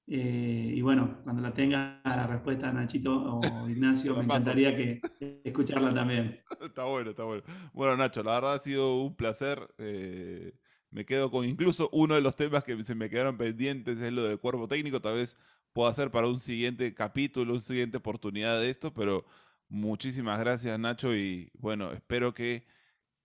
Eh, 0.07 0.73
y 0.77 0.81
bueno, 0.83 1.21
cuando 1.25 1.41
la 1.41 1.55
tenga 1.55 2.03
la 2.05 2.27
respuesta 2.27 2.71
Nachito 2.71 3.13
o 3.15 3.41
Ignacio, 3.71 4.15
me 4.17 4.25
encantaría 4.25 4.77
que, 4.77 5.01
escucharla 5.43 5.95
también. 5.95 6.41
Está 6.61 6.85
bueno, 6.85 7.11
está 7.11 7.25
bueno. 7.25 7.43
Bueno, 7.73 7.97
Nacho, 7.97 8.23
la 8.23 8.35
verdad 8.35 8.55
ha 8.55 8.59
sido 8.59 9.01
un 9.03 9.17
placer. 9.17 9.67
Eh, 9.79 10.53
me 10.91 11.07
quedo 11.07 11.31
con 11.31 11.45
incluso 11.47 11.89
uno 11.93 12.15
de 12.15 12.21
los 12.21 12.37
temas 12.37 12.63
que 12.63 12.83
se 12.85 12.95
me 12.95 13.09
quedaron 13.09 13.39
pendientes, 13.39 13.99
es 13.99 14.13
lo 14.13 14.25
del 14.25 14.39
cuerpo 14.39 14.69
técnico. 14.69 15.01
Tal 15.01 15.15
vez 15.15 15.37
puedo 15.77 15.91
hacer 15.91 16.11
para 16.11 16.27
un 16.27 16.41
siguiente 16.41 16.95
capítulo, 16.95 17.53
una 17.53 17.61
siguiente 17.61 17.99
oportunidad 17.99 18.59
de 18.59 18.71
esto, 18.71 18.95
pero 18.95 19.27
muchísimas 19.69 20.41
gracias 20.41 20.79
Nacho 20.79 21.15
y 21.15 21.51
bueno, 21.53 21.93
espero 21.93 22.33
que 22.33 22.67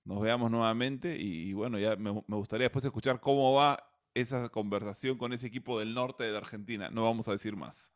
nos 0.03 0.19
veamos 0.19 0.51
nuevamente 0.51 1.17
y, 1.17 1.53
bueno, 1.53 1.79
ya 1.79 1.95
me, 1.95 2.11
gustaría 2.27 2.65
después 2.65 2.83
escuchar 2.83 3.21
cómo 3.21 3.53
va 3.53 3.81
esa 4.13 4.49
conversación 4.49 5.17
con 5.17 5.31
ese 5.31 5.47
equipo 5.47 5.79
del 5.79 5.93
norte 5.93 6.25
de 6.25 6.35
Argentina, 6.35 6.89
no 6.89 7.05
vamos 7.05 7.29
a 7.29 7.31
decir 7.31 7.55
más. 7.55 7.93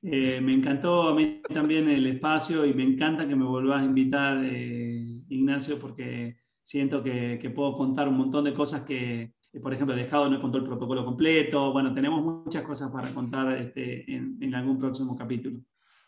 Eh, 0.00 0.40
me 0.40 0.54
encantó 0.54 1.08
a 1.08 1.14
mí 1.14 1.42
también 1.52 1.86
el 1.90 2.06
espacio 2.06 2.64
y 2.64 2.72
me 2.72 2.84
encanta 2.84 3.28
que 3.28 3.36
me 3.36 3.44
vuelvas 3.44 3.82
a 3.82 3.84
invitar, 3.84 4.42
eh, 4.42 5.22
Ignacio, 5.28 5.78
porque 5.78 6.38
siento 6.62 7.02
que, 7.02 7.52
puedo 7.54 7.76
contar 7.76 8.08
un 8.08 8.16
montón 8.16 8.44
de 8.44 8.54
cosas 8.54 8.86
que, 8.86 9.34
por 9.60 9.74
ejemplo, 9.74 9.94
Dejado 9.94 10.30
no 10.30 10.40
contó 10.40 10.58
el 10.58 10.64
protocolo 10.64 11.04
completo. 11.04 11.72
Bueno, 11.72 11.92
tenemos 11.92 12.22
muchas 12.22 12.64
cosas 12.64 12.90
para 12.90 13.12
contar 13.12 13.56
este, 13.58 14.10
en, 14.10 14.54
algún 14.54 14.78
próximo 14.78 15.16
capítulo. 15.16 15.60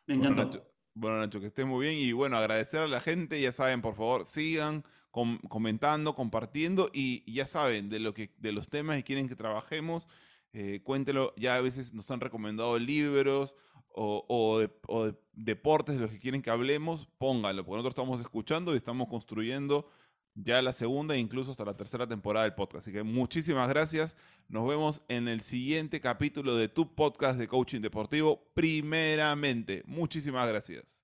Me 0.07 0.15
encantó. 0.15 0.63
Bueno 0.95 1.19
Nacho, 1.19 1.41
que 1.41 1.47
esté 1.47 1.65
muy 1.65 1.87
bien 1.87 1.99
y 1.99 2.13
bueno, 2.13 2.37
agradecer 2.37 2.81
a 2.81 2.87
la 2.87 3.01
gente, 3.01 3.41
ya 3.41 3.51
saben, 3.51 3.83
por 3.83 3.97
favor, 3.97 4.27
sigan 4.27 4.85
comentando, 5.11 6.15
compartiendo 6.15 6.89
y 6.93 7.31
ya 7.31 7.47
saben 7.47 7.89
de, 7.89 7.99
lo 7.99 8.15
que, 8.15 8.33
de 8.39 8.53
los 8.53 8.69
temas 8.69 8.97
que 8.97 9.05
quieren 9.05 9.29
que 9.29 9.37
trabajemos, 9.37 10.09
eh, 10.53 10.81
cuéntelo, 10.83 11.35
ya 11.37 11.57
a 11.57 11.61
veces 11.61 11.95
nos 11.95 12.11
han 12.11 12.21
recomendado 12.21 12.79
libros 12.79 13.57
o, 13.89 14.25
o, 14.29 14.65
o 14.87 15.13
deportes 15.33 15.97
de 15.97 16.01
los 16.01 16.11
que 16.11 16.21
quieren 16.21 16.43
que 16.43 16.51
hablemos, 16.51 17.09
pónganlo, 17.19 17.65
porque 17.65 17.77
nosotros 17.83 18.01
estamos 18.01 18.21
escuchando 18.21 18.73
y 18.75 18.77
estamos 18.77 19.09
construyendo 19.09 19.89
ya 20.35 20.61
la 20.63 20.73
segunda 20.73 21.15
e 21.15 21.19
incluso 21.19 21.51
hasta 21.51 21.65
la 21.65 21.77
tercera 21.77 22.07
temporada 22.07 22.45
del 22.45 22.55
podcast. 22.55 22.85
Así 22.85 22.93
que 22.93 23.03
muchísimas 23.03 23.69
gracias. 23.69 24.17
Nos 24.49 24.67
vemos 24.69 25.03
en 25.09 25.29
el 25.29 25.41
siguiente 25.41 26.01
capítulo 26.01 26.57
de 26.57 26.69
tu 26.69 26.95
podcast 26.95 27.39
de 27.39 27.49
coaching 27.49 27.81
deportivo. 27.81 28.43
Primeramente, 28.55 29.83
muchísimas 29.87 30.49
gracias. 30.49 31.03